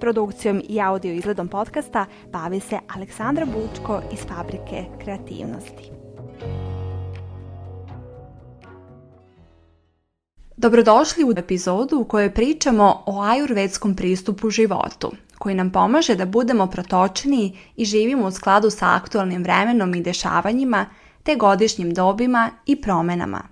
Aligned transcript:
Produkcijom 0.00 0.62
i 0.68 0.80
audio 0.80 1.12
izgledom 1.12 1.48
podcasta 1.48 2.06
bavi 2.32 2.60
se 2.60 2.78
Aleksandra 2.96 3.46
Bučko 3.46 4.00
iz 4.12 4.18
Fabrike 4.18 4.84
kreativnosti. 5.04 5.90
Dobrodošli 10.56 11.24
u 11.24 11.32
epizodu 11.36 11.98
u 11.98 12.04
kojoj 12.04 12.34
pričamo 12.34 13.02
o 13.06 13.22
ajurvedskom 13.22 13.96
pristupu 13.96 14.50
životu, 14.50 15.10
koji 15.38 15.54
nam 15.54 15.70
pomaže 15.70 16.14
da 16.14 16.26
budemo 16.26 16.66
protočniji 16.66 17.58
i 17.76 17.84
živimo 17.84 18.26
u 18.26 18.30
skladu 18.30 18.70
sa 18.70 18.94
aktualnim 18.94 19.42
vremenom 19.42 19.94
i 19.94 20.02
dešavanjima, 20.02 20.86
te 21.22 21.34
godišnjim 21.36 21.94
dobima 21.94 22.50
i 22.66 22.80
promenama. 22.80 23.42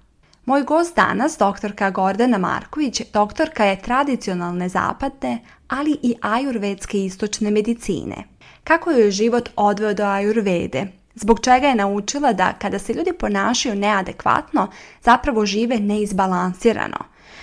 Moj 0.44 0.62
gost 0.62 0.96
danas, 0.96 1.36
doktorka 1.38 1.90
Gordana 1.90 2.38
Marković, 2.38 3.02
doktorka 3.12 3.64
je 3.64 3.82
tradicionalne 3.82 4.68
zapadne, 4.68 5.38
ali 5.68 5.98
i 6.02 6.14
ajurvedske 6.20 7.04
istočne 7.04 7.50
medicine. 7.50 8.24
Kako 8.64 8.90
je 8.90 9.10
život 9.10 9.48
odveo 9.56 9.94
do 9.94 10.04
ajurvede? 10.04 10.86
Zbog 11.14 11.40
čega 11.40 11.66
je 11.66 11.74
naučila 11.74 12.32
da 12.32 12.52
kada 12.52 12.78
se 12.78 12.92
ljudi 12.92 13.12
ponašaju 13.12 13.74
neadekvatno, 13.74 14.68
zapravo 15.02 15.46
žive 15.46 15.78
neizbalansirano. 15.80 16.98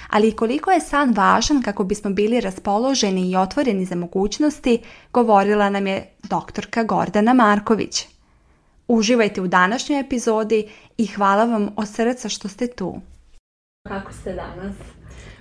Ali 0.09 0.31
koliko 0.31 0.71
je 0.71 0.79
san 0.81 1.13
važan 1.13 1.61
kako 1.61 1.83
bismo 1.83 2.09
bili 2.09 2.41
raspoloženi 2.41 3.31
i 3.31 3.35
otvoreni 3.35 3.85
za 3.85 3.95
mogućnosti, 3.95 4.81
govorila 5.13 5.69
nam 5.69 5.87
je 5.87 6.09
doktorka 6.23 6.83
Gordana 6.83 7.33
Marković. 7.33 8.07
Uživajte 8.87 9.41
u 9.41 9.47
današnjoj 9.47 9.99
epizodi 9.99 10.69
i 10.97 11.07
hvala 11.07 11.45
vam 11.45 11.69
od 11.75 11.87
srca 11.89 12.29
što 12.29 12.47
ste 12.47 12.67
tu. 12.67 13.01
Kako 13.87 14.13
ste 14.13 14.33
danas? 14.33 14.94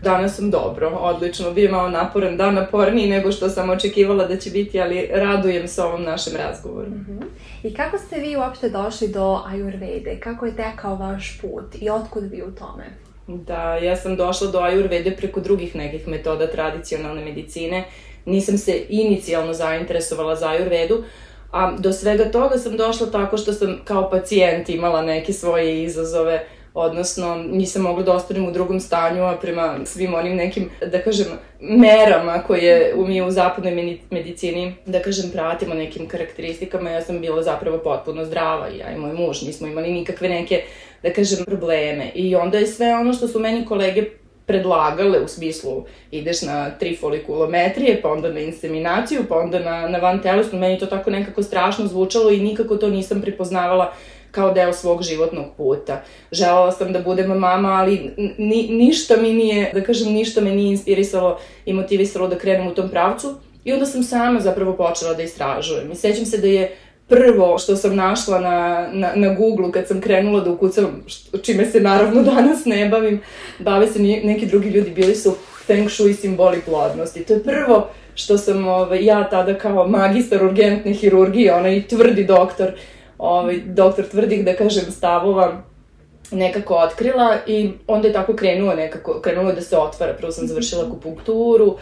Danas 0.04 0.36
sam 0.36 0.50
dobro, 0.50 0.88
odlično. 0.88 1.50
Bio 1.50 1.70
malo 1.70 1.88
naporan 1.88 2.36
dan, 2.36 2.54
naporniji 2.54 3.08
nego 3.08 3.32
što 3.32 3.48
sam 3.48 3.70
očekivala 3.70 4.26
da 4.26 4.36
će 4.36 4.50
biti, 4.50 4.80
ali 4.80 5.08
radujem 5.12 5.68
se 5.68 5.82
ovom 5.82 6.02
našem 6.02 6.32
razgovoru. 6.36 6.86
Uh 6.86 6.94
mhm. 6.94 7.12
-huh. 7.12 7.24
I 7.62 7.74
kako 7.74 7.98
ste 7.98 8.20
vi 8.20 8.36
uopšte 8.36 8.68
došli 8.68 9.08
do 9.08 9.42
Ajurvede? 9.46 10.20
Kako 10.20 10.46
je 10.46 10.56
tekao 10.56 10.96
vaš 10.96 11.40
put 11.40 11.82
i 11.82 11.90
otkud 11.90 12.24
vi 12.30 12.42
u 12.42 12.50
tome? 12.54 12.84
Da, 13.26 13.76
ja 13.76 13.96
sam 13.96 14.16
došla 14.16 14.50
do 14.50 14.58
Ajurvede 14.58 15.16
preko 15.16 15.40
drugih 15.40 15.76
nekih 15.76 16.08
metoda 16.08 16.46
tradicionalne 16.46 17.24
medicine. 17.24 17.84
Nisam 18.24 18.58
se 18.58 18.82
inicijalno 18.88 19.52
zainteresovala 19.52 20.36
za 20.36 20.48
Ajurvedu, 20.48 21.04
a 21.52 21.76
do 21.78 21.92
svega 21.92 22.30
toga 22.30 22.58
sam 22.58 22.76
došla 22.76 23.06
tako 23.10 23.36
što 23.36 23.52
sam 23.52 23.80
kao 23.84 24.10
pacijent 24.10 24.68
imala 24.68 25.02
neke 25.02 25.32
svoje 25.32 25.82
izazove 25.82 26.46
odnosno 26.74 27.36
nisam 27.36 27.82
mogla 27.82 28.02
da 28.02 28.12
ostanem 28.12 28.48
u 28.48 28.50
drugom 28.50 28.80
stanju, 28.80 29.24
a 29.24 29.36
prema 29.36 29.78
svim 29.84 30.14
onim 30.14 30.36
nekim, 30.36 30.70
da 30.90 31.02
kažem, 31.02 31.26
merama 31.60 32.42
koje 32.46 32.94
mi 32.96 33.22
u 33.22 33.30
zapadnoj 33.30 33.98
medicini, 34.10 34.74
da 34.86 35.02
kažem, 35.02 35.30
pratimo 35.30 35.74
nekim 35.74 36.08
karakteristikama, 36.08 36.90
ja 36.90 37.02
sam 37.02 37.20
bila 37.20 37.42
zapravo 37.42 37.78
potpuno 37.78 38.24
zdrava 38.24 38.66
ja 38.68 38.90
i 38.90 38.98
moj 38.98 39.12
muž 39.12 39.42
nismo 39.42 39.66
imali 39.66 39.92
nikakve 39.92 40.28
neke, 40.28 40.62
da 41.02 41.12
kažem, 41.12 41.44
probleme. 41.44 42.10
I 42.14 42.36
onda 42.36 42.58
je 42.58 42.66
sve 42.66 42.94
ono 42.94 43.12
što 43.12 43.28
su 43.28 43.38
meni 43.38 43.66
kolege 43.66 44.04
predlagale 44.46 45.20
u 45.20 45.28
smislu 45.28 45.84
ideš 46.10 46.42
na 46.42 46.70
tri 46.70 46.96
folikulometrije, 46.96 48.02
pa 48.02 48.08
onda 48.08 48.28
na 48.28 48.40
inseminaciju, 48.40 49.24
pa 49.28 49.36
onda 49.36 49.58
na, 49.58 49.88
na 49.88 49.98
van 49.98 50.22
telesnu, 50.22 50.58
meni 50.58 50.78
to 50.78 50.86
tako 50.86 51.10
nekako 51.10 51.42
strašno 51.42 51.86
zvučalo 51.86 52.30
i 52.30 52.40
nikako 52.40 52.76
to 52.76 52.88
nisam 52.88 53.22
prepoznavala 53.22 53.92
kao 54.34 54.52
deo 54.52 54.72
svog 54.72 55.02
životnog 55.02 55.46
puta. 55.56 56.02
Želala 56.32 56.72
sam 56.72 56.92
da 56.92 57.00
budem 57.00 57.26
mama, 57.26 57.68
ali 57.68 58.10
ni, 58.38 58.68
ništa 58.70 59.16
mi 59.16 59.32
nije, 59.32 59.70
da 59.74 59.80
kažem, 59.82 60.12
ništa 60.12 60.40
me 60.40 60.50
nije 60.50 60.70
inspirisalo 60.70 61.38
i 61.66 61.72
motivisalo 61.72 62.28
da 62.28 62.38
krenem 62.38 62.66
u 62.66 62.74
tom 62.74 62.88
pravcu. 62.88 63.34
I 63.64 63.72
onda 63.72 63.86
sam 63.86 64.02
sama 64.02 64.40
zapravo 64.40 64.72
počela 64.72 65.14
da 65.14 65.22
istražujem. 65.22 65.92
I 65.92 65.94
sećam 65.94 66.26
se 66.26 66.38
da 66.38 66.46
je 66.46 66.76
prvo 67.08 67.58
što 67.58 67.76
sam 67.76 67.96
našla 67.96 68.40
na, 68.40 68.88
na, 68.92 69.12
na 69.14 69.34
Google 69.34 69.72
kad 69.72 69.88
sam 69.88 70.00
krenula 70.00 70.40
da 70.40 70.50
ukucam, 70.50 71.02
što, 71.06 71.38
čime 71.38 71.66
se 71.66 71.80
naravno 71.80 72.22
danas 72.22 72.64
ne 72.64 72.88
bavim, 72.88 73.20
bave 73.58 73.86
se 73.86 73.98
neki 74.02 74.46
drugi 74.46 74.68
ljudi, 74.68 74.90
bili 74.90 75.14
su 75.14 75.34
feng 75.66 75.90
shui 75.90 76.14
simboli 76.14 76.60
plodnosti. 76.66 77.24
To 77.24 77.32
je 77.32 77.42
prvo 77.42 77.88
što 78.14 78.38
sam 78.38 78.68
ovaj, 78.68 79.04
ja 79.04 79.28
tada 79.30 79.54
kao 79.54 79.88
magistar 79.88 80.44
urgentne 80.44 80.92
hirurgije, 80.92 81.54
onaj 81.54 81.86
tvrdi 81.86 82.24
doktor, 82.24 82.72
ovaj, 83.18 83.60
doktor 83.66 84.04
tvrdih, 84.08 84.44
da 84.44 84.56
kažem, 84.56 84.90
stavova 84.90 85.62
nekako 86.30 86.74
otkrila 86.74 87.36
i 87.46 87.70
onda 87.86 88.08
je 88.08 88.14
tako 88.14 88.36
krenuo 88.36 88.74
nekako, 88.74 89.20
krenulo 89.20 89.52
da 89.52 89.60
se 89.60 89.78
otvara. 89.78 90.14
Prvo 90.14 90.32
sam 90.32 90.46
završila 90.46 90.86
akupunkturu, 90.86 91.76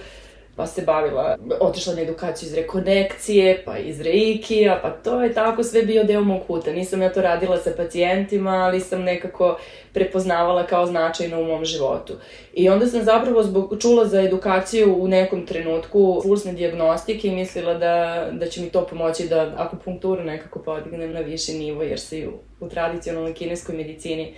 pa 0.56 0.66
se 0.66 0.82
bavila, 0.82 1.36
otišla 1.60 1.94
na 1.94 2.00
edukaciju 2.00 2.46
iz 2.46 2.54
rekonekcije, 2.54 3.62
pa 3.64 3.78
iz 3.78 4.00
reikija, 4.00 4.78
pa 4.82 4.90
to 4.90 5.22
je 5.22 5.34
tako 5.34 5.62
sve 5.62 5.82
bio 5.82 6.04
deo 6.04 6.20
mog 6.20 6.42
puta. 6.46 6.72
Nisam 6.72 7.02
ja 7.02 7.12
to 7.12 7.22
radila 7.22 7.56
sa 7.56 7.70
pacijentima, 7.76 8.50
ali 8.50 8.80
sam 8.80 9.02
nekako 9.02 9.58
prepoznavala 9.92 10.66
kao 10.66 10.86
značajno 10.86 11.40
u 11.40 11.44
mom 11.44 11.64
životu. 11.64 12.12
I 12.54 12.68
onda 12.68 12.86
sam 12.86 13.02
zapravo 13.04 13.42
zbog, 13.42 13.76
čula 13.80 14.06
za 14.06 14.22
edukaciju 14.22 14.96
u 14.98 15.08
nekom 15.08 15.46
trenutku 15.46 16.20
pulsne 16.22 16.52
diagnostike 16.52 17.28
i 17.28 17.34
mislila 17.34 17.74
da, 17.74 18.28
da 18.32 18.46
će 18.46 18.60
mi 18.60 18.70
to 18.70 18.86
pomoći 18.86 19.28
da 19.28 19.54
akupunkturu 19.56 20.24
nekako 20.24 20.58
podignem 20.58 21.12
na 21.12 21.20
viši 21.20 21.52
nivo, 21.52 21.82
jer 21.82 22.00
se 22.00 22.28
u, 22.28 22.64
u 22.64 22.68
tradicionalnoj 22.68 23.34
kineskoj 23.34 23.76
medicini 23.76 24.34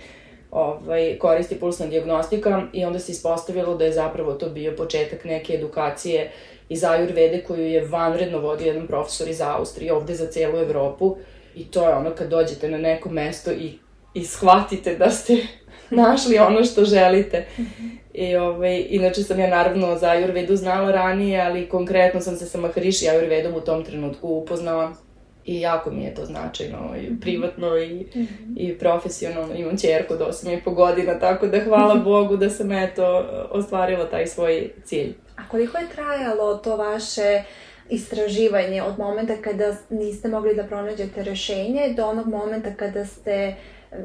ovaj, 0.51 1.17
koristi 1.19 1.55
pulsna 1.55 1.85
diagnostika 1.85 2.63
i 2.73 2.85
onda 2.85 2.99
se 2.99 3.11
ispostavilo 3.11 3.75
da 3.75 3.85
je 3.85 3.91
zapravo 3.91 4.33
to 4.33 4.49
bio 4.49 4.75
početak 4.77 5.25
neke 5.25 5.53
edukacije 5.53 6.31
iz 6.69 6.83
Ajurvede 6.83 7.43
koju 7.47 7.67
je 7.67 7.85
vanredno 7.87 8.39
vodio 8.39 8.67
jedan 8.67 8.87
profesor 8.87 9.27
iz 9.27 9.41
Austrije 9.41 9.93
ovde 9.93 10.15
za 10.15 10.27
celu 10.27 10.57
Evropu 10.57 11.15
i 11.55 11.65
to 11.65 11.89
je 11.89 11.95
ono 11.95 12.11
kad 12.11 12.29
dođete 12.29 12.69
na 12.69 12.77
neko 12.77 13.09
mesto 13.09 13.51
i, 13.51 13.73
i 14.13 14.25
shvatite 14.25 14.95
da 14.95 15.11
ste 15.11 15.37
našli 15.89 16.37
ono 16.37 16.63
što 16.63 16.85
želite. 16.85 17.45
-hmm. 17.57 17.95
I 18.13 18.35
ovaj, 18.35 18.85
inače 18.89 19.23
sam 19.23 19.39
ja 19.39 19.47
naravno 19.47 19.97
za 19.97 20.09
Ajurvedu 20.09 20.55
znala 20.55 20.91
ranije, 20.91 21.41
ali 21.41 21.69
konkretno 21.69 22.21
sam 22.21 22.35
se 22.35 22.45
sa 22.45 22.57
Maharishi 22.57 23.09
Ajurvedom 23.09 23.53
u 23.55 23.61
tom 23.61 23.85
trenutku 23.85 24.27
upoznala 24.27 24.93
i 25.45 25.61
jako 25.61 25.91
mi 25.91 26.03
je 26.03 26.15
to 26.15 26.25
značajno 26.25 26.95
i 27.01 27.03
mhm. 27.03 27.19
privatno 27.19 27.77
i, 27.77 28.07
mm 28.15 28.19
-hmm. 28.19 28.53
i 28.57 28.77
profesionalno. 28.77 29.55
Imam 29.55 29.77
čerku 29.77 30.15
do 30.15 30.25
8 30.25 30.57
i 30.57 30.61
po 30.61 30.71
godina, 30.71 31.19
tako 31.19 31.47
da 31.47 31.59
hvala 31.59 31.95
Bogu 32.11 32.37
da 32.37 32.49
sam 32.49 32.71
eto 32.71 33.25
ostvarila 33.51 34.09
taj 34.09 34.27
svoj 34.27 34.71
cilj. 34.83 35.13
A 35.35 35.49
koliko 35.51 35.77
je 35.77 35.89
trajalo 35.95 36.57
to 36.57 36.77
vaše 36.77 37.43
istraživanje 37.89 38.83
od 38.83 38.99
momenta 38.99 39.33
kada 39.41 39.75
niste 39.89 40.27
mogli 40.27 40.55
da 40.55 40.63
pronađete 40.63 41.23
rešenje 41.23 41.93
do 41.95 42.05
onog 42.05 42.27
momenta 42.27 42.73
kada 42.73 43.05
ste 43.05 43.55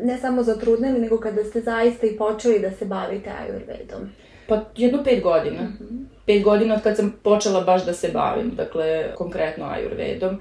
ne 0.02 0.18
samo 0.18 0.42
zatrudnili, 0.42 1.00
nego 1.00 1.18
kada 1.18 1.44
ste 1.44 1.60
zaista 1.60 2.06
i 2.06 2.16
počeli 2.16 2.58
da 2.58 2.70
se 2.70 2.84
bavite 2.84 3.30
ajurvedom? 3.40 4.10
Pa 4.48 4.60
jedno 4.76 5.04
pet 5.04 5.22
godina. 5.22 5.62
Mm 5.62 5.78
-hmm. 5.80 6.04
Pet 6.26 6.42
godina 6.42 6.74
od 6.74 6.82
kad 6.82 6.96
sam 6.96 7.18
počela 7.22 7.60
baš 7.60 7.84
da 7.84 7.92
se 7.92 8.08
bavim, 8.08 8.50
dakle, 8.56 9.14
konkretno 9.14 9.64
ajurvedom. 9.64 10.40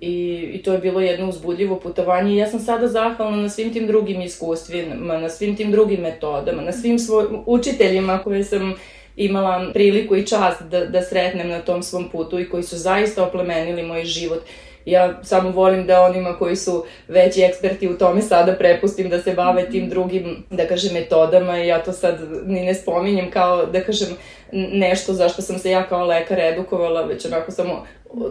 I, 0.00 0.50
I 0.54 0.62
to 0.62 0.72
je 0.72 0.78
bilo 0.78 1.00
jedno 1.00 1.28
uzbudljivo 1.28 1.80
putovanje 1.80 2.32
i 2.32 2.36
ja 2.36 2.46
sam 2.46 2.60
sada 2.60 2.88
zahvalna 2.88 3.36
na 3.36 3.48
svim 3.48 3.72
tim 3.72 3.86
drugim 3.86 4.20
iskustvima, 4.20 5.18
na 5.18 5.28
svim 5.28 5.56
tim 5.56 5.72
drugim 5.72 6.00
metodama, 6.00 6.62
na 6.62 6.72
svim 6.72 6.98
svojim 6.98 7.42
učiteljima 7.46 8.18
koje 8.18 8.44
sam 8.44 8.74
imala 9.16 9.70
priliku 9.72 10.16
i 10.16 10.26
čast 10.26 10.62
da, 10.62 10.84
da 10.86 11.02
sretnem 11.02 11.48
na 11.48 11.58
tom 11.58 11.82
svom 11.82 12.08
putu 12.08 12.40
i 12.40 12.48
koji 12.48 12.62
su 12.62 12.76
zaista 12.76 13.24
oplemenili 13.24 13.82
moj 13.82 14.04
život. 14.04 14.40
Ja 14.84 15.20
samo 15.22 15.50
volim 15.50 15.86
da 15.86 16.02
onima 16.02 16.38
koji 16.38 16.56
su 16.56 16.84
veći 17.08 17.42
eksperti 17.42 17.88
u 17.88 17.98
tome 17.98 18.22
sada 18.22 18.52
prepustim 18.52 19.08
da 19.08 19.22
se 19.22 19.34
bave 19.34 19.70
tim 19.70 19.88
drugim, 19.88 20.44
da 20.50 20.66
kažem, 20.66 20.94
metodama 20.94 21.58
i 21.58 21.66
ja 21.66 21.82
to 21.82 21.92
sad 21.92 22.20
ni 22.46 22.64
ne 22.64 22.74
spominjem 22.74 23.30
kao, 23.30 23.66
da 23.66 23.80
kažem, 23.80 24.08
nešto 24.52 25.12
zašto 25.12 25.42
sam 25.42 25.58
se 25.58 25.70
ja 25.70 25.82
kao 25.82 26.04
lekar 26.04 26.40
edukovala, 26.40 27.02
već 27.02 27.26
onako 27.26 27.50
samo 27.50 27.86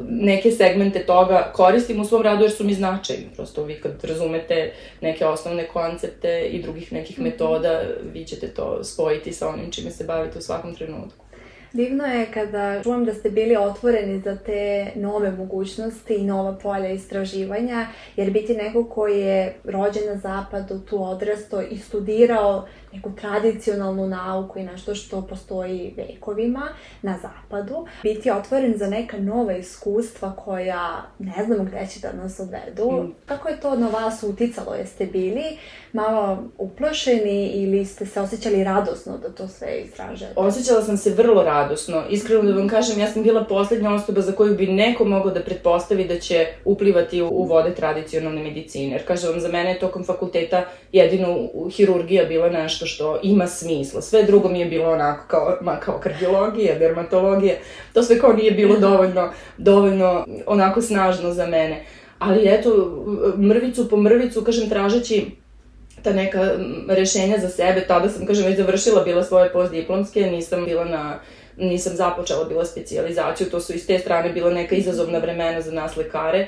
neke 0.09 0.51
segmente 0.51 1.05
toga 1.05 1.51
koristim 1.53 2.01
u 2.01 2.05
svom 2.05 2.21
radu 2.21 2.43
jer 2.43 2.51
su 2.51 2.63
mi 2.63 2.73
značajni. 2.73 3.25
Prosto 3.35 3.63
vi 3.63 3.81
kad 3.81 4.03
razumete 4.03 4.73
neke 5.01 5.25
osnovne 5.25 5.67
koncepte 5.67 6.41
i 6.41 6.61
drugih 6.61 6.93
nekih 6.93 7.19
metoda, 7.19 7.81
vi 8.13 8.25
ćete 8.25 8.47
to 8.47 8.83
spojiti 8.83 9.33
sa 9.33 9.49
onim 9.49 9.71
čime 9.71 9.91
se 9.91 10.03
bavite 10.03 10.37
u 10.39 10.41
svakom 10.41 10.75
trenutku. 10.75 11.25
Divno 11.73 12.05
je 12.05 12.31
kada 12.33 12.83
čujem 12.83 13.05
da 13.05 13.13
ste 13.13 13.29
bili 13.29 13.55
otvoreni 13.57 14.21
za 14.21 14.35
te 14.35 14.91
nove 14.95 15.31
mogućnosti 15.31 16.13
i 16.13 16.25
nova 16.25 16.57
polja 16.57 16.89
istraživanja, 16.89 17.87
jer 18.15 18.31
biti 18.31 18.55
neko 18.55 18.85
koji 18.85 19.19
je 19.19 19.55
rođen 19.63 20.03
na 20.05 20.17
zapadu, 20.17 20.79
tu 20.79 21.03
odrasto 21.03 21.61
i 21.61 21.77
studirao 21.77 22.67
neku 22.93 23.11
tradicionalnu 23.21 24.07
nauku 24.07 24.59
i 24.59 24.63
nešto 24.63 24.95
što 24.95 25.21
postoji 25.21 25.93
vekovima 25.97 26.69
na 27.01 27.17
zapadu, 27.21 27.87
biti 28.03 28.31
otvoren 28.31 28.77
za 28.77 28.87
neka 28.87 29.17
nova 29.17 29.53
iskustva 29.53 30.35
koja 30.35 31.01
ne 31.19 31.43
znamo 31.45 31.63
gde 31.63 31.87
će 31.87 31.99
da 31.99 32.13
nas 32.23 32.39
odvedu. 32.39 32.91
Mm. 32.91 33.15
Kako 33.25 33.49
je 33.49 33.59
to 33.59 33.75
na 33.75 33.87
vas 33.87 34.23
uticalo? 34.23 34.75
Jeste 34.75 35.05
bili 35.05 35.43
malo 35.93 36.43
uplašeni 36.57 37.47
ili 37.47 37.85
ste 37.85 38.05
se 38.05 38.21
osjećali 38.21 38.63
radosno 38.63 39.17
da 39.17 39.29
to 39.29 39.47
sve 39.47 39.81
istražete? 39.85 40.33
Osjećala 40.35 40.81
sam 40.81 40.97
se 40.97 41.09
vrlo 41.09 41.43
radosno. 41.43 41.58
Iskreno 42.09 42.43
da 42.43 42.53
vam 42.53 42.67
kažem, 42.67 42.99
ja 42.99 43.07
sam 43.07 43.23
bila 43.23 43.43
poslednja 43.43 43.93
osoba 43.93 44.21
za 44.21 44.31
koju 44.31 44.55
bi 44.55 44.67
neko 44.67 45.05
mogao 45.05 45.31
da 45.31 45.39
pretpostavi 45.39 46.03
da 46.03 46.19
će 46.19 46.47
uplivati 46.65 47.21
u, 47.21 47.43
vode 47.43 47.75
tradicionalne 47.75 48.43
medicine. 48.43 48.91
Jer 48.91 49.07
kažem, 49.07 49.39
za 49.39 49.47
mene 49.47 49.69
je 49.69 49.79
tokom 49.79 50.03
fakulteta 50.03 50.65
jedino 50.91 51.49
hirurgija 51.71 52.25
bila 52.25 52.49
nešto 52.49 52.85
što 52.85 53.19
ima 53.23 53.47
smisla. 53.47 54.01
Sve 54.01 54.23
drugo 54.23 54.49
mi 54.49 54.59
je 54.59 54.65
bilo 54.65 54.91
onako 54.91 55.27
kao, 55.27 55.57
ma, 55.61 55.79
kao 55.79 55.99
kardiologija, 56.03 56.79
dermatologija. 56.79 57.55
To 57.93 58.03
sve 58.03 58.19
kao 58.19 58.33
nije 58.33 58.51
bilo 58.51 58.79
dovoljno, 58.79 59.29
dovoljno 59.57 60.25
onako 60.45 60.81
snažno 60.81 61.33
za 61.33 61.45
mene. 61.47 61.85
Ali 62.19 62.41
eto, 62.45 62.69
mrvicu 63.37 63.89
po 63.89 63.97
mrvicu, 63.97 64.43
kažem, 64.43 64.69
tražeći 64.69 65.25
ta 66.03 66.13
neka 66.13 66.51
rešenja 66.87 67.37
za 67.37 67.49
sebe, 67.49 67.85
tada 67.87 68.09
sam, 68.09 68.25
kažem, 68.25 68.45
već 68.45 68.57
završila 68.57 69.03
bila 69.03 69.23
svoje 69.23 69.53
postdiplomske, 69.53 70.21
nisam 70.21 70.65
bila 70.65 70.85
na 70.85 71.19
nisam 71.59 71.95
započela 71.95 72.45
bila 72.45 72.65
specijalizaciju, 72.65 73.49
to 73.49 73.59
su 73.59 73.73
iz 73.73 73.87
te 73.87 73.99
strane 73.99 74.33
bila 74.33 74.51
neka 74.51 74.75
izazovna 74.75 75.19
vremena 75.19 75.61
za 75.61 75.71
nas 75.71 75.97
lekare. 75.97 76.47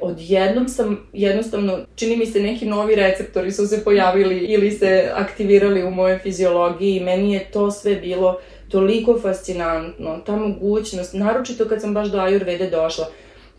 Odjednom 0.00 0.68
sam, 0.68 1.08
jednostavno, 1.12 1.78
čini 1.96 2.16
mi 2.16 2.26
se 2.26 2.40
neki 2.40 2.66
novi 2.66 2.94
receptori 2.94 3.52
su 3.52 3.66
se 3.66 3.84
pojavili 3.84 4.38
ili 4.38 4.70
se 4.70 5.10
aktivirali 5.14 5.84
u 5.84 5.90
mojoj 5.90 6.18
fiziologiji 6.18 6.96
i 6.96 7.00
meni 7.00 7.34
je 7.34 7.50
to 7.50 7.70
sve 7.70 7.96
bilo 7.96 8.40
toliko 8.68 9.18
fascinantno, 9.22 10.18
ta 10.26 10.36
mogućnost, 10.36 11.14
naročito 11.14 11.64
kad 11.64 11.80
sam 11.80 11.94
baš 11.94 12.08
do 12.08 12.18
Ayurvede 12.18 12.70
došla, 12.70 13.06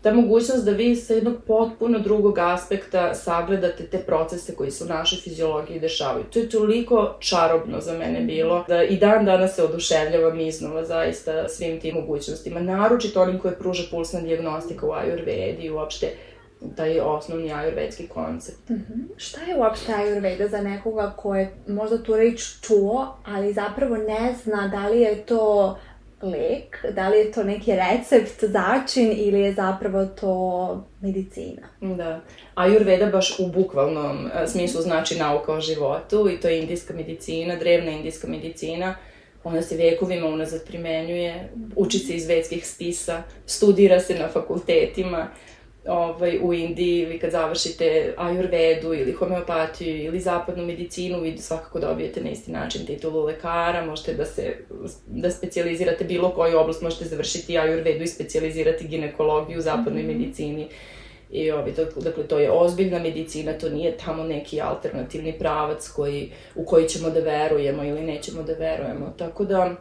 ta 0.02 0.14
mogućnost 0.14 0.64
da 0.64 0.70
vi 0.70 0.96
sa 0.96 1.14
jednog 1.14 1.36
potpuno 1.46 1.98
drugog 1.98 2.38
aspekta 2.38 3.14
sagledate 3.14 3.86
te 3.86 3.98
procese 3.98 4.54
koji 4.54 4.70
se 4.70 4.84
u 4.84 4.86
našoj 4.86 5.18
fiziologiji 5.18 5.80
dešavaju. 5.80 6.24
To 6.24 6.38
je 6.38 6.48
toliko 6.48 7.16
čarobno 7.18 7.80
za 7.80 7.92
mene 7.92 8.20
bilo 8.20 8.64
da 8.68 8.82
i 8.82 8.96
dan 8.96 9.24
danas 9.24 9.54
se 9.54 9.62
oduševljavam 9.64 10.40
iznova 10.40 10.84
zaista 10.84 11.48
svim 11.48 11.80
tim 11.80 11.94
mogućnostima. 11.94 12.60
Naročito 12.60 13.22
onim 13.22 13.38
koje 13.38 13.58
pruža 13.58 13.82
pulsna 13.90 14.20
diagnostika 14.20 14.86
u 14.86 14.90
Ayurvedi 14.90 15.60
i 15.60 15.70
uopšte 15.70 16.06
taj 16.76 17.00
osnovni 17.00 17.52
ajurvedski 17.52 18.08
koncept. 18.08 18.68
Mm 18.68 18.74
-hmm. 18.74 19.08
Šta 19.16 19.40
je 19.40 19.56
uopšte 19.56 19.92
ajurveda 19.92 20.48
za 20.48 20.60
nekoga 20.60 21.12
ko 21.16 21.34
je 21.34 21.54
možda 21.68 22.02
tu 22.02 22.16
reč 22.16 22.60
čuo, 22.60 23.16
ali 23.24 23.52
zapravo 23.52 23.96
ne 23.96 24.34
zna 24.44 24.68
da 24.68 24.88
li 24.88 25.00
je 25.00 25.26
to 25.26 25.76
lek, 26.22 26.84
da 26.94 27.08
li 27.08 27.18
je 27.18 27.32
to 27.32 27.42
neki 27.42 27.72
recept, 27.72 28.44
začin 28.44 29.12
ili 29.16 29.40
je 29.40 29.52
zapravo 29.52 30.06
to 30.06 30.84
medicina. 31.00 31.62
Da. 31.80 32.20
Ayurveda 32.54 33.10
baš 33.12 33.38
u 33.38 33.46
bukvalnom 33.46 34.26
e, 34.26 34.46
smislu 34.46 34.80
znači 34.80 35.18
nauka 35.18 35.52
o 35.52 35.60
životu 35.60 36.30
i 36.30 36.40
to 36.40 36.48
je 36.48 36.60
indijska 36.60 36.94
medicina, 36.94 37.56
drevna 37.56 37.90
indijska 37.90 38.28
medicina. 38.28 38.94
Ona 39.44 39.62
se 39.62 39.76
vekovima 39.76 40.26
unazad 40.26 40.66
primenjuje, 40.66 41.48
uči 41.76 41.98
se 41.98 42.14
iz 42.14 42.28
vedskih 42.28 42.66
spisa, 42.66 43.22
studira 43.46 44.00
se 44.00 44.14
na 44.14 44.28
fakultetima 44.28 45.28
ovaj, 45.86 46.38
u 46.42 46.54
Indiji, 46.54 47.04
vi 47.04 47.18
kad 47.18 47.30
završite 47.30 48.14
ajurvedu 48.16 48.94
ili 48.94 49.12
homeopatiju 49.12 50.04
ili 50.04 50.20
zapadnu 50.20 50.66
medicinu, 50.66 51.20
vi 51.20 51.38
svakako 51.38 51.80
dobijete 51.80 52.20
na 52.20 52.30
isti 52.30 52.52
način 52.52 52.86
titulu 52.86 53.24
lekara, 53.24 53.86
možete 53.86 54.14
da 54.14 54.24
se 54.24 54.56
da 55.06 55.30
specializirate 55.30 56.04
bilo 56.04 56.30
koju 56.30 56.58
oblast, 56.58 56.82
možete 56.82 57.04
završiti 57.04 57.58
ajurvedu 57.58 58.04
i 58.04 58.06
specializirati 58.06 58.88
ginekologiju 58.88 59.58
u 59.58 59.62
zapadnoj 59.62 60.02
mm 60.02 60.06
-hmm. 60.06 60.18
medicini. 60.18 60.68
I 61.30 61.50
ovi, 61.50 61.72
dakle, 61.96 62.26
to 62.26 62.38
je 62.38 62.50
ozbiljna 62.50 62.98
medicina, 62.98 63.52
to 63.52 63.68
nije 63.68 63.96
tamo 63.96 64.24
neki 64.24 64.60
alternativni 64.60 65.38
pravac 65.38 65.88
koji, 65.88 66.32
u 66.54 66.64
koji 66.64 66.88
ćemo 66.88 67.10
da 67.10 67.20
verujemo 67.20 67.84
ili 67.84 68.00
nećemo 68.00 68.42
da 68.42 68.52
verujemo. 68.52 69.14
Tako 69.18 69.44
da, 69.44 69.76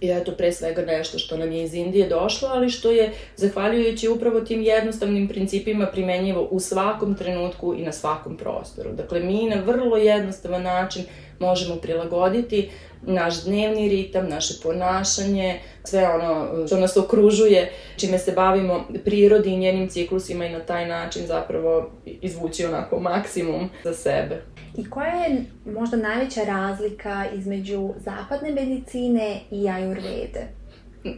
I 0.00 0.10
eto, 0.10 0.32
pre 0.32 0.52
svega 0.52 0.82
nešto 0.82 1.18
što 1.18 1.36
nam 1.36 1.52
je 1.52 1.62
iz 1.62 1.74
Indije 1.74 2.08
došlo, 2.08 2.48
ali 2.48 2.70
što 2.70 2.90
je, 2.90 3.12
zahvaljujući 3.36 4.08
upravo 4.08 4.40
tim 4.40 4.62
jednostavnim 4.62 5.28
principima, 5.28 5.86
primenjivo 5.86 6.48
u 6.50 6.60
svakom 6.60 7.14
trenutku 7.14 7.74
i 7.74 7.82
na 7.82 7.92
svakom 7.92 8.36
prostoru. 8.36 8.92
Dakle, 8.92 9.20
mi 9.20 9.48
na 9.48 9.62
vrlo 9.66 9.96
jednostavan 9.96 10.62
način 10.62 11.04
možemo 11.38 11.76
prilagoditi 11.76 12.70
naš 13.02 13.44
dnevni 13.44 13.88
ritam, 13.88 14.28
naše 14.28 14.54
ponašanje, 14.62 15.60
sve 15.84 16.08
ono 16.08 16.66
što 16.66 16.76
nas 16.76 16.96
okružuje, 16.96 17.72
čime 17.96 18.18
se 18.18 18.32
bavimo 18.32 18.84
prirodi 19.04 19.50
i 19.50 19.56
njenim 19.56 19.88
ciklusima 19.88 20.46
i 20.46 20.52
na 20.52 20.60
taj 20.60 20.88
način 20.88 21.26
zapravo 21.26 21.90
izvući 22.04 22.64
onako 22.64 23.00
maksimum 23.00 23.70
za 23.84 23.94
sebe. 23.94 24.42
I 24.80 24.90
koja 24.90 25.14
je 25.14 25.44
možda 25.64 25.96
najveća 25.96 26.44
razlika 26.44 27.26
između 27.34 27.90
zapadne 27.96 28.50
medicine 28.52 29.40
i 29.50 29.68
ajurvede? 29.68 30.46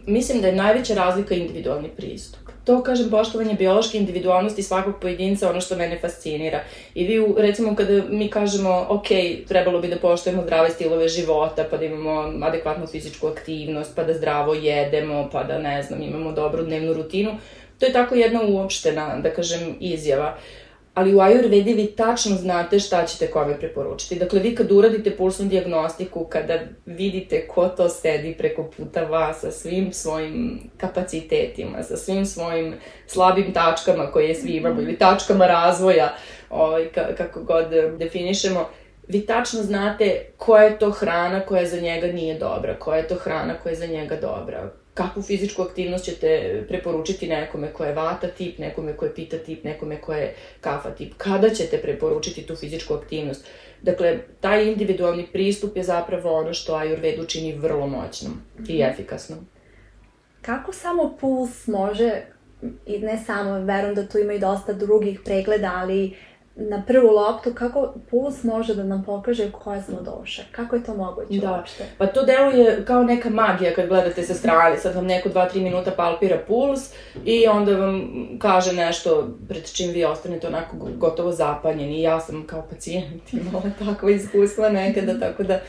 Mislim 0.07 0.41
da 0.41 0.47
je 0.47 0.57
najveća 0.57 0.95
razlika 0.95 1.35
individualni 1.35 1.89
pristup. 1.89 2.41
To, 2.65 2.83
kažem, 2.83 3.11
poštovanje 3.11 3.55
biološke 3.55 3.99
individualnosti 3.99 4.63
svakog 4.63 4.95
pojedinca 5.01 5.51
ono 5.51 5.61
što 5.61 5.77
mene 5.77 5.99
fascinira. 5.99 6.61
I 6.95 7.07
vi, 7.07 7.35
recimo, 7.37 7.77
kada 7.77 8.03
mi 8.09 8.31
kažemo, 8.31 8.87
ok, 8.89 9.07
trebalo 9.49 9.81
bi 9.81 9.89
da 9.89 9.97
poštujemo 9.97 10.43
zdrave 10.43 10.71
stilove 10.71 11.09
života, 11.09 11.65
pa 11.71 11.77
da 11.77 11.85
imamo 11.85 12.47
adekvatnu 12.47 12.87
fizičku 12.87 13.27
aktivnost, 13.27 13.97
pa 13.97 14.05
da 14.05 14.15
zdravo 14.15 14.55
jedemo, 14.55 15.29
pa 15.33 15.45
da, 15.45 15.59
ne 15.59 15.83
znam, 15.83 16.03
imamo 16.03 16.33
dobru 16.33 16.63
dnevnu 16.63 16.93
rutinu, 16.93 17.31
to 17.79 17.87
je 17.87 17.93
tako 17.93 18.15
jedna 18.15 18.41
uopštena, 18.43 19.19
da 19.23 19.31
kažem, 19.31 19.77
izjava. 19.81 20.37
Uh, 20.37 20.62
ali 20.95 21.15
u 21.15 21.19
Ayurvedi 21.19 21.75
vi 21.75 21.87
tačno 21.87 22.37
znate 22.37 22.79
šta 22.79 23.07
ćete 23.07 23.31
kome 23.31 23.59
preporučiti. 23.59 24.19
Dakle, 24.19 24.41
vi 24.41 24.55
kad 24.55 24.73
uradite 24.73 25.17
pulsnu 25.17 25.49
diagnostiku, 25.49 26.25
kada 26.25 26.59
vidite 26.87 27.49
ko 27.49 27.69
to 27.69 27.89
sedi 27.89 28.35
preko 28.39 28.71
puta 28.77 29.05
vas 29.05 29.41
sa 29.41 29.51
svim 29.51 29.93
svojim 29.93 30.61
kapacitetima, 30.77 31.83
sa 31.83 31.97
svim 31.97 32.27
svojim 32.27 32.75
slabim 33.07 33.53
tačkama 33.53 34.11
koje 34.11 34.35
svi 34.35 34.51
imamo 34.51 34.81
ili 34.81 34.99
tačkama 34.99 35.47
razvoja, 35.47 36.15
ovaj, 36.51 36.89
kako 36.93 37.43
god 37.43 37.67
definišemo, 37.99 38.69
vi 39.09 39.27
tačno 39.27 39.63
znate 39.63 40.27
koja 40.37 40.63
je 40.63 40.79
to 40.79 40.91
hrana 40.91 41.41
koja 41.41 41.67
za 41.67 41.81
njega 41.81 42.07
nije 42.07 42.39
dobra, 42.39 42.79
koja 42.79 42.99
je 42.99 43.09
to 43.09 43.15
hrana 43.15 43.55
koja 43.63 43.71
je 43.71 43.77
za 43.77 43.87
njega 43.87 44.17
dobra 44.17 44.82
kakvu 44.95 45.23
fizičku 45.23 45.63
aktivnost 45.63 46.05
ćete 46.05 46.63
preporučiti 46.69 47.29
nekome 47.29 47.73
ko 47.73 47.85
je 47.85 47.95
vata 47.95 48.29
tip, 48.29 48.59
nekome 48.59 48.97
ko 48.97 49.05
je 49.05 49.15
pita 49.15 49.39
tip, 49.39 49.65
nekome 49.65 50.01
ko 50.01 50.13
je 50.13 50.35
kafa 50.61 50.91
tip, 50.91 51.13
kada 51.17 51.51
ćete 51.51 51.79
preporučiti 51.79 52.47
tu 52.47 52.57
fizičku 52.57 52.95
aktivnost. 52.95 53.47
Dakle, 53.83 54.19
taj 54.41 54.67
individualni 54.67 55.27
pristup 55.33 55.77
je 55.77 55.83
zapravo 55.83 56.33
ono 56.39 56.55
što 56.55 56.73
Ayurvedu 56.73 57.29
čini 57.29 57.53
vrlo 57.53 57.87
moćnom 57.87 58.33
i 58.69 58.83
mhm. 58.83 58.93
efikasnom. 58.93 59.39
Kako 60.43 60.73
samo 60.73 61.17
puls 61.21 61.67
može, 61.67 62.23
i 62.87 62.99
ne 62.99 63.19
samo, 63.27 63.61
verujem 63.61 63.95
da 63.95 64.09
tu 64.09 64.19
ima 64.19 64.33
i 64.33 64.39
dosta 64.39 64.73
drugih 64.73 65.21
pregleda, 65.25 65.73
ali 65.75 66.17
na 66.57 66.83
prvu 66.87 67.11
loptu, 67.11 67.55
kako 67.55 67.95
puls 68.11 68.45
može 68.45 68.75
da 68.75 68.85
nam 68.85 69.05
pokaže 69.05 69.51
koje 69.51 69.83
smo 69.83 70.01
došle? 70.01 70.45
Kako 70.53 70.77
je 70.77 70.85
to 70.85 70.95
moguće 70.95 71.41
da. 71.41 71.53
uopšte? 71.53 71.85
Pa 71.99 72.07
to 72.07 72.23
deluje 72.23 72.85
kao 72.85 73.03
neka 73.03 73.31
magija 73.31 73.75
kad 73.75 73.89
gledate 73.89 74.23
sa 74.23 74.35
strane. 74.35 74.79
Sad 74.79 74.95
vam 74.95 75.07
neko 75.07 75.29
2-3 75.29 75.63
minuta 75.63 75.91
palpira 75.91 76.39
puls 76.49 76.95
i 77.25 77.47
onda 77.47 77.77
vam 77.77 78.11
kaže 78.39 78.73
nešto 78.73 79.29
pred 79.49 79.73
čim 79.73 79.91
vi 79.91 80.05
ostanete 80.05 80.47
onako 80.47 80.77
gotovo 80.97 81.33
zapanjeni. 81.33 82.03
Ja 82.03 82.21
sam 82.21 82.47
kao 82.47 82.63
pacijent 82.71 83.33
imala 83.33 83.65
takva 83.79 84.11
iskustva 84.11 84.69
nekada, 84.69 85.21
tako 85.21 85.43
da 85.43 85.61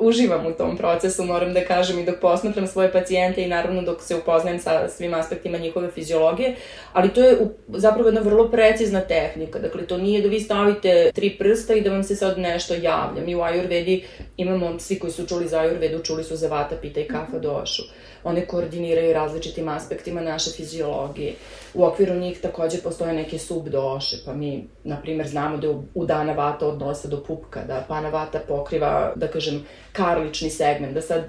uživam 0.00 0.46
u 0.46 0.52
tom 0.52 0.76
procesu, 0.76 1.24
moram 1.24 1.52
da 1.54 1.64
kažem 1.64 1.98
i 1.98 2.04
dok 2.04 2.20
posmatram 2.20 2.66
svoje 2.66 2.92
pacijente 2.92 3.42
i 3.42 3.48
naravno 3.48 3.82
dok 3.82 4.02
se 4.02 4.16
upoznajem 4.16 4.58
sa 4.58 4.88
svim 4.88 5.14
aspektima 5.14 5.58
njihove 5.58 5.90
fiziologije, 5.90 6.56
ali 6.92 7.08
to 7.08 7.20
je 7.20 7.38
zapravo 7.68 8.08
jedna 8.08 8.20
vrlo 8.20 8.50
precizna 8.50 9.00
tehnika, 9.00 9.58
dakle 9.58 9.86
to 9.86 9.98
nije 9.98 10.22
da 10.22 10.28
vi 10.28 10.40
stavite 10.40 11.10
tri 11.14 11.30
prsta 11.38 11.74
i 11.74 11.80
da 11.80 11.90
vam 11.90 12.02
se 12.02 12.16
sad 12.16 12.38
nešto 12.38 12.74
javlja. 12.74 13.24
Mi 13.26 13.34
u 13.34 13.38
Ayurvedi 13.38 14.02
imamo, 14.36 14.78
svi 14.78 14.98
koji 14.98 15.12
su 15.12 15.26
čuli 15.26 15.48
za 15.48 15.58
Ayurvedu, 15.58 16.06
čuli 16.06 16.24
su 16.24 16.36
za 16.36 16.48
Vata, 16.48 16.76
Pita 16.82 17.00
i 17.00 17.08
Kafa 17.08 17.38
došu. 17.38 17.82
One 18.24 18.46
koordiniraju 18.46 19.12
različitim 19.12 19.68
aspektima 19.68 20.20
naše 20.20 20.50
fiziologije. 20.50 21.34
U 21.74 21.84
okviru 21.84 22.14
njih 22.14 22.40
takođe 22.40 22.78
postoje 22.78 23.12
neke 23.12 23.38
subdoše, 23.38 24.16
pa 24.24 24.34
mi, 24.34 24.68
na 24.84 24.96
primer, 24.96 25.28
znamo 25.28 25.56
da 25.56 25.66
je 25.66 25.74
dana 25.94 26.32
vata 26.32 26.66
od 26.66 26.78
nosa 26.78 27.08
do 27.08 27.22
pupka, 27.24 27.64
da 27.64 27.84
pana 27.88 28.08
vata 28.08 28.40
pokriva, 28.48 29.12
da 29.16 29.28
kažem, 29.28 29.66
karlični 29.92 30.50
segment, 30.50 30.94
da 30.94 31.02
sad 31.02 31.24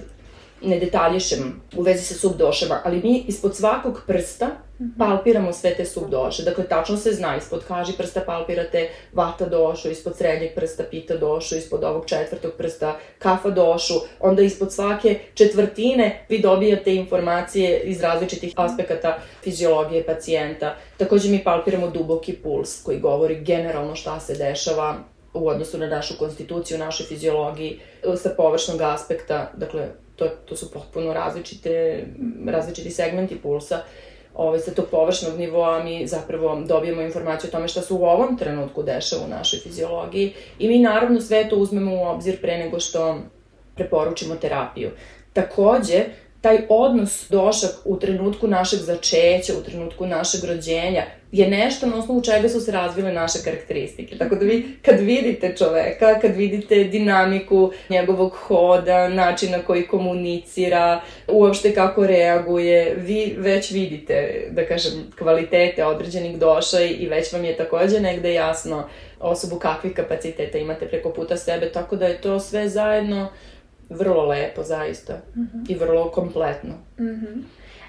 ne 0.61 0.79
detaljišem 0.79 1.61
u 1.77 1.81
vezi 1.81 2.03
sa 2.05 2.13
subdošama, 2.13 2.81
ali 2.83 3.01
mi 3.03 3.23
ispod 3.27 3.55
svakog 3.55 4.01
prsta 4.07 4.49
palpiramo 4.97 5.53
sve 5.53 5.75
te 5.75 5.85
subdoše. 5.85 6.43
Dakle, 6.43 6.67
tačno 6.67 6.97
se 6.97 7.11
zna, 7.11 7.37
ispod 7.37 7.63
kaži 7.67 7.93
prsta 7.97 8.21
palpirate 8.25 8.89
vata 9.13 9.45
došu, 9.45 9.89
ispod 9.89 10.17
srednjeg 10.17 10.51
prsta 10.55 10.83
pita 10.83 11.17
došu, 11.17 11.55
ispod 11.55 11.83
ovog 11.83 12.05
četvrtog 12.05 12.51
prsta 12.57 12.97
kafa 13.19 13.49
došu, 13.49 13.93
onda 14.19 14.41
ispod 14.41 14.73
svake 14.73 15.19
četvrtine 15.33 16.25
vi 16.29 16.39
dobijate 16.39 16.95
informacije 16.95 17.79
iz 17.79 18.01
različitih 18.01 18.53
aspekata 18.55 19.17
fiziologije 19.43 20.05
pacijenta. 20.05 20.75
Takođe 20.97 21.29
mi 21.29 21.43
palpiramo 21.43 21.87
duboki 21.87 22.33
puls 22.33 22.83
koji 22.83 22.99
govori 22.99 23.43
generalno 23.43 23.95
šta 23.95 24.19
se 24.19 24.35
dešava 24.35 24.97
u 25.33 25.47
odnosu 25.47 25.77
na 25.77 25.87
našu 25.87 26.13
konstituciju, 26.19 26.77
našoj 26.77 27.05
fiziologiji, 27.05 27.79
sa 28.15 28.29
površnog 28.37 28.81
aspekta, 28.81 29.51
dakle, 29.57 29.89
to, 30.21 30.29
to 30.45 30.55
su 30.55 30.71
potpuno 30.71 31.13
različite, 31.13 32.05
različiti 32.47 32.91
segmenti 32.91 33.35
pulsa. 33.35 33.79
Ove, 34.35 34.59
sa 34.59 34.71
tog 34.71 34.85
površnog 34.91 35.39
nivoa 35.39 35.83
mi 35.83 36.07
zapravo 36.07 36.61
dobijemo 36.65 37.01
informaciju 37.01 37.47
o 37.47 37.51
tome 37.51 37.67
šta 37.67 37.81
se 37.81 37.93
u 37.93 38.05
ovom 38.05 38.37
trenutku 38.37 38.83
dešava 38.83 39.25
u 39.25 39.29
našoj 39.29 39.59
fiziologiji 39.59 40.33
i 40.59 40.67
mi 40.67 40.79
naravno 40.79 41.21
sve 41.21 41.49
to 41.49 41.55
uzmemo 41.55 41.95
u 41.95 42.07
obzir 42.07 42.41
pre 42.41 42.57
nego 42.57 42.79
što 42.79 43.17
preporučimo 43.75 44.35
terapiju. 44.35 44.91
Takođe, 45.33 46.05
taj 46.41 46.57
odnos 46.69 47.25
došak 47.29 47.71
u 47.85 47.99
trenutku 47.99 48.47
našeg 48.47 48.79
začeća, 48.79 49.53
u 49.59 49.63
trenutku 49.63 50.05
našeg 50.05 50.43
rođenja, 50.43 51.03
je 51.31 51.47
nešto 51.47 51.87
na 51.87 51.97
osnovu 51.97 52.21
čega 52.21 52.49
su 52.49 52.61
se 52.61 52.71
razvile 52.71 53.13
naše 53.13 53.39
karakteristike. 53.43 54.17
Tako 54.17 54.35
da 54.35 54.45
vi 54.45 54.77
kad 54.81 54.99
vidite 54.99 55.55
čoveka, 55.57 56.19
kad 56.19 56.35
vidite 56.35 56.83
dinamiku 56.83 57.71
njegovog 57.89 58.31
hoda, 58.31 59.09
načina 59.09 59.59
koji 59.59 59.87
komunicira, 59.87 61.01
uopšte 61.27 61.73
kako 61.73 62.07
reaguje, 62.07 62.95
vi 62.97 63.35
već 63.37 63.71
vidite, 63.71 64.47
da 64.49 64.65
kažem, 64.65 64.93
kvalitete 65.17 65.85
određenih 65.85 66.37
doša 66.37 66.81
i 66.81 67.07
već 67.07 67.33
vam 67.33 67.45
je 67.45 67.57
takođe 67.57 67.99
negde 67.99 68.33
jasno 68.33 68.89
osobu 69.19 69.59
kakvih 69.59 69.93
kapaciteta 69.93 70.57
imate 70.57 70.87
preko 70.87 71.09
puta 71.09 71.37
sebe, 71.37 71.71
tako 71.71 71.95
da 71.95 72.07
je 72.07 72.21
to 72.21 72.39
sve 72.39 72.69
zajedno 72.69 73.29
vrlo 73.91 74.25
lepo, 74.25 74.63
zaista. 74.63 75.13
Mm 75.35 75.41
-hmm. 75.41 75.71
I 75.71 75.75
vrlo 75.75 76.11
kompletno. 76.11 76.73
Mm 76.99 77.05
-hmm. 77.05 77.41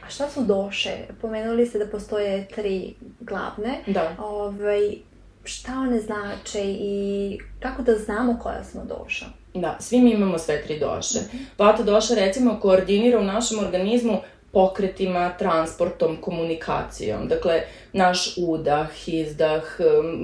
A 0.06 0.08
šta 0.08 0.28
su 0.28 0.44
doše? 0.44 0.90
Pomenuli 1.20 1.66
ste 1.66 1.78
da 1.78 1.86
postoje 1.86 2.48
tri 2.54 2.94
glavne. 3.20 3.78
Da. 3.86 4.16
Ovaj, 4.18 4.96
šta 5.44 5.72
one 5.72 6.00
znače 6.00 6.62
i 6.64 7.38
kako 7.60 7.82
da 7.82 7.94
znamo 7.94 8.38
koja 8.42 8.64
smo 8.64 8.84
doša? 8.84 9.26
Da, 9.54 9.76
svi 9.80 10.00
mi 10.00 10.10
imamo 10.10 10.38
sve 10.38 10.62
tri 10.62 10.78
doše. 10.78 11.18
Mm 11.18 11.36
-hmm. 11.36 11.44
Vata 11.58 11.82
doša 11.82 12.14
recimo 12.14 12.60
koordinira 12.60 13.18
u 13.18 13.24
našem 13.24 13.58
organizmu 13.58 14.18
pokretima, 14.52 15.32
transportom, 15.38 16.16
komunikacijom. 16.16 17.28
Dakle, 17.28 17.62
naš 17.92 18.34
udah, 18.36 19.08
izdah, 19.08 19.62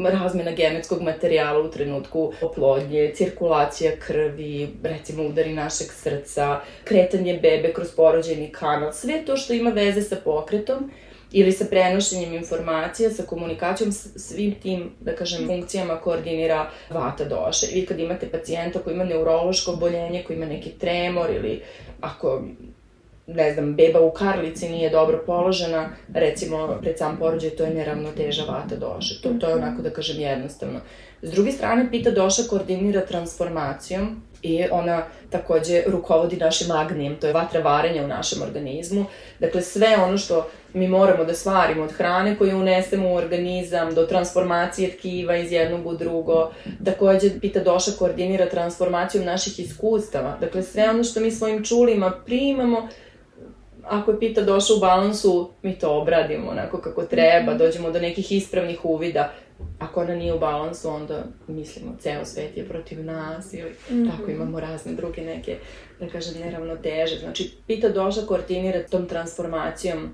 razmena 0.04 0.50
genetskog 0.50 1.02
materijala 1.02 1.60
u 1.60 1.70
trenutku 1.70 2.32
oplodnje, 2.42 3.12
cirkulacija 3.14 3.92
krvi, 4.06 4.68
recimo 4.82 5.22
udari 5.22 5.52
našeg 5.52 5.86
srca, 5.92 6.60
kretanje 6.84 7.38
bebe 7.42 7.72
kroz 7.72 7.88
porođajni 7.96 8.52
kanal, 8.52 8.92
sve 8.92 9.24
to 9.24 9.36
što 9.36 9.52
ima 9.52 9.70
veze 9.70 10.02
sa 10.02 10.16
pokretom 10.24 10.90
ili 11.32 11.52
sa 11.52 11.64
prenošenjem 11.70 12.34
informacija, 12.34 13.10
sa 13.10 13.22
komunikacijom, 13.22 13.92
svim 13.92 14.54
tim, 14.54 14.90
da 15.00 15.14
kažem, 15.14 15.46
funkcijama 15.46 15.96
koordinira 15.96 16.70
vata 16.90 17.24
doše. 17.24 17.66
Vi 17.74 17.86
kad 17.86 17.98
imate 17.98 18.28
pacijenta 18.28 18.78
koji 18.78 18.94
ima 18.94 19.04
neurološko 19.04 19.72
oboljenje, 19.72 20.22
koji 20.26 20.36
ima 20.36 20.46
neki 20.46 20.70
tremor 20.70 21.30
ili 21.30 21.62
ako 22.00 22.42
ne 23.28 23.52
znam, 23.52 23.74
beba 23.74 24.00
u 24.00 24.10
karlici 24.10 24.68
nije 24.68 24.90
dobro 24.90 25.22
položena, 25.26 25.88
recimo 26.14 26.78
pred 26.80 26.98
sam 26.98 27.16
porođaj, 27.16 27.50
to 27.50 27.64
je 27.64 27.74
neravnoteža 27.74 28.42
vata 28.42 28.76
doše. 28.76 29.22
To, 29.22 29.28
to 29.40 29.48
je 29.48 29.54
onako 29.54 29.82
da 29.82 29.90
kažem 29.90 30.20
jednostavno. 30.20 30.80
S 31.22 31.30
druge 31.30 31.52
strane, 31.52 31.90
pita 31.90 32.10
doša 32.10 32.42
koordinira 32.50 33.00
transformacijom 33.00 34.22
i 34.42 34.64
ona 34.70 35.02
takođe 35.30 35.82
rukovodi 35.86 36.36
našim 36.36 36.70
agnijem, 36.70 37.16
to 37.16 37.26
je 37.26 37.32
vatra 37.32 37.60
varenja 37.60 38.04
u 38.04 38.06
našem 38.06 38.42
organizmu. 38.42 39.04
Dakle, 39.38 39.62
sve 39.62 39.96
ono 39.96 40.18
što 40.18 40.48
mi 40.74 40.88
moramo 40.88 41.24
da 41.24 41.34
stvarimo 41.34 41.82
od 41.82 41.92
hrane 41.92 42.36
koju 42.36 42.58
unesemo 42.58 43.08
u 43.08 43.14
organizam, 43.14 43.94
do 43.94 44.06
transformacije 44.06 44.90
tkiva 44.90 45.36
iz 45.36 45.52
jednog 45.52 45.86
u 45.86 45.94
drugo. 45.94 46.50
Takođe, 46.84 47.40
pita 47.40 47.60
doša 47.60 47.90
koordinira 47.98 48.48
transformacijom 48.48 49.24
naših 49.24 49.60
iskustava. 49.60 50.36
Dakle, 50.40 50.62
sve 50.62 50.90
ono 50.90 51.04
što 51.04 51.20
mi 51.20 51.30
svojim 51.30 51.64
čulima 51.64 52.12
primamo, 52.26 52.88
ako 53.90 54.10
je 54.10 54.18
pita 54.18 54.42
došla 54.42 54.76
u 54.76 54.80
balansu, 54.80 55.50
mi 55.62 55.78
to 55.78 56.00
obradimo 56.00 56.50
onako 56.50 56.78
kako 56.78 57.04
treba, 57.04 57.52
mhm. 57.52 57.58
dođemo 57.58 57.90
do 57.90 58.00
nekih 58.00 58.32
ispravnih 58.32 58.84
uvida. 58.84 59.32
Ako 59.78 60.00
ona 60.00 60.14
nije 60.14 60.34
u 60.34 60.38
balansu, 60.38 60.88
onda 60.88 61.24
mislimo, 61.46 61.96
ceo 62.00 62.24
svet 62.24 62.56
je 62.56 62.68
protiv 62.68 63.04
nas 63.04 63.52
ili 63.52 63.70
mm 63.70 63.94
-hmm. 63.94 64.10
tako 64.10 64.30
imamo 64.30 64.60
razne 64.60 64.92
druge 64.92 65.22
neke, 65.22 65.56
da 66.00 66.08
kažem, 66.08 66.40
neravnoteže. 66.40 67.18
Znači, 67.18 67.52
pita 67.66 67.88
došla 67.88 68.26
koordinira 68.26 68.86
tom 68.90 69.06
transformacijom 69.06 70.08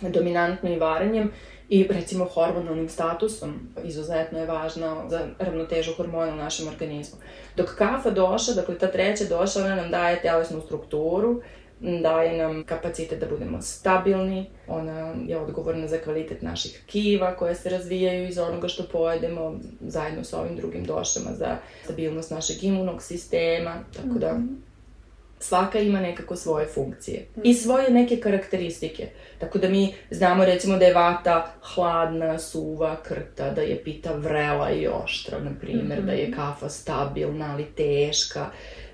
dominantno 0.00 0.70
i 0.70 0.78
varenjem 0.78 1.30
i 1.68 1.86
recimo 1.90 2.24
hormonalnim 2.24 2.88
statusom 2.88 3.54
izuzetno 3.84 4.38
je 4.38 4.46
važna 4.46 5.08
za 5.08 5.20
ravnotežu 5.38 5.92
hormona 5.96 6.32
u 6.32 6.36
našem 6.36 6.68
organizmu. 6.68 7.18
Dok 7.56 7.74
kafa 7.74 8.10
doša, 8.10 8.52
dakle 8.52 8.78
ta 8.78 8.86
treća 8.86 9.24
doša, 9.24 9.60
ona 9.60 9.74
nam 9.74 9.90
daje 9.90 10.22
telesnu 10.22 10.60
strukturu 10.60 11.42
daje 11.82 12.38
nam 12.38 12.64
kapacitet 12.64 13.20
da 13.20 13.26
budemo 13.26 13.62
stabilni, 13.62 14.46
ona 14.66 15.14
je 15.26 15.38
odgovorna 15.38 15.88
za 15.88 15.98
kvalitet 15.98 16.42
naših 16.42 16.82
kiva 16.86 17.36
koje 17.36 17.54
se 17.54 17.70
razvijaju 17.70 18.28
iz 18.28 18.38
onoga 18.38 18.68
što 18.68 18.82
pojedemo, 18.92 19.58
zajedno 19.80 20.24
sa 20.24 20.40
ovim 20.40 20.56
drugim 20.56 20.84
došama 20.84 21.30
za 21.34 21.56
stabilnost 21.84 22.30
našeg 22.30 22.64
imunog 22.64 23.02
sistema, 23.02 23.74
tako 23.96 24.18
da 24.18 24.32
mhm. 24.34 24.46
svaka 25.38 25.78
ima 25.78 26.00
nekako 26.00 26.36
svoje 26.36 26.66
funkcije 26.66 27.26
i 27.36 27.50
mhm. 27.50 27.58
svoje 27.58 27.90
neke 27.90 28.16
karakteristike. 28.16 29.08
Tako 29.38 29.58
da 29.58 29.68
mi 29.68 29.94
znamo 30.10 30.44
recimo 30.44 30.78
da 30.78 30.84
je 30.84 30.94
vata 30.94 31.54
hladna, 31.74 32.38
suva, 32.38 32.96
krta, 33.02 33.50
da 33.50 33.60
je 33.60 33.84
pita 33.84 34.12
vrela 34.12 34.70
i 34.70 34.88
oštra, 35.04 35.38
na 35.38 35.50
primjer, 35.60 35.98
mm 35.98 36.02
-hmm. 36.02 36.06
da 36.06 36.12
je 36.12 36.32
kafa 36.32 36.68
stabilna, 36.68 37.52
ali 37.52 37.64
teška, 37.64 38.46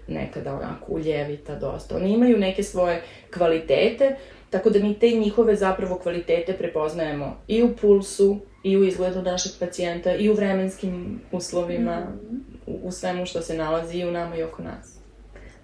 nekada 0.08 0.54
onako 0.54 0.92
uljevita 0.92 1.54
dosta. 1.54 1.96
Oni 1.96 2.12
imaju 2.12 2.38
neke 2.38 2.62
svoje 2.62 3.02
kvalitete, 3.34 4.16
tako 4.50 4.70
da 4.70 4.78
mi 4.78 4.98
te 4.98 5.10
njihove 5.10 5.56
zapravo 5.56 5.98
kvalitete 5.98 6.52
prepoznajemo 6.52 7.36
i 7.48 7.62
u 7.62 7.76
pulsu, 7.80 8.38
i 8.62 8.76
u 8.76 8.84
izgledu 8.84 9.22
našeg 9.22 9.52
pacijenta, 9.60 10.14
i 10.14 10.30
u 10.30 10.34
vremenskim 10.34 11.20
uslovima, 11.32 12.00
mm. 12.00 12.36
u, 12.66 12.78
u 12.82 12.92
svemu 12.92 13.26
što 13.26 13.42
se 13.42 13.56
nalazi 13.56 13.98
i 13.98 14.08
u 14.08 14.12
nama 14.12 14.36
i 14.36 14.42
oko 14.42 14.62
nas. 14.62 14.98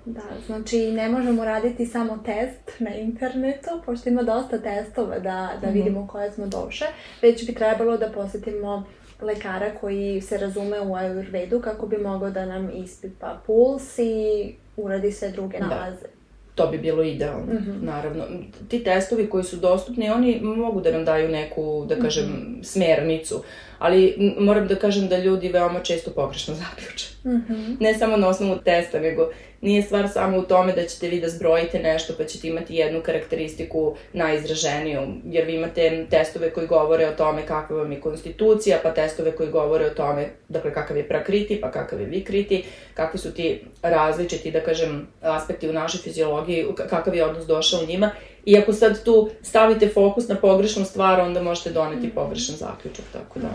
Da, 0.05 0.23
znači 0.47 0.79
ne 0.79 1.09
možemo 1.09 1.45
raditi 1.45 1.87
samo 1.87 2.19
test 2.25 2.81
na 2.81 2.95
internetu, 2.95 3.71
pošto 3.87 4.09
ima 4.09 4.23
dosta 4.23 4.59
testova 4.59 5.19
da, 5.19 5.51
da 5.61 5.67
mhm. 5.67 5.79
vidimo 5.79 6.07
koje 6.07 6.33
smo 6.33 6.47
doše, 6.47 6.85
već 7.23 7.47
bi 7.47 7.55
trebalo 7.55 7.97
da 7.97 8.13
posetimo 8.13 8.85
lekara 9.25 9.71
koji 9.81 10.21
se 10.21 10.39
razume 10.39 10.81
u 10.81 10.97
ajurvedu 10.97 11.61
kako 11.61 11.87
bi 11.87 11.99
mogao 11.99 12.31
da 12.31 12.47
nam 12.47 12.71
ispipa 12.75 13.41
puls 13.47 13.99
i 13.99 14.55
uradi 14.77 15.13
sve 15.13 15.31
druge 15.31 15.59
da. 15.59 15.67
nalaze. 15.67 16.03
Da. 16.03 16.15
To 16.55 16.67
bi 16.67 16.79
bilo 16.79 17.03
idealno, 17.03 17.53
mm 17.53 17.59
-hmm. 17.67 17.83
naravno. 17.83 18.25
Ti 18.69 18.85
testovi 18.85 19.31
koji 19.31 19.45
su 19.45 19.57
dostupni, 19.57 20.11
oni 20.11 20.41
mogu 20.43 20.81
da 20.81 20.91
nam 20.91 21.05
daju 21.05 21.29
neku, 21.29 21.87
da 21.89 22.01
kažem, 22.01 22.25
mm 22.25 22.29
-hmm. 22.29 22.65
smernicu, 22.65 23.43
ali 23.85 24.33
moram 24.39 24.67
da 24.67 24.75
kažem 24.75 25.09
da 25.09 25.19
ljudi 25.19 25.49
veoma 25.49 25.81
često 25.81 26.11
pogrešno 26.11 26.55
zaključe. 26.65 27.07
Mm 27.25 27.31
-hmm. 27.31 27.77
Ne 27.81 27.95
samo 27.95 28.17
na 28.17 28.29
osnovu 28.29 28.59
testa, 28.59 29.01
nego 29.01 29.31
nije 29.61 29.83
stvar 29.83 30.09
samo 30.09 30.39
u 30.39 30.43
tome 30.43 30.73
da 30.73 30.87
ćete 30.87 31.09
vi 31.09 31.21
da 31.21 31.29
zbrojite 31.29 31.79
nešto 31.79 32.15
pa 32.19 32.25
ćete 32.25 32.49
imati 32.49 32.75
jednu 32.75 33.03
karakteristiku 33.03 33.97
najizraženiju, 34.13 35.01
jer 35.25 35.45
vi 35.47 35.55
imate 35.55 36.07
testove 36.11 36.51
koji 36.51 36.67
govore 36.67 37.09
o 37.09 37.13
tome 37.17 37.47
kakva 37.47 37.77
vam 37.77 37.93
je 37.93 38.01
konstitucija, 38.01 38.79
pa 38.83 38.91
testove 38.91 39.33
koji 39.33 39.51
govore 39.51 39.87
o 39.87 39.95
tome, 39.95 40.27
dakle, 40.49 40.75
kakav 40.75 40.97
je 40.97 41.09
prakriti, 41.09 41.61
pa 41.61 41.71
kakav 41.71 42.01
je 42.01 42.07
vikriti, 42.07 42.65
kakvi 42.95 43.19
su 43.19 43.35
ti 43.35 43.61
različiti, 43.83 44.51
da 44.51 44.61
kažem, 44.61 45.07
aspekti 45.21 45.69
u 45.69 45.73
našoj 45.73 46.01
fiziologiji, 46.01 46.67
kakav 46.91 47.15
je 47.15 47.25
odnos 47.25 47.47
došao 47.47 47.81
u 47.81 47.87
njima 47.87 48.11
I 48.47 48.59
ako 48.59 48.73
sad 48.73 49.05
tu 49.05 49.31
stavite 49.43 49.89
fokus 49.89 50.29
na 50.29 50.35
pogrešnu 50.35 50.85
stvar, 50.85 51.21
onda 51.21 51.43
možete 51.43 51.71
doneti 51.71 52.11
pogrešan 52.11 52.57
zaključak, 52.57 53.05
tako 53.13 53.39
da... 53.39 53.49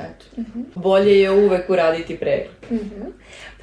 Eto. 0.00 0.24
Uh 0.36 0.44
-huh. 0.44 0.64
Bolje 0.74 1.20
je 1.20 1.30
uvek 1.30 1.70
uraditi 1.70 2.16
pregled. 2.16 2.48
Uh 2.70 2.76
mhm. 2.76 3.02
-huh. 3.02 3.12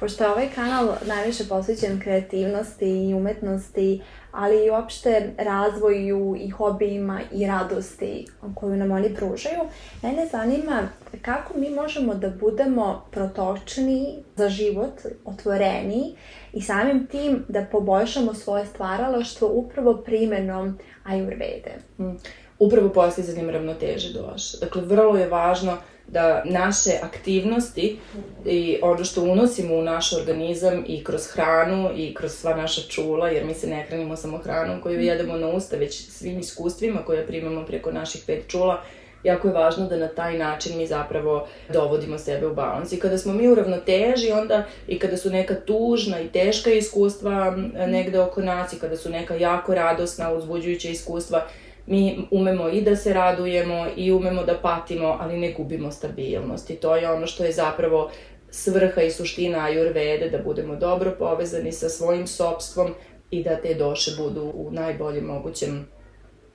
Pošto 0.00 0.24
je 0.24 0.30
ovaj 0.30 0.48
kanal 0.54 0.94
najviše 1.06 1.44
posvećen 1.44 2.00
kreativnosti 2.00 3.08
i 3.08 3.14
umetnosti, 3.14 4.02
ali 4.34 4.66
i 4.66 4.70
uopšte 4.70 5.34
razvoju 5.38 6.36
i 6.38 6.50
hobijima 6.50 7.20
i 7.32 7.46
radosti 7.46 8.26
koju 8.54 8.76
nam 8.76 8.90
oni 8.90 9.14
pružaju, 9.14 9.60
mene 10.02 10.26
zanima 10.26 10.88
kako 11.22 11.58
mi 11.58 11.70
možemo 11.70 12.14
da 12.14 12.30
budemo 12.30 13.04
protočni 13.10 14.22
za 14.36 14.48
život, 14.48 14.92
otvoreni 15.24 16.16
i 16.52 16.62
samim 16.62 17.06
tim 17.06 17.44
da 17.48 17.66
poboljšamo 17.72 18.34
svoje 18.34 18.66
stvaralaštvo 18.66 19.48
upravo 19.48 19.94
primenom 19.94 20.78
ajurvede. 21.04 21.72
Mm. 21.98 22.16
Upravo 22.58 22.88
postizanjem 22.88 23.50
ravnoteže 23.50 24.12
doša. 24.12 24.58
Dakle, 24.60 24.82
vrlo 24.82 25.16
je 25.16 25.28
važno 25.28 25.76
da 26.06 26.42
naše 26.44 26.90
aktivnosti 27.02 27.98
i 28.46 28.78
ono 28.82 29.04
što 29.04 29.22
unosimo 29.22 29.74
u 29.74 29.82
naš 29.82 30.12
organizam 30.12 30.84
i 30.86 31.04
kroz 31.04 31.26
hranu 31.26 31.90
i 31.96 32.14
kroz 32.14 32.32
sva 32.32 32.56
naša 32.56 32.80
čula, 32.88 33.28
jer 33.28 33.44
mi 33.44 33.54
se 33.54 33.66
ne 33.66 33.84
hranimo 33.88 34.16
samo 34.16 34.38
hranom 34.38 34.80
koju 34.80 35.00
jedemo 35.00 35.36
na 35.36 35.48
usta, 35.48 35.76
već 35.76 36.08
svim 36.10 36.38
iskustvima 36.38 37.02
koje 37.06 37.26
primamo 37.26 37.66
preko 37.66 37.92
naših 37.92 38.22
pet 38.26 38.44
čula, 38.48 38.82
jako 39.24 39.48
je 39.48 39.54
važno 39.54 39.86
da 39.86 39.96
na 39.96 40.08
taj 40.08 40.38
način 40.38 40.78
mi 40.78 40.86
zapravo 40.86 41.46
dovodimo 41.72 42.18
sebe 42.18 42.46
u 42.46 42.54
balans. 42.54 42.92
I 42.92 42.98
kada 42.98 43.18
smo 43.18 43.32
mi 43.32 43.48
u 43.48 43.54
ravnoteži, 43.54 44.32
onda 44.32 44.64
i 44.88 44.98
kada 44.98 45.16
su 45.16 45.30
neka 45.30 45.54
tužna 45.54 46.20
i 46.20 46.28
teška 46.28 46.70
iskustva 46.70 47.56
negde 47.86 48.20
oko 48.20 48.42
nas 48.42 48.72
i 48.72 48.78
kada 48.78 48.96
su 48.96 49.10
neka 49.10 49.34
jako 49.34 49.74
radosna, 49.74 50.32
uzbuđujuća 50.32 50.88
iskustva, 50.88 51.46
mi 51.86 52.28
umemo 52.30 52.68
i 52.68 52.82
da 52.82 52.96
se 52.96 53.12
radujemo 53.12 53.86
i 53.96 54.12
umemo 54.12 54.44
da 54.44 54.54
patimo, 54.54 55.16
ali 55.20 55.36
ne 55.36 55.52
gubimo 55.52 55.90
stabilnost. 55.90 56.70
I 56.70 56.76
to 56.76 56.96
je 56.96 57.10
ono 57.10 57.26
što 57.26 57.44
je 57.44 57.52
zapravo 57.52 58.10
svrha 58.50 59.02
i 59.02 59.10
suština 59.10 59.64
ajurvede, 59.64 60.30
da 60.30 60.38
budemo 60.38 60.76
dobro 60.76 61.14
povezani 61.18 61.72
sa 61.72 61.88
svojim 61.88 62.26
sobstvom 62.26 62.94
i 63.30 63.42
da 63.42 63.56
te 63.56 63.74
doše 63.74 64.10
budu 64.22 64.52
u 64.54 64.70
najboljem 64.70 65.24
mogućem 65.24 65.86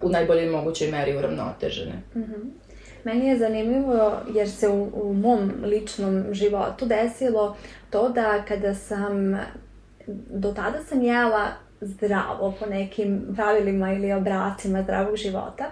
u 0.01 0.09
najboljoj 0.09 0.49
mogućoj 0.49 0.91
meri 0.91 1.17
uravnotežene. 1.17 2.03
Mm 2.15 2.19
-hmm. 2.19 2.49
Meni 3.03 3.27
je 3.27 3.37
zanimljivo 3.37 4.11
jer 4.35 4.49
se 4.49 4.69
u, 4.69 4.89
u 4.93 5.13
mom 5.13 5.51
ličnom 5.63 6.25
životu 6.31 6.85
desilo 6.85 7.55
to 7.89 8.09
da 8.09 8.43
kada 8.47 8.73
sam 8.73 9.39
do 10.29 10.51
tada 10.51 10.83
sam 10.83 11.01
jela 11.01 11.47
zdravo 11.81 12.53
po 12.59 12.65
nekim 12.65 13.21
pravilima 13.35 13.93
ili 13.93 14.13
obracima 14.13 14.83
zdravog 14.83 15.15
života, 15.15 15.65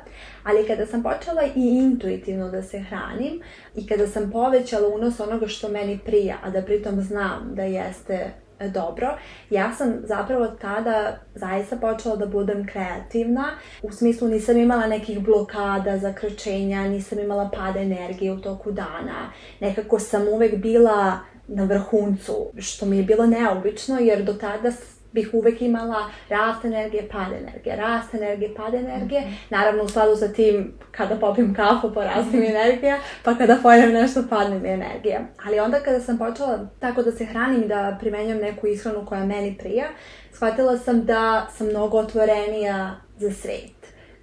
ali 0.44 0.68
kada 0.68 0.86
sam 0.86 1.04
počela 1.04 1.44
i 1.56 1.78
intuitivno 1.78 2.50
da 2.50 2.64
se 2.64 2.80
hranim 2.80 3.42
i 3.76 3.88
kada 3.88 4.08
sam 4.08 4.32
povećala 4.32 4.88
unos 4.88 5.20
onoga 5.20 5.48
što 5.48 5.70
meni 5.70 6.00
prija, 6.06 6.36
a 6.44 6.50
da 6.50 6.62
pritom 6.62 7.02
znam 7.02 7.52
da 7.56 7.64
jeste 7.64 8.32
dobro, 8.60 9.18
ja 9.50 9.74
sam 9.74 9.94
zapravo 10.04 10.48
tada 10.48 11.18
zaista 11.36 11.76
počela 11.76 12.16
da 12.16 12.26
budem 12.26 12.68
kreativna. 12.68 13.52
U 13.82 13.92
smislu 13.92 14.28
nisam 14.28 14.58
imala 14.58 14.88
nekih 14.88 15.20
blokada, 15.20 15.98
zakrčenja, 15.98 16.84
nisam 16.84 17.20
imala 17.20 17.50
pada 17.54 17.80
energije 17.80 18.32
u 18.32 18.42
toku 18.42 18.72
dana. 18.72 19.32
Nekako 19.60 20.00
sam 20.00 20.28
uvek 20.28 20.56
bila 20.56 21.20
na 21.48 21.64
vrhuncu, 21.64 22.52
što 22.58 22.86
mi 22.86 22.98
je 22.98 23.04
bilo 23.04 23.26
neobično, 23.26 24.00
jer 24.00 24.24
do 24.24 24.34
tada 24.34 24.72
bih 25.18 25.30
uvek 25.34 25.62
imala 25.62 26.10
rast 26.30 26.66
energije, 26.66 27.10
pad 27.12 27.34
energije, 27.34 27.76
rast 27.76 28.14
energije, 28.14 28.56
pad 28.56 28.74
energije. 28.74 29.22
-hmm. 29.22 29.50
Naravno, 29.50 29.84
u 29.84 29.88
skladu 29.88 30.16
sa 30.16 30.28
tim, 30.28 30.74
kada 30.92 31.16
popim 31.16 31.54
kafu, 31.54 31.94
porasti 31.94 32.38
mi 32.38 32.46
energija, 32.46 33.00
pa 33.24 33.36
kada 33.36 33.58
pojedem 33.64 33.92
nešto, 33.92 34.24
padne 34.30 34.60
mi 34.60 34.70
energija. 34.70 35.20
Ali 35.46 35.60
onda 35.60 35.80
kada 35.80 36.00
sam 36.00 36.18
počela 36.18 36.68
tako 36.80 37.04
da 37.04 37.12
se 37.12 37.26
hranim 37.26 37.68
da 37.68 37.98
primenjam 38.00 38.38
neku 38.38 38.68
ishranu 38.68 39.06
koja 39.06 39.26
meni 39.26 39.58
prija, 39.60 39.86
shvatila 40.34 40.78
sam 40.78 41.06
da 41.06 41.48
sam 41.58 41.68
mnogo 41.68 41.98
otvorenija 41.98 42.96
za 43.18 43.32
svet. 43.32 43.78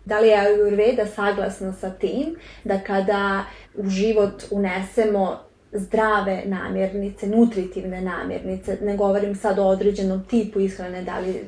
Da 0.04 0.20
li 0.20 0.28
je 0.28 0.36
Ayurveda 0.36 1.06
saglasna 1.06 1.72
sa 1.72 1.90
tim 1.90 2.36
da 2.64 2.80
kada 2.80 3.44
u 3.74 3.88
život 3.88 4.42
unesemo 4.50 5.38
zdrave 5.74 6.42
namirnice, 6.46 7.26
nutritivne 7.26 8.00
namirnice, 8.00 8.78
ne 8.82 8.96
govorim 8.96 9.34
sad 9.34 9.58
o 9.58 9.66
određenom 9.66 10.24
tipu 10.24 10.60
ishrane, 10.60 11.02
da 11.02 11.18
li 11.18 11.44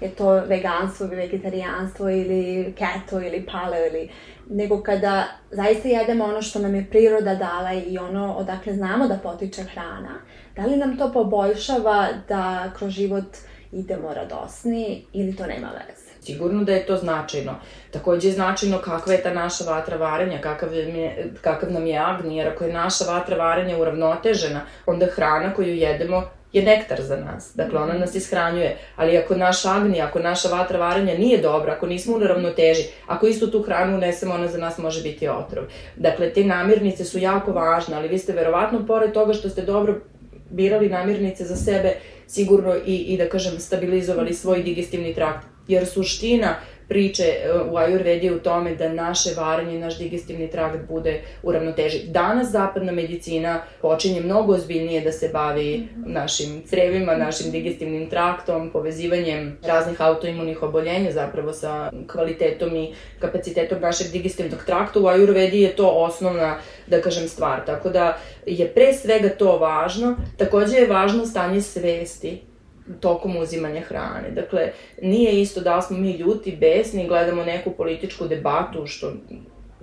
je 0.00 0.08
to 0.08 0.30
veganstvo 0.30 1.06
ili 1.06 1.16
vegetarijanstvo 1.16 2.10
ili 2.10 2.74
keto 2.76 3.20
ili 3.20 3.46
paleo 3.52 3.86
ili 3.86 4.08
nego 4.50 4.82
kada 4.82 5.24
zaista 5.50 5.88
jedemo 5.88 6.24
ono 6.24 6.42
što 6.42 6.58
nam 6.58 6.74
je 6.74 6.86
priroda 6.90 7.34
dala 7.34 7.72
i 7.72 7.98
ono 7.98 8.34
odakle 8.34 8.74
znamo 8.74 9.08
da 9.08 9.18
potiče 9.22 9.62
hrana, 9.62 10.20
da 10.56 10.66
li 10.66 10.76
nam 10.76 10.96
to 10.96 11.12
poboljšava 11.12 12.08
da 12.28 12.72
kroz 12.76 12.90
život 12.90 13.36
idemo 13.72 14.14
radosni 14.14 15.04
ili 15.12 15.36
to 15.36 15.46
nema 15.46 15.68
veze? 15.68 16.01
Sigurno 16.22 16.64
da 16.64 16.72
je 16.72 16.86
to 16.86 16.96
značajno. 16.96 17.54
Takođe 17.90 18.28
je 18.28 18.32
značajno 18.32 18.78
kakva 18.78 19.12
je 19.12 19.22
ta 19.22 19.34
naša 19.34 19.64
vatra 19.64 19.96
varenja, 19.96 20.40
kakav, 20.40 20.74
je, 20.74 21.30
kakav 21.40 21.72
nam 21.72 21.86
je 21.86 21.98
agni, 21.98 22.36
jer 22.36 22.48
ako 22.48 22.64
je 22.64 22.72
naša 22.72 23.04
vatra 23.04 23.36
varenja 23.36 23.78
uravnotežena, 23.78 24.60
onda 24.86 25.06
hrana 25.06 25.54
koju 25.54 25.74
jedemo 25.74 26.22
je 26.52 26.62
nektar 26.62 27.02
za 27.02 27.16
nas. 27.16 27.52
Dakle, 27.54 27.80
ona 27.80 27.94
nas 27.94 28.14
ishranjuje. 28.14 28.76
Ali 28.96 29.18
ako 29.18 29.34
naš 29.34 29.64
agni, 29.64 30.00
ako 30.00 30.18
naša 30.18 30.48
vatra 30.48 30.78
varenja 30.78 31.14
nije 31.18 31.38
dobra, 31.38 31.72
ako 31.72 31.86
nismo 31.86 32.16
u 32.16 32.18
ravnoteži, 32.18 32.82
ako 33.06 33.26
istu 33.26 33.50
tu 33.50 33.62
hranu 33.62 33.96
unesemo, 33.96 34.34
ona 34.34 34.48
za 34.48 34.58
nas 34.58 34.78
može 34.78 35.02
biti 35.02 35.28
otrov. 35.28 35.64
Dakle, 35.96 36.32
te 36.32 36.44
namirnice 36.44 37.04
su 37.04 37.18
jako 37.18 37.52
važne, 37.52 37.96
ali 37.96 38.08
vi 38.08 38.18
ste 38.18 38.32
verovatno, 38.32 38.86
pored 38.86 39.12
toga 39.12 39.32
što 39.32 39.48
ste 39.48 39.62
dobro 39.62 40.00
birali 40.50 40.88
namirnice 40.88 41.44
za 41.44 41.56
sebe, 41.56 41.94
sigurno 42.26 42.76
i, 42.86 42.96
i 42.96 43.16
da 43.18 43.28
kažem, 43.28 43.58
stabilizovali 43.58 44.34
svoj 44.34 44.62
digestivni 44.62 45.14
trakt 45.14 45.51
jer 45.72 45.86
suština 45.86 46.56
priče 46.92 47.22
e, 47.22 47.52
u 47.70 47.74
Ayurvedi 47.74 48.36
u 48.36 48.40
tome 48.40 48.74
da 48.74 48.88
naše 48.88 49.30
varenje, 49.36 49.78
naš 49.78 49.98
digestivni 49.98 50.50
trakt 50.50 50.78
bude 50.88 51.20
u 51.42 51.52
ravnoteži. 51.52 51.98
Danas 52.06 52.50
zapadna 52.50 52.92
medicina 52.92 53.62
počinje 53.80 54.20
mnogo 54.20 54.54
ozbiljnije 54.54 55.00
da 55.00 55.12
se 55.12 55.30
bavi 55.32 55.78
mhm. 55.78 56.12
našim 56.12 56.62
crevima, 56.66 57.16
našim 57.16 57.50
digestivnim 57.50 58.10
traktom, 58.10 58.70
povezivanjem 58.70 59.58
raznih 59.62 60.00
autoimunih 60.00 60.62
oboljenja 60.62 61.12
zapravo 61.12 61.52
sa 61.52 61.90
kvalitetom 62.12 62.76
i 62.76 62.94
kapacitetom 63.18 63.80
našeg 63.80 64.06
digestivnog 64.12 64.64
trakta. 64.66 65.00
U 65.00 65.02
Ayurvedi 65.02 65.62
je 65.62 65.76
to 65.76 65.88
osnovna, 65.88 66.58
da 66.86 67.00
kažem, 67.00 67.28
stvar. 67.28 67.66
Tako 67.66 67.88
da 67.88 68.18
je 68.46 68.68
pre 68.68 68.92
svega 68.92 69.28
to 69.28 69.58
važno. 69.58 70.16
Takođe 70.36 70.76
je 70.76 70.86
važno 70.86 71.26
stanje 71.26 71.60
svesti 71.60 72.51
tokom 73.00 73.36
uzimanja 73.36 73.80
hrane. 73.80 74.30
Dakle, 74.30 74.72
nije 75.02 75.40
isto 75.40 75.60
da 75.60 75.76
li 75.76 75.82
smo 75.82 75.98
mi 75.98 76.12
ljuti, 76.16 76.56
besni, 76.56 77.08
gledamo 77.08 77.44
neku 77.44 77.70
političku 77.70 78.28
debatu, 78.28 78.86
što 78.86 79.12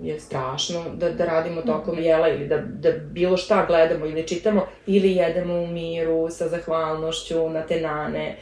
je 0.02 0.20
strašno 0.20 0.86
da, 0.96 1.12
da 1.12 1.26
radimo 1.26 1.62
tokom 1.62 1.94
mhm. 1.94 2.04
jela 2.04 2.30
ili 2.30 2.48
da, 2.48 2.58
da 2.58 2.92
bilo 2.92 3.38
šta 3.38 3.66
gledamo 3.66 4.06
ili 4.06 4.28
čitamo, 4.28 4.66
ili 4.88 5.12
jedemo 5.12 5.54
u 5.54 5.68
miru 5.68 6.30
sa 6.30 6.48
zahvalnošću 6.48 7.50
na 7.50 7.62
tenane, 7.62 8.36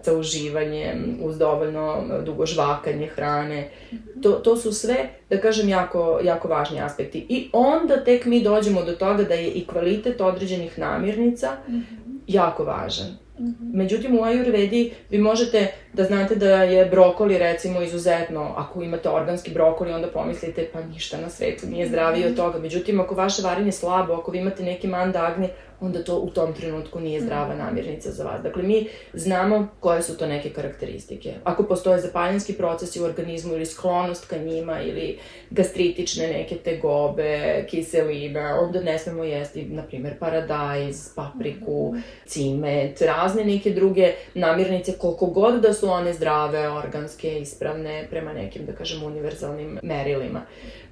sa 0.00 0.12
uživanjem, 0.14 1.18
uz 1.22 1.38
dovoljno 1.38 2.04
dugo 2.24 2.46
žvakanje 2.46 3.06
hrane. 3.06 3.68
To, 4.22 4.30
to 4.32 4.56
su 4.56 4.72
sve, 4.72 4.96
da 5.30 5.40
kažem, 5.40 5.68
jako, 5.68 6.20
jako 6.22 6.48
važni 6.48 6.80
aspekti. 6.80 7.26
I 7.28 7.48
onda 7.52 8.04
tek 8.04 8.24
mi 8.24 8.42
dođemo 8.42 8.82
do 8.82 8.92
toga 8.92 9.22
da 9.24 9.34
je 9.34 9.48
i 9.48 9.66
kvalitet 9.66 10.20
određenih 10.20 10.78
namirnica 10.78 11.56
mhm. 11.68 11.80
jako 12.26 12.64
važan. 12.64 13.21
-hmm. 13.38 13.74
Međutim, 13.74 14.18
u 14.18 14.22
Ayurvedi 14.22 14.90
vi 15.10 15.18
možete 15.18 15.66
da 15.92 16.04
znate 16.04 16.34
da 16.34 16.62
je 16.62 16.86
brokoli 16.86 17.38
recimo 17.38 17.82
izuzetno, 17.82 18.54
ako 18.56 18.82
imate 18.82 19.08
organski 19.08 19.50
brokoli, 19.50 19.92
onda 19.92 20.08
pomislite 20.08 20.68
pa 20.72 20.80
ništa 20.80 21.20
na 21.20 21.30
svetu 21.30 21.66
nije 21.66 21.88
zdravije 21.88 22.26
od 22.26 22.36
toga. 22.36 22.58
Međutim, 22.58 23.00
ako 23.00 23.14
vaše 23.14 23.42
varenje 23.42 23.68
je 23.68 23.72
slabo, 23.72 24.12
ako 24.12 24.30
vi 24.30 24.38
imate 24.38 24.62
neki 24.62 24.86
mandagni, 24.86 25.48
onda 25.82 26.04
to 26.04 26.18
u 26.18 26.30
tom 26.30 26.52
trenutku 26.52 27.00
nije 27.00 27.20
zdrava 27.20 27.54
namirnica 27.54 28.10
za 28.10 28.24
vas. 28.24 28.42
Dakle, 28.42 28.62
mi 28.62 28.88
znamo 29.12 29.68
koje 29.80 30.02
su 30.02 30.16
to 30.16 30.26
neke 30.26 30.50
karakteristike. 30.50 31.34
Ako 31.44 31.62
postoje 31.62 32.00
zapaljenski 32.00 32.52
procesi 32.52 33.00
u 33.00 33.04
organizmu 33.04 33.54
ili 33.54 33.66
sklonost 33.66 34.28
ka 34.28 34.36
njima 34.36 34.82
ili 34.82 35.18
gastritične 35.50 36.26
neke 36.26 36.56
tegobe, 36.56 37.64
kiselina, 37.70 38.60
onda 38.60 38.80
ne 38.80 38.98
smemo 38.98 39.24
jesti, 39.24 39.64
na 39.64 39.82
primjer, 39.82 40.18
paradajz, 40.18 41.08
papriku, 41.14 41.94
cimet, 42.26 43.02
razne 43.02 43.44
neke 43.44 43.70
druge 43.70 44.12
namirnice, 44.34 44.92
koliko 44.98 45.26
god 45.26 45.60
da 45.60 45.72
su 45.72 45.90
one 45.90 46.12
zdrave, 46.12 46.68
organske, 46.68 47.40
ispravne, 47.40 48.06
prema 48.10 48.32
nekim, 48.32 48.66
da 48.66 48.72
kažem, 48.72 49.02
univerzalnim 49.02 49.78
merilima. 49.82 50.40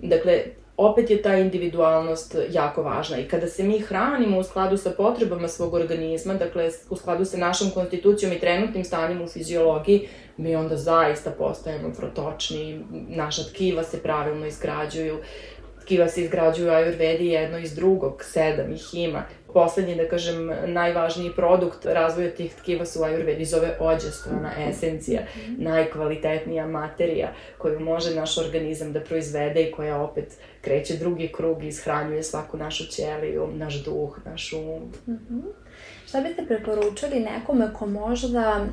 Dakle, 0.01 0.43
opet 0.81 1.11
je 1.11 1.23
ta 1.23 1.37
individualnost 1.37 2.37
jako 2.51 2.83
važna. 2.83 3.19
I 3.19 3.29
kada 3.29 3.47
se 3.47 3.63
mi 3.63 3.79
hranimo 3.79 4.39
u 4.39 4.43
skladu 4.43 4.77
sa 4.77 4.91
potrebama 4.91 5.49
svog 5.49 5.75
organizma, 5.75 6.35
dakle 6.35 6.71
u 6.91 6.97
skladu 6.97 7.25
sa 7.25 7.37
našom 7.37 7.71
konstitucijom 7.71 8.33
i 8.33 8.39
trenutnim 8.39 8.85
stanjem 8.85 9.23
u 9.23 9.29
fiziologiji, 9.29 10.09
mi 10.37 10.57
onda 10.57 10.77
zaista 10.77 11.31
postajemo 11.31 11.93
protočni, 11.99 12.85
naša 13.09 13.43
tkiva 13.45 13.83
se 13.83 14.03
pravilno 14.03 14.47
izgrađuju. 14.47 15.19
Tkiva 15.85 16.09
se 16.09 16.23
izgrađuju 16.23 16.71
ajurvedi 16.71 17.27
jedno 17.27 17.59
iz 17.59 17.75
drugog, 17.75 18.25
sedam 18.25 18.73
ih 18.73 18.95
ima. 18.95 19.23
Poslednji, 19.55 19.95
da 19.97 20.09
kažem, 20.09 20.51
najvažniji 20.67 21.33
produkt 21.37 21.87
razvoja 21.87 22.31
tih 22.31 22.55
tkiva 22.55 22.87
su 22.87 23.03
ajurvedi 23.03 23.45
zove 23.45 23.77
ođestrona 23.81 24.51
esencija, 24.69 25.21
najkvalitetnija 25.59 26.67
materija 26.67 27.33
koju 27.59 27.81
može 27.81 28.15
naš 28.15 28.39
organizam 28.39 28.93
da 28.93 29.01
proizvede 29.01 29.63
i 29.63 29.73
koja 29.73 30.03
opet 30.03 30.39
kreće 30.61 30.97
drugi 30.97 31.29
krug 31.29 31.63
i 31.63 31.69
ishranjuje 31.69 32.23
svaku 32.23 32.57
našu 32.57 32.85
ćeliju, 32.87 33.49
naš 33.55 33.85
duh, 33.85 34.19
naš 34.25 34.53
um. 34.53 34.93
Mm 35.07 35.19
-hmm. 35.31 35.43
Šta 36.07 36.21
biste 36.21 36.47
preporučili 36.47 37.21
nekome 37.21 37.75
ko 37.79 37.87
možda 37.87 38.67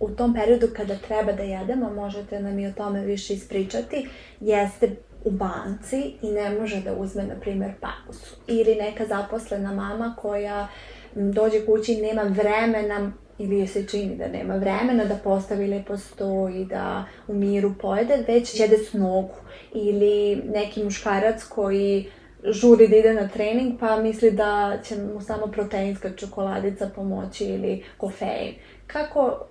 u 0.00 0.10
tom 0.10 0.34
periodu 0.34 0.68
kada 0.76 0.96
treba 0.96 1.32
da 1.32 1.42
jedemo, 1.42 1.90
možete 1.90 2.40
nam 2.40 2.58
i 2.58 2.66
o 2.66 2.72
tome 2.72 3.04
više 3.04 3.34
ispričati, 3.34 4.08
jeste 4.40 4.90
u 5.24 5.30
banci 5.30 6.14
i 6.22 6.30
ne 6.30 6.50
može 6.60 6.80
da 6.80 6.94
uzme, 6.94 7.22
na 7.22 7.34
primjer, 7.40 7.72
pauzu. 7.80 8.36
Ili 8.46 8.74
neka 8.74 9.06
zaposlena 9.06 9.72
mama 9.72 10.14
koja 10.18 10.68
dođe 11.14 11.66
kući 11.66 11.92
i 11.92 12.02
nema 12.02 12.22
vremena 12.22 13.12
ili 13.38 13.58
joj 13.58 13.66
se 13.66 13.86
čini 13.86 14.16
da 14.16 14.28
nema 14.28 14.56
vremena 14.56 15.04
da 15.04 15.14
postavi 15.14 15.66
lepo 15.66 15.96
sto 15.96 16.48
i 16.48 16.64
da 16.64 17.04
u 17.28 17.34
miru 17.34 17.74
pojede, 17.80 18.24
već 18.28 18.60
jede 18.60 18.78
s 18.78 18.92
nogu. 18.92 19.34
Ili 19.74 20.42
neki 20.54 20.84
muškarac 20.84 21.44
koji 21.44 22.10
žuri 22.44 22.88
da 22.88 22.96
ide 22.96 23.14
na 23.14 23.28
trening 23.28 23.80
pa 23.80 23.96
misli 23.96 24.30
da 24.30 24.78
će 24.84 24.96
mu 24.96 25.20
samo 25.20 25.46
proteinska 25.46 26.16
čokoladica 26.16 26.90
pomoći 26.94 27.44
ili 27.44 27.84
kofein. 27.96 28.54
Kako 28.86 29.46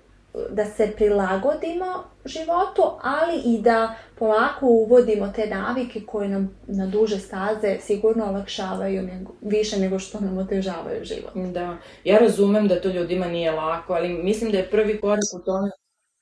da 0.49 0.65
se 0.65 0.91
prilagodimo 0.95 2.03
životu, 2.25 2.83
ali 3.01 3.41
i 3.45 3.61
da 3.61 3.95
polako 4.19 4.65
uvodimo 4.65 5.33
te 5.35 5.47
navike 5.47 6.01
koje 6.05 6.29
nam 6.29 6.55
na 6.67 6.87
duže 6.87 7.19
staze 7.19 7.77
sigurno 7.81 8.25
olakšavaju 8.25 9.01
nego, 9.01 9.33
više 9.41 9.79
nego 9.79 9.99
što 9.99 10.19
nam 10.19 10.37
otežavaju 10.37 11.05
život. 11.05 11.53
Da, 11.53 11.77
ja 12.03 12.19
razumem 12.19 12.67
da 12.67 12.81
to 12.81 12.89
ljudima 12.89 13.25
nije 13.25 13.51
lako, 13.51 13.93
ali 13.93 14.09
mislim 14.09 14.51
da 14.51 14.57
je 14.57 14.69
prvi 14.69 15.01
korak 15.01 15.23
u 15.35 15.45
tome 15.45 15.69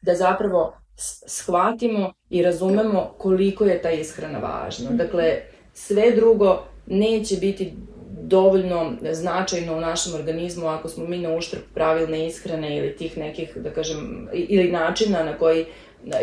da 0.02 0.15
zapravo 0.15 0.74
shvatimo 1.28 2.13
i 2.30 2.43
razumemo 2.43 3.13
koliko 3.17 3.65
je 3.65 3.82
ta 3.82 3.91
ishrana 3.91 4.39
važna. 4.39 4.89
Mhm. 4.89 4.97
Dakle, 4.97 5.41
sve 5.74 6.12
drugo 6.12 6.63
neće 6.86 7.36
biti 7.36 7.74
dovoljno 8.21 8.91
značajno 9.12 9.77
u 9.77 9.79
našem 9.79 10.15
organizmu 10.15 10.67
ako 10.67 10.89
smo 10.89 11.05
mi 11.05 11.17
na 11.17 11.36
uštrb 11.36 11.62
pravilne 11.73 12.27
ishrane 12.27 12.77
ili 12.77 12.95
tih 12.95 13.17
nekih, 13.17 13.57
da 13.57 13.69
kažem, 13.69 14.27
ili 14.34 14.71
načina 14.71 15.23
na 15.23 15.38
koji 15.38 15.65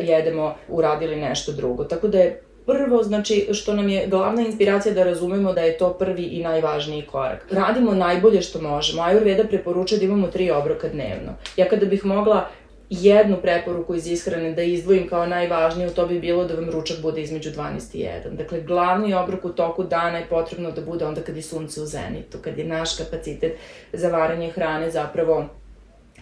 jedemo 0.00 0.54
uradili 0.68 1.16
nešto 1.16 1.52
drugo. 1.52 1.84
Tako 1.84 2.08
da 2.08 2.18
je 2.18 2.42
prvo, 2.66 3.02
znači, 3.02 3.48
što 3.52 3.74
nam 3.74 3.88
je 3.88 4.06
glavna 4.06 4.42
inspiracija 4.42 4.94
da 4.94 5.04
razumemo 5.04 5.52
da 5.52 5.60
je 5.60 5.78
to 5.78 5.92
prvi 5.92 6.22
i 6.22 6.42
najvažniji 6.42 7.02
korak. 7.02 7.46
Radimo 7.50 7.94
najbolje 7.94 8.42
što 8.42 8.60
možemo. 8.60 9.02
Ayurveda 9.02 9.48
preporučuje 9.48 9.98
da 9.98 10.04
imamo 10.04 10.26
tri 10.26 10.50
obroka 10.50 10.88
dnevno. 10.88 11.32
Ja 11.56 11.68
kada 11.68 11.86
bih 11.86 12.04
mogla 12.04 12.48
jednu 12.90 13.36
preporuku 13.42 13.94
iz 13.94 14.06
ishrane 14.06 14.52
da 14.52 14.62
izdvojim 14.62 15.08
kao 15.08 15.26
najvažniju, 15.26 15.90
to 15.90 16.06
bi 16.06 16.20
bilo 16.20 16.44
da 16.44 16.54
vam 16.54 16.70
ručak 16.70 17.00
bude 17.02 17.22
između 17.22 17.50
12 17.50 17.96
i 17.96 18.04
1. 18.04 18.36
Dakle, 18.36 18.60
glavni 18.60 19.14
obrok 19.14 19.44
u 19.44 19.48
toku 19.48 19.84
dana 19.84 20.18
je 20.18 20.26
potrebno 20.30 20.70
da 20.70 20.80
bude 20.80 21.06
onda 21.06 21.20
kad 21.20 21.36
je 21.36 21.42
sunce 21.42 21.80
u 21.80 21.86
zenitu, 21.86 22.38
kad 22.44 22.58
je 22.58 22.64
naš 22.64 22.96
kapacitet 22.96 23.56
za 23.92 24.08
varanje 24.08 24.50
hrane 24.50 24.90
zapravo 24.90 25.44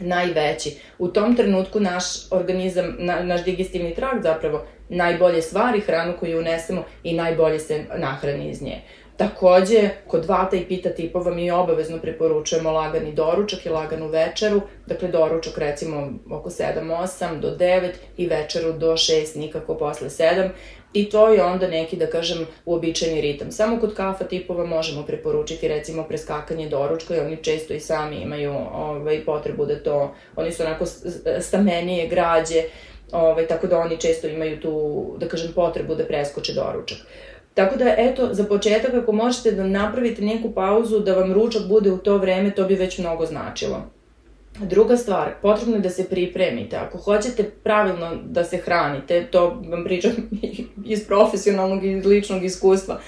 najveći. 0.00 0.79
U 0.98 1.09
tom 1.09 1.37
trenutku 1.37 1.81
naš 1.81 2.05
organizam, 2.31 2.96
na, 2.98 3.22
naš 3.22 3.44
digestivni 3.44 3.94
trakt 3.94 4.22
zapravo 4.22 4.64
najbolje 4.88 5.42
stvari 5.42 5.81
hranu 5.81 6.14
koju 6.20 6.38
unesemo 6.38 6.85
i 7.02 7.14
najbolje 7.14 7.59
se 7.59 7.85
nahrani 7.98 8.50
iz 8.50 8.62
nje. 8.62 8.81
Takođe, 9.16 9.90
kod 10.07 10.24
vata 10.24 10.57
i 10.57 10.64
pita 10.64 10.90
tipova 10.90 11.35
mi 11.35 11.50
obavezno 11.50 11.98
preporučujemo 11.98 12.70
lagani 12.70 13.12
doručak 13.12 13.66
i 13.66 13.68
laganu 13.68 14.09
večeru, 14.09 14.61
dakle 14.87 15.09
doručak 15.09 15.59
recimo 15.59 16.12
oko 16.31 16.50
7-8 16.50 17.40
do 17.40 17.57
9 17.57 17.90
i 18.16 18.26
večeru 18.26 18.72
do 18.72 18.92
6, 18.92 19.38
nikako 19.38 19.74
posle 19.74 20.09
7 20.09 20.48
i 20.92 21.11
to 21.11 21.29
je 21.29 21.44
onda 21.44 21.68
neki, 21.68 21.96
da 21.96 22.07
kažem, 22.07 22.46
uobičajeni 22.64 23.20
ritam. 23.20 23.52
Samo 23.52 23.81
kod 23.81 23.94
kafa 23.94 24.24
tipova 24.24 24.66
možemo 24.66 25.02
preporučiti 25.02 25.68
recimo 25.68 26.02
preskakanje 26.02 26.68
doručka 26.68 27.16
i 27.16 27.20
oni 27.20 27.37
često 27.37 27.74
i 27.74 27.81
sami 27.81 28.16
imaju 28.16 28.55
ovaj, 28.74 29.24
potrebu 29.24 29.66
da 29.66 29.83
to, 29.83 30.14
oni 30.37 30.52
su 30.52 30.62
onako 30.62 30.85
stamenije 31.40 32.09
građe, 32.09 32.62
ovaj, 33.12 33.46
tako 33.46 33.66
da 33.66 33.79
oni 33.79 34.00
često 34.00 34.26
imaju 34.26 34.61
tu, 34.61 35.05
da 35.18 35.29
kažem, 35.29 35.52
potrebu 35.52 35.94
da 35.94 36.05
preskoče 36.05 36.52
doručak. 36.52 36.98
Tako 37.57 37.77
da, 37.77 37.95
eto, 37.99 38.29
za 38.35 38.45
početak, 38.45 38.95
ako 38.95 39.12
možete 39.12 39.53
da 39.53 39.64
napravite 39.66 40.23
neku 40.23 40.51
pauzu, 40.51 40.99
da 40.99 41.14
vam 41.14 41.33
ručak 41.33 41.62
bude 41.69 41.90
u 41.90 41.99
to 41.99 42.19
vreme, 42.19 42.51
to 42.51 42.64
bi 42.64 42.75
već 42.75 42.99
mnogo 42.99 43.27
značilo. 43.27 43.83
Druga 44.59 44.97
stvar, 44.97 45.31
potrebno 45.42 45.77
je 45.77 45.81
da 45.81 45.90
se 45.90 46.05
pripremite. 46.09 46.77
Ako 46.77 46.99
hoćete 46.99 47.45
pravilno 47.45 48.16
da 48.25 48.45
se 48.45 48.57
hranite, 48.57 49.27
to 49.31 49.62
vam 49.69 49.85
pričam 49.85 50.12
iz 50.95 51.07
profesionalnog 51.07 51.85
i 51.85 51.95
ličnog 51.95 52.45
iskustva, 52.45 53.01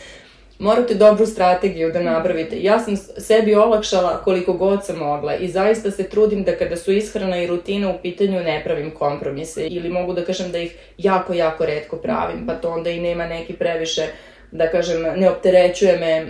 morate 0.59 0.95
dobru 0.95 1.27
strategiju 1.27 1.93
da 1.93 2.03
napravite. 2.03 2.63
Ja 2.63 2.79
sam 2.79 2.97
sebi 2.97 3.55
olakšala 3.55 4.23
koliko 4.25 4.53
god 4.53 4.87
sam 4.87 4.99
mogla 4.99 5.37
i 5.37 5.49
zaista 5.49 5.91
se 5.91 6.09
trudim 6.09 6.45
da 6.45 6.57
kada 6.57 6.77
su 6.77 6.93
ishrana 6.93 7.43
i 7.43 7.47
rutina 7.47 7.91
u 7.91 7.99
pitanju 8.03 8.41
ne 8.41 8.63
pravim 8.65 8.91
kompromise 8.91 9.67
ili 9.67 9.89
mogu 9.89 10.13
da 10.13 10.25
kažem 10.25 10.53
da 10.53 10.59
ih 10.59 10.77
jako, 10.99 11.35
jako 11.35 11.67
redko 11.67 11.97
pravim, 11.97 12.47
pa 12.47 12.55
to 12.55 12.71
onda 12.71 12.91
i 12.91 13.01
nema 13.01 13.27
neki 13.27 13.53
previše 13.53 14.03
uh, 14.03 14.38
da 14.53 14.71
kažem, 14.71 15.03
ne 15.17 15.31
opterećuje 15.31 15.99
me, 15.99 16.25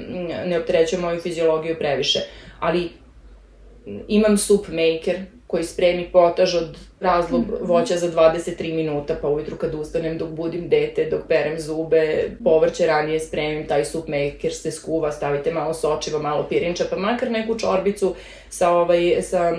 ne 0.47 0.59
opterećuje 0.59 1.01
moju 1.01 1.21
fiziologiju 1.21 1.77
previše. 1.79 2.21
Ali 2.61 2.91
imam 4.09 4.39
soup 4.39 4.69
maker 4.69 5.17
koji 5.47 5.65
spremi 5.65 6.09
potaž 6.13 6.55
od 6.55 6.77
razlog 7.01 7.41
mhm. 7.41 7.55
voća 7.61 7.97
za 7.97 8.11
23 8.11 8.75
minuta, 8.75 9.17
pa 9.23 9.29
ujutru 9.29 9.57
kad 9.57 9.75
ustanem 9.75 10.19
dok 10.19 10.29
budim 10.29 10.69
dete, 10.69 11.05
dok 11.11 11.21
perem 11.29 11.61
zube, 11.61 12.31
povrće 12.45 12.87
ranije 12.87 13.21
spremim, 13.21 13.67
taj 13.67 13.85
soup 13.85 14.09
maker 14.09 14.55
se 14.55 14.71
skuva, 14.71 15.13
stavite 15.13 15.53
malo 15.53 15.75
sočiva, 15.75 16.23
malo 16.23 16.47
pirinča, 16.49 16.85
pa 16.91 16.97
makar 16.97 17.31
neku 17.31 17.59
čorbicu 17.59 18.15
sa, 18.51 18.71
ovaj, 18.71 19.23
sa 19.23 19.57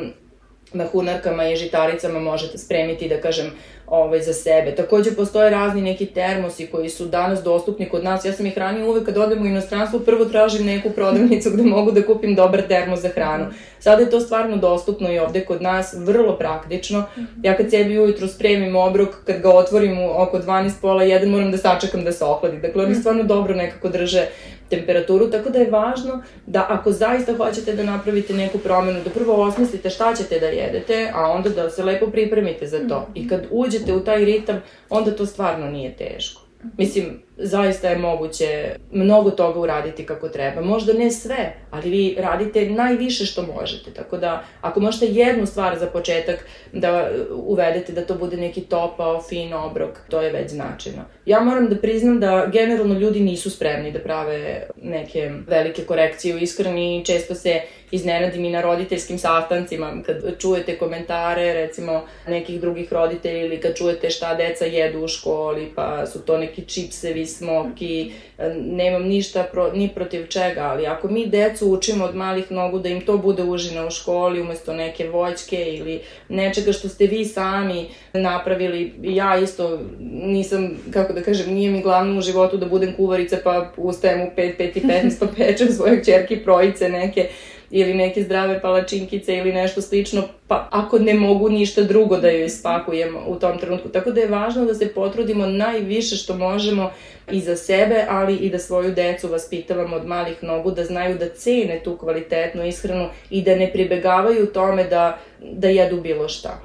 mahunarkama 0.73 1.47
i 1.47 1.55
žitaricama 1.55 2.19
možete 2.19 2.57
spremiti, 2.57 3.09
da 3.09 3.21
kažem, 3.21 3.51
ovaj, 3.89 4.21
za 4.21 4.33
sebe. 4.33 4.75
Takođe 4.75 5.11
postoje 5.11 5.49
razni 5.49 5.81
neki 5.81 6.05
termosi 6.05 6.67
koji 6.67 6.89
su 6.89 7.05
danas 7.05 7.43
dostupni 7.43 7.89
kod 7.89 8.03
nas. 8.03 8.25
Ja 8.25 8.33
sam 8.33 8.45
ih 8.45 8.57
ranije 8.57 8.85
uvek 8.85 9.05
kad 9.05 9.17
odem 9.17 9.41
u 9.41 9.45
inostranstvo 9.45 9.99
prvo 9.99 10.25
tražim 10.25 10.65
neku 10.65 10.89
prodavnicu 10.89 11.49
gde 11.49 11.63
mogu 11.63 11.91
da 11.91 12.05
kupim 12.05 12.35
dobar 12.35 12.61
termos 12.67 12.99
za 12.99 13.09
hranu. 13.09 13.45
Sada 13.79 14.01
je 14.01 14.09
to 14.09 14.19
stvarno 14.19 14.57
dostupno 14.57 15.11
i 15.11 15.19
ovde 15.19 15.45
kod 15.45 15.61
nas, 15.61 15.95
vrlo 15.97 16.37
praktično. 16.37 17.03
Ja 17.43 17.57
kad 17.57 17.69
sebi 17.69 17.99
ujutru 17.99 18.27
spremim 18.27 18.75
obrok, 18.75 19.09
kad 19.25 19.41
ga 19.41 19.49
otvorim 19.49 19.99
u 19.99 20.21
oko 20.21 20.39
12 20.39 20.71
pola 20.81 21.03
1 21.03 21.25
moram 21.25 21.51
da 21.51 21.57
sačekam 21.57 22.03
da 22.03 22.11
se 22.11 22.25
ohladi. 22.25 22.57
Dakle, 22.57 22.85
oni 22.85 22.95
stvarno 22.95 23.23
dobro 23.23 23.55
nekako 23.55 23.89
drže 23.89 24.25
temperaturu, 24.69 25.31
tako 25.31 25.49
da 25.49 25.59
je 25.59 25.71
važno 25.71 26.21
da 26.45 26.65
ako 26.69 26.91
zaista 26.91 27.35
hoćete 27.37 27.73
da 27.73 27.83
napravite 27.83 28.33
neku 28.33 28.57
promenu, 28.57 29.03
da 29.03 29.09
prvo 29.09 29.43
osmislite 29.43 29.89
šta 29.89 30.15
ćete 30.15 30.39
da 30.39 30.45
jedete, 30.45 31.11
a 31.13 31.31
onda 31.31 31.49
da 31.49 31.69
se 31.69 31.83
lepo 31.83 32.07
pripremite 32.07 32.67
za 32.67 32.87
to. 32.87 33.07
I 33.15 33.27
kad 33.27 33.47
uđete 33.51 33.93
u 33.93 33.99
taj 33.99 34.25
ritam, 34.25 34.61
onda 34.89 35.11
to 35.11 35.25
stvarno 35.25 35.71
nije 35.71 35.95
teško. 35.95 36.41
Mislim, 36.77 37.21
zaista 37.39 37.89
je 37.89 37.97
moguće 37.97 38.75
mnogo 38.91 39.31
toga 39.31 39.59
uraditi 39.59 40.05
kako 40.05 40.29
treba. 40.29 40.61
Možda 40.61 40.93
ne 40.93 41.11
sve, 41.11 41.53
ali 41.71 41.89
vi 41.89 42.15
radite 42.19 42.69
najviše 42.69 43.25
što 43.25 43.45
možete. 43.55 43.91
Tako 43.91 44.17
da, 44.17 44.43
ako 44.61 44.79
možete 44.79 45.05
jednu 45.05 45.45
stvar 45.45 45.79
za 45.79 45.87
početak 45.87 46.45
da 46.73 47.09
uvedete 47.31 47.91
da 47.91 48.05
to 48.05 48.15
bude 48.15 48.37
neki 48.37 48.61
topao, 48.61 49.21
fin 49.21 49.53
obrok, 49.53 49.99
to 50.09 50.21
je 50.21 50.31
već 50.31 50.51
značajno. 50.51 51.01
Ja 51.25 51.39
moram 51.39 51.69
da 51.69 51.75
priznam 51.75 52.19
da 52.19 52.49
generalno 52.53 52.99
ljudi 52.99 53.19
nisu 53.19 53.49
spremni 53.49 53.91
da 53.91 53.99
prave 53.99 54.67
neke 54.81 55.31
velike 55.47 55.83
korekcije 55.83 56.35
u 56.35 56.37
ishrani 56.37 57.05
često 57.05 57.35
se 57.35 57.61
iznenadim 57.91 58.45
i 58.45 58.49
na 58.49 58.61
roditeljskim 58.61 59.19
sastancima 59.19 59.93
kad 60.05 60.39
čujete 60.39 60.77
komentare 60.77 61.53
recimo 61.53 62.01
nekih 62.27 62.61
drugih 62.61 62.93
roditelja 62.93 63.45
ili 63.45 63.59
kad 63.59 63.75
čujete 63.75 64.09
šta 64.09 64.35
deca 64.35 64.65
jedu 64.65 64.99
u 64.99 65.07
školi 65.07 65.71
pa 65.75 66.05
su 66.05 66.21
to 66.21 66.37
neki 66.37 66.65
čipsevi 66.65 67.25
smoki, 67.37 68.11
nemam 68.55 69.03
ništa 69.03 69.43
pro, 69.51 69.71
ni 69.73 69.89
protiv 69.95 70.27
čega, 70.27 70.61
ali 70.61 70.87
ako 70.87 71.07
mi 71.07 71.27
decu 71.27 71.71
učimo 71.71 72.05
od 72.05 72.15
malih 72.15 72.51
nogu 72.51 72.79
da 72.79 72.89
im 72.89 73.01
to 73.01 73.17
bude 73.17 73.43
užina 73.43 73.87
u 73.87 73.91
školi 73.91 74.41
umesto 74.41 74.73
neke 74.73 75.09
voćke 75.09 75.75
ili 75.77 75.99
nečega 76.29 76.73
što 76.73 76.89
ste 76.89 77.05
vi 77.05 77.25
sami 77.25 77.85
napravili, 78.13 78.93
ja 79.03 79.37
isto 79.37 79.79
nisam, 80.09 80.77
kako 80.93 81.13
da 81.13 81.21
kažem, 81.21 81.53
nije 81.53 81.71
mi 81.71 81.81
glavno 81.81 82.17
u 82.17 82.21
životu 82.21 82.57
da 82.57 82.65
budem 82.65 82.93
kuvarica 82.95 83.37
pa 83.43 83.71
ustajem 83.77 84.21
u 84.21 84.31
5, 84.37 84.57
5 84.59 84.77
i 84.77 84.81
15 84.81 85.19
pa 85.19 85.27
pečem 85.37 85.67
svoje 85.77 86.03
čerke 86.03 86.43
projice 86.43 86.89
neke 86.89 87.29
ili 87.71 87.93
neke 87.93 88.23
zdrave 88.23 88.61
palačinkice 88.61 89.37
ili 89.37 89.53
nešto 89.53 89.81
slično, 89.81 90.23
pa 90.47 90.67
ako 90.71 90.99
ne 90.99 91.13
mogu 91.13 91.49
ništa 91.49 91.83
drugo 91.83 92.17
da 92.17 92.29
joj 92.29 92.49
spakujem 92.49 93.15
u 93.27 93.35
tom 93.35 93.57
trenutku. 93.57 93.89
Tako 93.89 94.11
da 94.11 94.21
je 94.21 94.27
važno 94.27 94.65
da 94.65 94.73
se 94.73 94.93
potrudimo 94.93 95.45
najviše 95.45 96.15
što 96.15 96.37
možemo 96.37 96.91
i 97.31 97.41
za 97.41 97.55
sebe, 97.55 98.05
ali 98.09 98.35
i 98.35 98.49
da 98.49 98.59
svoju 98.59 98.91
decu 98.91 99.27
vaspitavamo 99.27 99.95
od 99.95 100.05
malih 100.07 100.43
nogu, 100.43 100.71
da 100.71 100.85
znaju 100.85 101.17
da 101.17 101.29
cene 101.29 101.81
tu 101.83 101.97
kvalitetnu 101.97 102.65
ishranu 102.65 103.09
i 103.29 103.41
da 103.41 103.55
ne 103.55 103.71
pribegavaju 103.71 104.45
tome 104.45 104.83
da, 104.83 105.19
da 105.41 105.67
jedu 105.67 106.01
bilo 106.01 106.27
šta. 106.27 106.59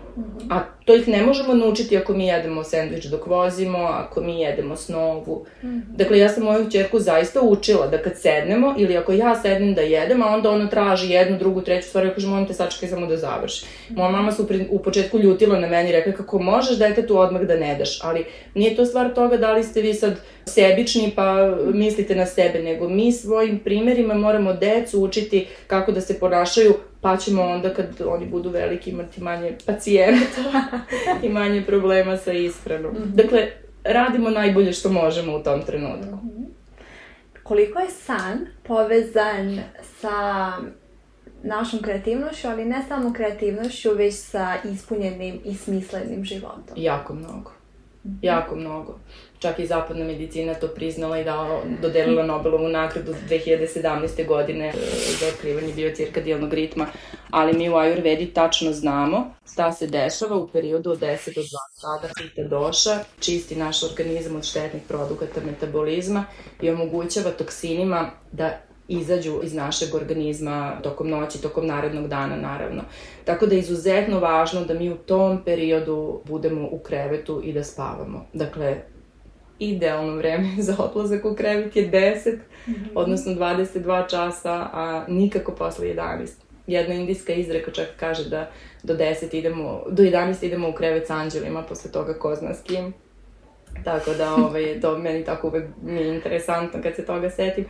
A 0.51 0.61
to 0.85 0.95
ih 0.95 1.09
ne 1.09 1.23
možemo 1.23 1.55
naučiti 1.55 1.97
ako 1.97 2.15
mi 2.15 2.27
jedemo 2.27 2.65
sendvič 2.65 3.05
dok 3.05 3.27
vozimo, 3.27 3.79
ako 3.79 4.21
mi 4.21 4.41
jedemo 4.41 4.77
snovu. 4.77 5.47
Mm. 5.63 5.81
Dakle, 5.89 6.19
ja 6.19 6.29
sam 6.29 6.45
moju 6.45 6.71
čerku 6.71 7.01
zaista 7.01 7.41
učila 7.43 7.87
da 7.87 8.03
kad 8.03 8.13
sednemo, 8.19 8.75
ili 8.79 8.97
ako 8.97 9.13
ja 9.13 9.41
sednem 9.43 9.75
da 9.75 9.81
jedem, 9.81 10.23
a 10.23 10.27
onda 10.27 10.51
ona 10.51 10.69
traži 10.69 11.13
jednu, 11.13 11.39
drugu, 11.39 11.61
treću 11.61 11.89
stvar, 11.89 12.05
ja 12.05 12.15
kažem, 12.15 12.31
molim 12.31 12.47
te, 12.47 12.55
sačekaj 12.55 12.89
samo 12.89 13.07
da 13.07 13.17
završi. 13.17 13.67
Mm. 13.91 13.95
Moja 13.95 14.11
mama 14.11 14.33
se 14.33 14.43
u, 14.43 14.47
u 14.71 14.79
početku 14.79 15.19
ljutila 15.19 15.59
na 15.59 15.67
meni 15.67 15.89
i 15.89 15.93
rekla 15.93 16.13
kako 16.13 16.39
možeš 16.39 16.79
detetu 16.79 17.19
odmah 17.19 17.43
da 17.43 17.57
ne 17.57 17.75
daš, 17.79 17.99
ali 18.03 18.25
nije 18.55 18.77
to 18.77 18.87
stvar 18.87 19.15
toga 19.15 19.37
da 19.37 19.53
li 19.53 19.65
ste 19.65 19.81
vi 19.81 19.95
sad 19.95 20.17
sebični 20.47 21.13
pa 21.17 21.57
mislite 21.73 22.15
na 22.15 22.27
sebe, 22.27 22.63
nego 22.63 22.89
mi 22.89 23.13
svojim 23.13 23.59
primerima 23.59 24.15
moramo 24.15 24.53
decu 24.53 25.01
učiti 25.01 25.47
kako 25.67 25.93
da 25.93 26.01
se 26.01 26.21
ponašaju 26.21 26.75
pa 27.05 27.17
ćemo 27.17 27.43
onda 27.43 27.75
kad 27.75 27.87
oni 28.07 28.27
budu 28.27 28.51
veliki 28.51 28.91
imati 28.91 29.21
manje 29.21 29.57
pacijenta 29.67 30.43
i 31.23 31.29
manje 31.29 31.63
problema 31.67 32.17
sa 32.17 32.33
ishranom. 32.33 32.93
Mm 32.93 32.97
-hmm. 32.97 33.15
Dakle, 33.15 33.49
radimo 33.85 34.31
najbolje 34.31 34.73
što 34.73 34.93
možemo 34.93 35.37
u 35.37 35.43
tom 35.43 35.63
trenutku. 35.63 36.17
Mm 36.17 36.31
-hmm. 36.31 36.47
Koliko 37.43 37.79
je 37.79 37.91
san 37.91 38.47
povezan 38.63 39.61
sa 40.01 40.13
našom 41.43 41.83
kreativnošću, 41.83 42.49
ali 42.49 42.65
ne 42.65 42.83
samo 42.89 43.13
kreativnošću, 43.13 43.91
već 43.95 44.15
sa 44.15 44.57
ispunjenim 44.73 45.41
i 45.45 45.55
smislenim 45.55 46.25
životom? 46.25 46.75
Jako 46.77 47.15
mnogo. 47.15 47.51
Mm 48.05 48.09
-hmm. 48.09 48.19
Jako 48.23 48.57
mnogo 48.57 48.99
čak 49.45 49.59
i 49.59 49.67
zapadna 49.67 50.05
medicina 50.05 50.55
to 50.55 50.69
priznala 50.69 51.19
i 51.19 51.25
dala, 51.25 51.61
dodelila 51.83 52.23
Nobelovu 52.23 52.69
nagradu 52.69 53.15
2017. 53.29 54.27
godine 54.27 54.69
e, 54.69 54.73
za 55.21 55.27
otkrivanje 55.27 55.73
biocirkadijalnog 55.75 56.55
ritma, 56.55 56.87
ali 57.31 57.59
mi 57.59 57.69
u 57.69 57.73
Ayurvedi 57.73 58.33
tačno 58.33 58.73
znamo 58.73 59.35
šta 59.53 59.73
se 59.73 59.87
dešava 59.87 60.37
u 60.37 60.49
periodu 60.49 60.91
od 60.91 61.01
10 61.01 61.35
do 61.35 61.41
2 61.41 61.47
sada 61.73 62.09
pita 62.17 62.49
doša, 62.49 62.99
čisti 63.21 63.57
naš 63.57 63.83
organizam 63.83 64.37
od 64.37 64.45
štetnih 64.45 64.83
produkata 64.89 65.41
metabolizma 65.47 66.25
i 66.63 66.71
omogućava 66.71 67.31
toksinima 67.31 68.11
da 68.33 68.61
izađu 68.89 69.41
iz 69.43 69.55
našeg 69.55 69.95
organizma 69.95 70.81
tokom 70.83 71.09
noći, 71.09 71.43
tokom 71.43 71.67
narednog 71.67 72.09
dana 72.09 72.37
naravno. 72.37 72.83
Tako 73.25 73.47
da 73.47 73.55
je 73.55 73.59
izuzetno 73.59 74.21
važno 74.21 74.65
da 74.65 74.75
mi 74.75 74.91
u 74.91 74.97
tom 74.97 75.45
periodu 75.45 76.21
budemo 76.25 76.69
u 76.71 76.79
krevetu 76.79 77.41
i 77.45 77.53
da 77.53 77.65
spavamo. 77.65 78.27
Dakle, 78.33 78.94
idealno 79.59 80.17
vreme 80.17 80.49
za 80.67 80.77
odlazak 80.79 81.25
u 81.25 81.35
krevet 81.35 81.77
je 81.77 81.91
10, 81.91 82.37
mm 82.67 82.73
-hmm. 82.73 82.89
odnosno 82.95 83.33
22 83.33 84.11
časa, 84.11 84.69
a 84.73 85.05
nikako 85.09 85.53
posle 85.53 85.87
11. 85.87 86.29
Jedna 86.67 86.95
indijska 86.95 87.33
izreka 87.33 87.71
čak 87.71 87.87
kaže 87.97 88.29
da 88.29 88.51
do 88.83 88.95
10 88.95 89.37
idemo, 89.37 89.83
do 89.91 90.03
11 90.03 90.45
idemo 90.47 90.69
u 90.69 90.73
krevet 90.73 91.07
s 91.07 91.11
anđelima, 91.11 91.63
posle 91.63 91.93
toga 91.93 92.15
ko 92.15 92.35
zna 92.35 92.55
s 92.55 92.63
kim. 92.63 92.95
Tako 93.85 94.11
da 94.15 94.35
ovaj, 94.47 94.81
to 94.81 94.99
meni 94.99 95.25
tako 95.25 95.47
uvek 95.49 95.65
mi 95.83 96.01
je 96.01 96.15
interesantno 96.15 96.83
kad 96.83 96.95
se 96.95 97.07
toga 97.07 97.31
setim. 97.31 97.65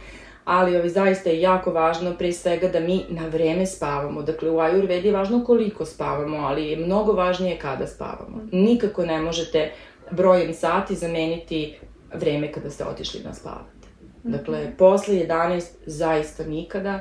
Ali 0.44 0.76
ovaj, 0.76 0.88
zaista 0.88 1.30
je 1.30 1.40
jako 1.40 1.72
važno 1.72 2.14
pre 2.18 2.32
svega 2.32 2.68
da 2.68 2.80
mi 2.80 3.04
na 3.08 3.26
vreme 3.26 3.66
spavamo. 3.66 4.22
Dakle, 4.22 4.50
u 4.50 4.56
Ayurvedi 4.56 5.04
je 5.04 5.12
važno 5.12 5.44
koliko 5.44 5.84
spavamo, 5.84 6.36
ali 6.36 6.66
je 6.66 6.76
mnogo 6.76 7.12
važnije 7.12 7.58
kada 7.58 7.86
spavamo. 7.86 8.36
Mhm. 8.36 8.48
Nikako 8.52 9.06
ne 9.06 9.20
možete 9.20 9.72
brojem 10.16 10.54
sati 10.54 10.94
zameniti 10.94 11.78
vreme 12.14 12.52
kada 12.52 12.70
ste 12.70 12.84
otišli 12.84 13.20
da 13.20 13.34
spavate. 13.34 13.88
Dakle, 14.22 14.64
mm 14.64 14.66
-hmm. 14.66 14.76
posle 14.76 15.14
11 15.14 15.62
zaista 15.86 16.44
nikada, 16.44 17.00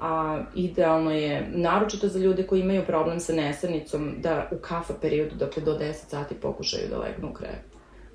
a 0.00 0.42
idealno 0.54 1.10
je, 1.10 1.48
naročito 1.50 2.08
za 2.08 2.18
ljude 2.18 2.42
koji 2.42 2.60
imaju 2.60 2.84
problem 2.86 3.20
sa 3.20 3.32
nesanicom, 3.32 4.14
da 4.18 4.48
u 4.52 4.56
kafa 4.56 4.94
periodu, 5.00 5.34
dakle 5.34 5.62
do 5.62 5.78
10 5.78 5.92
sati 5.92 6.34
pokušaju 6.34 6.88
da 6.90 6.98
legnu 6.98 7.30
u 7.30 7.32
krevet. 7.32 7.64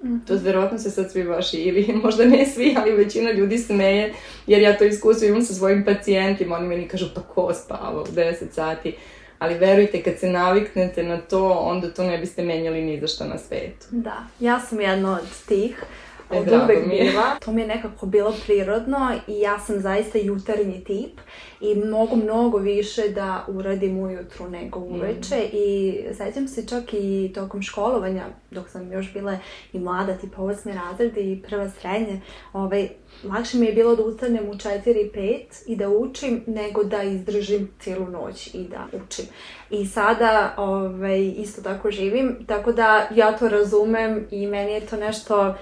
Mm 0.03 0.07
-hmm. 0.07 0.27
To 0.27 0.35
verovatno 0.43 0.77
se 0.77 0.91
sad 0.91 1.11
svi 1.11 1.23
vaši, 1.23 1.57
ili 1.57 1.93
možda 2.03 2.25
ne 2.25 2.45
svi, 2.45 2.75
ali 2.77 2.91
većina 2.91 3.31
ljudi 3.31 3.57
smeje, 3.57 4.13
jer 4.47 4.61
ja 4.61 4.77
to 4.77 4.83
iskustvo 4.83 5.27
imam 5.27 5.41
sa 5.41 5.53
svojim 5.53 5.85
pacijentima, 5.85 6.55
oni 6.55 6.67
meni 6.67 6.87
kažu 6.87 7.05
pa 7.15 7.21
ko 7.21 7.53
spava 7.53 8.01
u 8.01 8.05
10 8.05 8.51
sati 8.51 8.95
ali 9.39 9.57
verujte 9.57 10.03
kad 10.03 10.19
se 10.19 10.29
naviknete 10.29 11.03
na 11.03 11.17
to, 11.17 11.49
onda 11.49 11.93
to 11.93 12.03
ne 12.03 12.17
biste 12.17 12.43
menjali 12.43 12.81
ni 12.81 12.99
za 12.99 13.07
šta 13.07 13.25
na 13.25 13.37
svetu. 13.37 13.85
Da, 13.91 14.17
ja 14.39 14.59
sam 14.59 14.81
jedna 14.81 15.13
od 15.13 15.45
tih 15.47 15.83
od 16.29 16.47
e, 16.47 16.57
uvek 16.63 16.89
bila. 16.89 17.35
To 17.45 17.51
mi 17.51 17.61
je 17.61 17.67
nekako 17.67 18.05
bilo 18.05 18.35
prirodno 18.45 19.11
i 19.27 19.39
ja 19.39 19.59
sam 19.59 19.79
zaista 19.79 20.17
jutarnji 20.17 20.83
tip 20.83 21.19
i 21.63 21.75
mogu 21.75 22.15
mnogo 22.15 22.57
više 22.57 23.09
da 23.09 23.45
uradim 23.47 23.99
ujutru 23.99 24.49
nego 24.49 24.79
uveče 24.79 25.35
mm. 25.35 25.49
i 25.53 25.99
sećam 26.17 26.47
se 26.47 26.67
čak 26.67 26.83
i 26.93 27.31
tokom 27.35 27.61
školovanja 27.61 28.25
dok 28.51 28.69
sam 28.69 28.91
još 28.91 29.13
bila 29.13 29.37
i 29.73 29.79
mlada, 29.79 30.17
tipa 30.17 30.41
osmi 30.41 30.73
razred 30.73 31.17
i 31.17 31.41
prva 31.47 31.69
srednje, 31.69 32.21
ovaj, 32.53 32.89
lakše 33.23 33.57
mi 33.57 33.65
je 33.65 33.73
bilo 33.73 33.95
da 33.95 34.03
ustanem 34.03 34.49
u 34.49 34.53
4-5 34.53 35.41
i 35.67 35.75
da 35.75 35.89
učim 35.89 36.43
nego 36.47 36.83
da 36.83 37.03
izdržim 37.03 37.69
cijelu 37.79 38.07
noć 38.07 38.47
i 38.53 38.63
da 38.63 38.87
učim. 39.05 39.25
I 39.69 39.85
sada 39.85 40.55
ovaj, 40.57 41.33
isto 41.37 41.61
tako 41.61 41.91
živim, 41.91 42.45
tako 42.47 42.71
da 42.71 43.07
ja 43.15 43.37
to 43.37 43.49
razumem 43.49 44.27
i 44.31 44.47
meni 44.47 44.71
je 44.71 44.85
to 44.85 44.97
nešto 44.97 45.55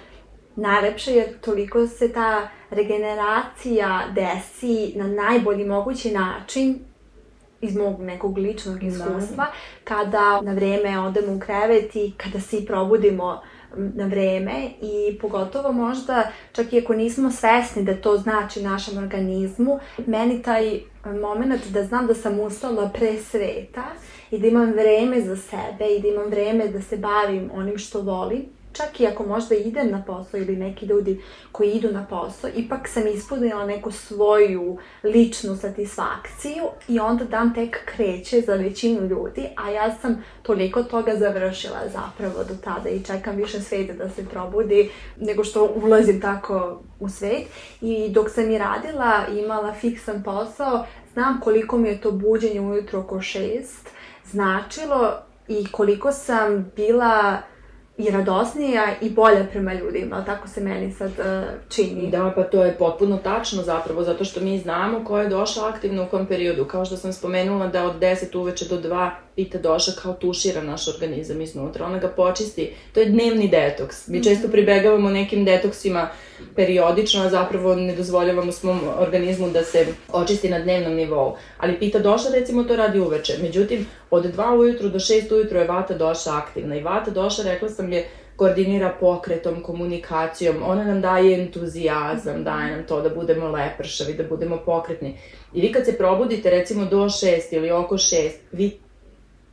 najlepše 0.55 1.11
jer 1.11 1.39
toliko 1.41 1.87
se 1.87 2.13
ta 2.13 2.49
regeneracija 2.71 4.01
desi 4.15 4.93
na 4.95 5.07
najbolji 5.07 5.65
mogući 5.65 6.11
način 6.11 6.79
iz 7.61 7.75
mog 7.75 8.01
nekog 8.01 8.37
ličnog 8.37 8.83
iskustva, 8.83 9.45
da. 9.45 9.51
kada 9.83 10.41
na 10.41 10.53
vreme 10.53 10.99
odemo 10.99 11.33
u 11.33 11.39
krevet 11.39 11.95
i 11.95 12.13
kada 12.17 12.39
se 12.39 12.65
probudimo 12.65 13.41
na 13.75 14.05
vreme 14.05 14.69
i 14.81 15.17
pogotovo 15.21 15.71
možda 15.71 16.31
čak 16.51 16.73
i 16.73 16.79
ako 16.79 16.93
nismo 16.93 17.31
svesni 17.31 17.83
da 17.83 18.01
to 18.01 18.17
znači 18.17 18.61
našem 18.63 18.97
organizmu, 18.97 19.79
meni 20.05 20.41
taj 20.41 20.79
moment 21.21 21.67
da 21.67 21.83
znam 21.83 22.07
da 22.07 22.13
sam 22.13 22.39
ustala 22.39 22.89
pre 22.93 23.17
sveta 23.17 23.83
i 24.31 24.39
da 24.39 24.47
imam 24.47 24.71
vreme 24.71 25.21
za 25.21 25.35
sebe 25.35 25.85
i 25.97 26.01
da 26.01 26.07
imam 26.07 26.29
vreme 26.29 26.67
da 26.67 26.81
se 26.81 26.97
bavim 26.97 27.51
onim 27.53 27.77
što 27.77 28.01
volim, 28.01 28.45
čak 28.73 28.99
i 28.99 29.07
ako 29.07 29.23
možda 29.23 29.55
idem 29.55 29.91
na 29.91 30.03
posao 30.07 30.39
ili 30.39 30.55
neki 30.55 30.85
ljudi 30.85 31.21
koji 31.51 31.71
idu 31.71 31.91
na 31.91 32.05
posao, 32.09 32.49
ipak 32.55 32.87
sam 32.87 33.07
ispunila 33.07 33.65
neku 33.65 33.91
svoju 33.91 34.77
ličnu 35.03 35.55
satisfakciju 35.55 36.63
i 36.87 36.99
onda 36.99 37.25
dan 37.25 37.53
tek 37.53 37.85
kreće 37.85 38.41
za 38.41 38.55
većinu 38.55 39.07
ljudi, 39.07 39.47
a 39.55 39.69
ja 39.69 39.95
sam 40.01 40.23
toliko 40.41 40.83
toga 40.83 41.15
završila 41.15 41.79
zapravo 41.93 42.43
do 42.43 42.55
tada 42.63 42.89
i 42.89 43.03
čekam 43.03 43.35
više 43.35 43.61
sveta 43.61 43.93
da 43.93 44.09
se 44.09 44.25
probudi 44.25 44.89
nego 45.19 45.43
što 45.43 45.73
ulazim 45.83 46.21
tako 46.21 46.81
u 46.99 47.09
svet. 47.09 47.43
I 47.81 48.09
dok 48.09 48.29
sam 48.29 48.51
i 48.51 48.57
radila, 48.57 49.25
imala 49.43 49.73
fiksan 49.73 50.23
posao, 50.23 50.85
znam 51.13 51.39
koliko 51.41 51.77
mi 51.77 51.89
je 51.89 52.01
to 52.01 52.11
buđenje 52.11 52.61
ujutro 52.61 52.99
oko 52.99 53.21
šest 53.21 53.89
značilo 54.25 55.13
i 55.47 55.67
koliko 55.71 56.11
sam 56.11 56.71
bila 56.75 57.37
i 58.07 58.11
radosnija 58.11 58.85
i 59.01 59.09
bolja 59.09 59.45
prema 59.51 59.73
ljudima, 59.73 60.15
ali 60.15 60.25
tako 60.25 60.47
se 60.47 60.61
meni 60.61 60.91
sad 60.91 61.11
uh, 61.11 61.25
čini. 61.69 62.11
Da, 62.11 62.33
pa 62.35 62.43
to 62.43 62.63
je 62.63 62.77
potpuno 62.77 63.17
tačno 63.17 63.63
zapravo, 63.63 64.03
zato 64.03 64.25
što 64.25 64.39
mi 64.39 64.59
znamo 64.59 65.05
ko 65.05 65.19
je 65.19 65.29
došao 65.29 65.65
aktivno 65.65 66.03
u 66.03 66.07
kom 66.07 66.25
periodu. 66.25 66.65
Kao 66.65 66.85
što 66.85 66.97
sam 66.97 67.13
spomenula 67.13 67.67
da 67.67 67.85
od 67.85 67.99
10 67.99 68.37
uveče 68.37 68.65
do 68.65 68.81
2 68.89 69.09
pita 69.35 69.57
doša 69.57 69.91
kao 70.01 70.13
tušira 70.13 70.61
naš 70.61 70.87
organizam 70.87 71.41
iznutra, 71.41 71.85
ona 71.85 71.97
ga 71.97 72.07
počisti. 72.07 72.73
To 72.93 72.99
je 72.99 73.09
dnevni 73.09 73.47
detoks. 73.47 74.07
Mi 74.07 74.17
mhm. 74.17 74.23
često 74.23 74.47
pribegavamo 74.47 75.09
nekim 75.09 75.45
detoksima 75.45 76.09
periodično, 76.55 77.23
a 77.23 77.29
zapravo 77.29 77.75
ne 77.75 77.95
dozvoljavamo 77.95 78.51
svom 78.51 78.79
organizmu 78.99 79.49
da 79.49 79.63
se 79.63 79.85
očisti 80.13 80.49
na 80.49 80.59
dnevnom 80.59 80.93
nivou. 80.93 81.35
Ali 81.57 81.79
pita 81.79 81.99
doša 81.99 82.29
recimo 82.33 82.63
to 82.63 82.75
radi 82.75 82.99
uveče. 82.99 83.37
Međutim, 83.41 83.85
od 84.09 84.35
2 84.35 84.59
ujutru 84.59 84.89
do 84.89 84.99
6 84.99 85.33
ujutru 85.33 85.59
je 85.59 85.67
vata 85.67 85.93
doša 85.93 86.29
aktivna 86.37 86.75
i 86.75 86.83
vata 86.83 87.11
doša, 87.11 87.43
rekla 87.43 87.69
sam, 87.69 87.93
je 87.93 88.07
koordinira 88.35 88.93
pokretom, 88.99 89.63
komunikacijom, 89.63 90.55
ona 90.65 90.83
nam 90.83 91.01
daje 91.01 91.41
entuzijazam, 91.41 92.43
daje 92.43 92.75
nam 92.75 92.85
to 92.87 93.01
da 93.01 93.09
budemo 93.09 93.49
lepršavi, 93.49 94.13
da 94.13 94.23
budemo 94.23 94.57
pokretni. 94.65 95.17
I 95.53 95.61
vi 95.61 95.71
kad 95.71 95.85
se 95.85 95.97
probudite 95.97 96.49
recimo 96.49 96.85
do 96.85 96.97
6 96.97 97.41
ili 97.51 97.71
oko 97.71 97.95
6, 97.95 98.31
vi 98.51 98.79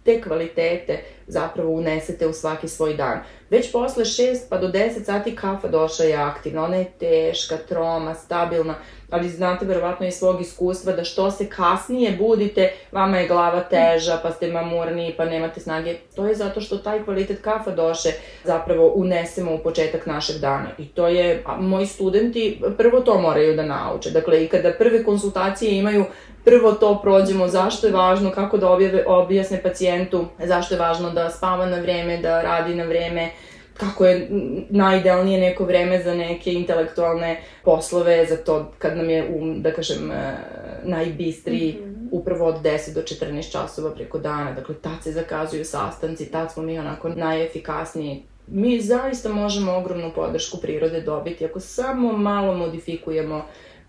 te 0.08 0.20
kvalitete 0.20 1.00
zapravo 1.26 1.70
unesete 1.70 2.26
u 2.26 2.32
svaki 2.32 2.68
svoj 2.68 2.94
dan. 2.94 3.20
Već 3.50 3.72
posle 3.72 4.04
6 4.04 4.38
pa 4.50 4.58
do 4.58 4.68
10 4.68 5.04
sati 5.04 5.36
kafa 5.36 5.68
došla 5.68 6.04
je 6.04 6.16
aktivna, 6.16 6.64
ona 6.64 6.76
je 6.76 6.90
teška, 6.98 7.56
troma, 7.68 8.14
stabilna, 8.14 8.74
ali 9.10 9.28
znate 9.28 9.64
verovatno 9.64 10.06
iz 10.06 10.14
svog 10.14 10.40
iskustva 10.40 10.92
da 10.92 11.04
što 11.04 11.30
se 11.30 11.46
kasnije 11.46 12.12
budite, 12.18 12.72
vama 12.92 13.18
je 13.18 13.28
glava 13.28 13.60
teža, 13.60 14.18
pa 14.22 14.30
ste 14.30 14.52
mamurni, 14.52 15.14
pa 15.16 15.24
nemate 15.24 15.60
snage. 15.60 15.94
To 16.16 16.26
je 16.26 16.34
zato 16.34 16.60
što 16.60 16.78
taj 16.78 17.04
kvalitet 17.04 17.40
kafa 17.42 17.70
doše 17.70 18.08
zapravo 18.44 18.92
unesemo 18.94 19.54
u 19.54 19.58
početak 19.58 20.06
našeg 20.06 20.36
dana. 20.36 20.68
I 20.78 20.88
to 20.88 21.08
je, 21.08 21.42
a 21.46 21.56
moji 21.56 21.86
studenti 21.86 22.60
prvo 22.78 23.00
to 23.00 23.20
moraju 23.20 23.56
da 23.56 23.62
nauče. 23.62 24.10
Dakle, 24.10 24.44
i 24.44 24.48
kada 24.48 24.72
prve 24.72 25.04
konsultacije 25.04 25.78
imaju 25.78 26.04
prvo 26.44 26.72
to 26.72 27.00
prođemo, 27.02 27.48
zašto 27.48 27.86
je 27.86 27.92
važno, 27.92 28.30
kako 28.30 28.58
da 28.58 28.70
objave, 28.70 29.04
objasne 29.06 29.62
pacijentu, 29.62 30.24
zašto 30.44 30.74
je 30.74 30.80
važno 30.80 31.10
da 31.10 31.30
spava 31.30 31.66
na 31.66 31.80
vreme, 31.80 32.16
da 32.16 32.42
radi 32.42 32.74
na 32.74 32.84
vreme, 32.84 33.30
kako 33.78 34.06
je 34.06 34.28
najidealnije 34.70 35.40
neko 35.40 35.64
vreme 35.64 36.02
za 36.02 36.14
neke 36.14 36.52
intelektualne 36.52 37.40
poslove, 37.64 38.26
za 38.26 38.36
to 38.36 38.72
kad 38.78 38.96
nam 38.96 39.10
je, 39.10 39.28
um, 39.34 39.62
da 39.62 39.72
kažem, 39.72 40.10
e, 40.10 40.36
najbistriji, 40.84 41.78
mm 41.80 41.84
-hmm. 41.84 42.08
upravo 42.10 42.46
od 42.46 42.62
10 42.62 42.94
do 42.94 43.00
14 43.00 43.52
časova 43.52 43.94
preko 43.94 44.18
dana. 44.18 44.52
Dakle, 44.52 44.74
tad 44.74 45.02
se 45.02 45.12
zakazuju 45.12 45.64
sastanci, 45.64 46.30
tad 46.30 46.52
smo 46.52 46.62
mi 46.62 46.78
onako 46.78 47.08
najefikasniji. 47.08 48.22
Mi 48.46 48.80
zaista 48.80 49.28
možemo 49.28 49.76
ogromnu 49.76 50.12
podršku 50.14 50.58
prirode 50.60 51.00
dobiti 51.00 51.44
ako 51.44 51.60
samo 51.60 52.12
malo 52.12 52.54
modifikujemo 52.54 53.44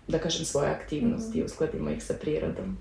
da 0.08 0.18
kažem, 0.18 0.44
svoje 0.44 0.70
aktivnosti 0.70 1.38
i 1.38 1.40
mm 1.40 1.44
-hmm. 1.44 1.46
uskladimo 1.46 1.90
ih 1.90 2.02
sa 2.02 2.14
prirodom. 2.20 2.78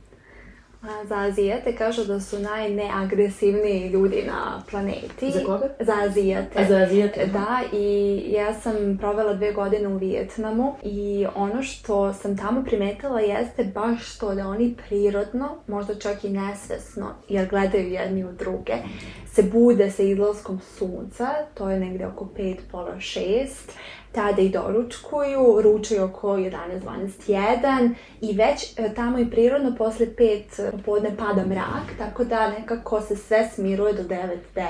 Za 0.81 1.15
Azijate 1.15 1.75
kažu 1.75 2.03
da 2.03 2.19
su 2.19 2.39
najneagresivniji 2.39 3.89
ljudi 3.89 4.23
na 4.27 4.63
planeti. 4.69 5.31
Za 5.31 5.39
koga? 5.45 5.69
Za 5.79 5.93
Azijate. 6.03 6.59
A 6.59 6.65
za 6.65 6.77
Azijate? 6.77 7.25
Da, 7.25 7.77
i 7.77 8.23
ja 8.27 8.53
sam 8.53 8.97
provela 8.99 9.33
dve 9.33 9.53
godine 9.53 9.87
u 9.87 9.97
Vijetnamu 9.97 10.75
i 10.83 11.25
ono 11.35 11.63
što 11.63 12.13
sam 12.13 12.37
tamo 12.37 12.63
primetila 12.63 13.19
jeste 13.19 13.63
baš 13.63 14.17
to 14.17 14.35
da 14.35 14.47
oni 14.47 14.75
prirodno, 14.87 15.49
možda 15.67 15.95
čak 15.95 16.23
i 16.23 16.29
nesvesno, 16.29 17.15
jer 17.29 17.49
gledaju 17.49 17.89
jedni 17.89 18.25
u 18.25 18.31
druge, 18.31 18.73
se 19.33 19.43
bude 19.43 19.91
sa 19.91 20.03
izlaskom 20.03 20.59
sunca, 20.77 21.27
to 21.53 21.69
je 21.69 21.79
negde 21.79 22.07
oko 22.07 22.27
5, 22.37 22.57
pola 22.71 22.95
6, 22.95 23.47
tada 24.11 24.41
i 24.41 24.49
doručkuju, 24.49 25.61
ručaju 25.61 26.03
oko 26.03 26.27
11-12-1 26.27 27.93
i 28.21 28.33
već 28.33 28.77
e, 28.77 28.93
tamo 28.95 29.19
i 29.19 29.29
prirodno 29.29 29.75
posle 29.77 30.05
5 30.05 30.71
popodne 30.71 31.17
pada 31.17 31.45
mrak, 31.45 31.97
tako 31.97 32.23
da 32.23 32.49
nekako 32.49 33.01
se 33.01 33.15
sve 33.15 33.49
smiruje 33.53 33.93
do 33.93 34.03
9-10 34.03 34.67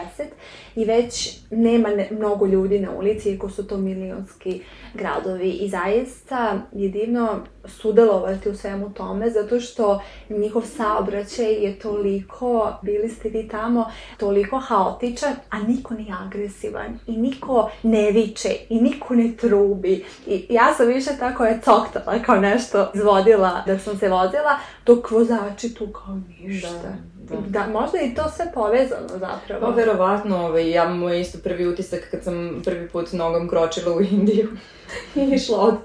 i 0.75 0.85
već 0.85 1.39
nema 1.51 1.89
ne, 1.89 2.07
mnogo 2.11 2.45
ljudi 2.45 2.79
na 2.79 2.91
ulici, 2.91 3.31
iako 3.31 3.49
su 3.49 3.67
to 3.67 3.77
milionski 3.77 4.61
gradovi 4.93 5.49
i 5.49 5.69
zaista 5.69 6.61
je 6.73 6.89
divno 6.89 7.39
sudelovati 7.65 8.49
u 8.49 8.55
svemu 8.55 8.93
tome 8.93 9.29
zato 9.29 9.59
što 9.59 10.01
njihov 10.29 10.61
saobraćaj 10.61 11.53
je 11.53 11.79
toliko, 11.79 12.73
bili 12.81 13.09
ste 13.09 13.29
vi 13.29 13.47
tamo, 13.47 13.91
toliko 14.17 14.59
haotičan, 14.59 15.33
a 15.49 15.59
niko 15.59 15.93
nije 15.93 16.13
agresivan 16.25 16.99
i 17.07 17.17
niko 17.17 17.69
ne 17.83 18.11
viče 18.11 18.49
i 18.69 18.81
niko 18.81 19.15
ne 19.15 19.28
trubi. 19.37 20.05
I 20.27 20.45
ja 20.49 20.73
sam 20.73 20.87
više 20.87 21.09
tako 21.19 21.45
je 21.45 21.61
coktala 21.63 22.19
kao 22.25 22.35
nešto 22.35 22.91
izvodila 22.93 23.63
dok 23.67 23.81
sam 23.81 23.97
se 23.97 24.09
vozila, 24.09 24.59
dok 24.85 25.11
vozači 25.11 25.73
tu 25.73 25.87
kao 25.87 26.19
ništa. 26.39 26.69
Da, 26.83 27.35
da. 27.35 27.41
da, 27.47 27.67
možda 27.67 27.97
i 28.01 28.15
to 28.15 28.31
sve 28.35 28.51
povezano 28.53 29.07
zapravo. 29.07 29.61
Pa 29.61 29.69
verovatno, 29.69 30.37
ovaj, 30.37 30.71
ja 30.71 30.89
moj 30.89 31.21
isto 31.21 31.37
prvi 31.43 31.67
utisak 31.67 31.99
kad 32.11 32.23
sam 32.23 32.61
prvi 32.65 32.89
put 32.89 33.13
nogom 33.13 33.49
kročila 33.49 33.95
u 33.95 34.01
Indiju 34.01 34.47
i 35.15 35.19
išla 35.19 35.57
od 35.59 35.75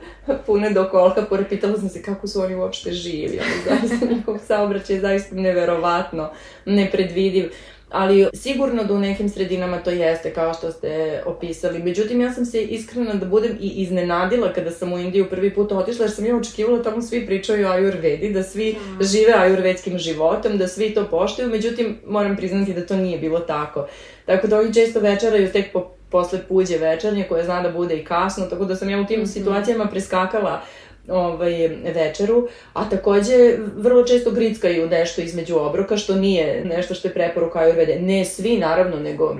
pune 0.46 0.70
do 0.70 0.88
Kolkapura, 0.90 1.44
pitala 1.48 1.78
sam 1.78 1.88
se 1.88 2.02
kako 2.02 2.26
su 2.26 2.40
oni 2.40 2.54
uopšte 2.54 2.92
živi, 2.92 3.40
ali 3.40 3.80
zaista 3.80 4.06
njihov 4.06 4.38
saobraćaj 4.46 4.96
je 4.96 5.00
zaista 5.00 5.34
neverovatno, 5.34 6.30
nepredvidiv 6.64 7.52
ali 7.94 8.26
sigurno 8.32 8.84
da 8.84 8.94
u 8.94 8.98
nekim 8.98 9.28
sredinama 9.28 9.78
to 9.78 9.90
jeste 9.90 10.32
kao 10.32 10.54
što 10.54 10.72
ste 10.72 11.22
opisali. 11.26 11.78
Međutim, 11.78 12.20
ja 12.20 12.32
sam 12.32 12.44
se 12.44 12.62
iskreno 12.62 13.14
da 13.14 13.26
budem 13.26 13.56
i 13.60 13.68
iznenadila 13.68 14.52
kada 14.52 14.70
sam 14.70 14.92
u 14.92 14.98
Indiju 14.98 15.30
prvi 15.30 15.54
put 15.54 15.72
otišla, 15.72 16.04
jer 16.04 16.12
sam 16.14 16.26
ja 16.26 16.36
očekivala 16.36 16.82
tamo 16.82 17.02
svi 17.02 17.26
pričaju 17.26 17.66
o 17.66 17.70
ajurvedi, 17.70 18.32
da 18.32 18.42
svi 18.42 18.72
mm. 18.72 19.02
žive 19.04 19.32
ajurvedskim 19.36 19.98
životom, 19.98 20.58
da 20.58 20.68
svi 20.68 20.94
to 20.94 21.06
poštuju, 21.10 21.50
međutim, 21.50 21.98
moram 22.06 22.36
priznati 22.36 22.74
da 22.74 22.86
to 22.86 22.96
nije 22.96 23.18
bilo 23.18 23.40
tako. 23.40 23.86
Tako 24.26 24.46
da 24.46 24.58
oni 24.58 24.74
često 24.74 25.00
večeraju 25.00 25.52
tek 25.52 25.72
po, 25.72 25.90
posle 26.10 26.38
puđe 26.48 26.78
večernje, 26.78 27.26
koje 27.28 27.44
zna 27.44 27.62
da 27.62 27.70
bude 27.70 27.96
i 27.96 28.04
kasno, 28.04 28.46
tako 28.46 28.64
da 28.64 28.76
sam 28.76 28.90
ja 28.90 29.00
u 29.00 29.06
tim 29.06 29.20
mm 29.20 29.24
-hmm. 29.24 29.32
situacijama 29.32 29.86
preskakala 29.86 30.62
ovaj, 31.08 31.68
večeru, 31.68 32.48
a 32.72 32.90
takođe 32.90 33.56
vrlo 33.76 34.04
često 34.04 34.30
grickaju 34.30 34.88
nešto 34.88 35.20
između 35.20 35.56
obroka, 35.56 35.96
što 35.96 36.14
nije 36.14 36.64
nešto 36.64 36.94
što 36.94 37.08
je 37.08 37.14
preporuka 37.14 37.58
Ayurvede. 37.58 38.00
Ne 38.00 38.24
svi, 38.24 38.58
naravno, 38.58 38.96
nego 38.96 39.36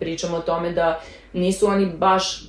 pričamo 0.00 0.36
o 0.36 0.40
tome 0.40 0.72
da 0.72 1.00
nisu 1.32 1.66
oni 1.66 1.86
baš 1.86 2.42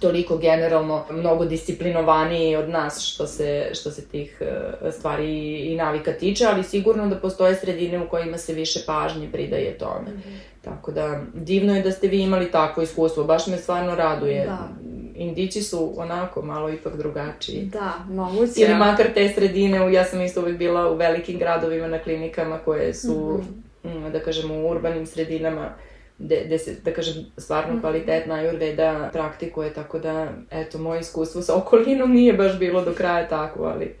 toliko 0.00 0.36
generalno 0.36 1.04
mnogo 1.10 1.44
disciplinovaniji 1.44 2.56
od 2.56 2.68
nas 2.68 3.02
što 3.02 3.26
se, 3.26 3.70
što 3.74 3.90
se 3.90 4.08
tih 4.08 4.42
e, 4.42 4.92
stvari 4.92 5.58
i 5.72 5.76
navika 5.76 6.12
tiče, 6.12 6.44
ali 6.46 6.64
sigurno 6.64 7.06
da 7.06 7.16
postoje 7.16 7.54
sredine 7.54 7.98
u 7.98 8.08
kojima 8.08 8.38
se 8.38 8.52
više 8.52 8.80
pažnje 8.86 9.28
pridaje 9.32 9.78
tome. 9.78 10.10
Mm 10.10 10.22
-hmm. 10.26 10.57
Tako 10.62 10.92
da, 10.92 11.20
divno 11.34 11.76
je 11.76 11.82
da 11.82 11.90
ste 11.90 12.08
vi 12.08 12.22
imali 12.22 12.50
takvo 12.50 12.82
iskustvo, 12.82 13.24
baš 13.24 13.46
me 13.46 13.56
stvarno 13.56 13.94
raduje. 13.94 14.46
Da. 14.46 14.68
Indići 15.14 15.62
su 15.62 15.94
onako 15.96 16.42
malo 16.42 16.70
ipak 16.70 16.96
drugačiji. 16.96 17.64
Da, 17.64 17.94
moguće. 18.08 18.52
Ili 18.60 18.74
makar 18.74 19.06
te 19.14 19.28
sredine, 19.28 19.92
ja 19.92 20.04
sam 20.04 20.20
isto 20.20 20.40
uvek 20.40 20.58
bila 20.58 20.90
u 20.90 20.96
velikim 20.96 21.38
gradovima 21.38 21.86
na 21.86 21.98
klinikama 21.98 22.58
koje 22.58 22.94
su, 22.94 23.40
mm 23.84 23.88
-hmm. 23.88 24.12
da 24.12 24.20
kažemo, 24.20 24.54
u 24.54 24.70
urbanim 24.70 25.06
sredinama 25.06 25.74
gde, 26.18 26.42
gde 26.46 26.58
se, 26.58 26.76
da 26.84 26.92
kažem, 26.92 27.14
stvarno 27.36 27.72
mhm. 27.72 27.80
kvalitetna 27.80 28.34
ajurveda 28.34 29.10
praktikuje, 29.12 29.74
tako 29.74 29.98
da, 29.98 30.28
eto, 30.50 30.78
moje 30.78 31.00
iskustvo 31.00 31.42
sa 31.42 31.56
okolinom 31.56 32.12
nije 32.12 32.32
baš 32.32 32.58
bilo 32.58 32.84
do 32.84 32.94
kraja 32.94 33.28
tako, 33.28 33.64
ali 33.64 33.94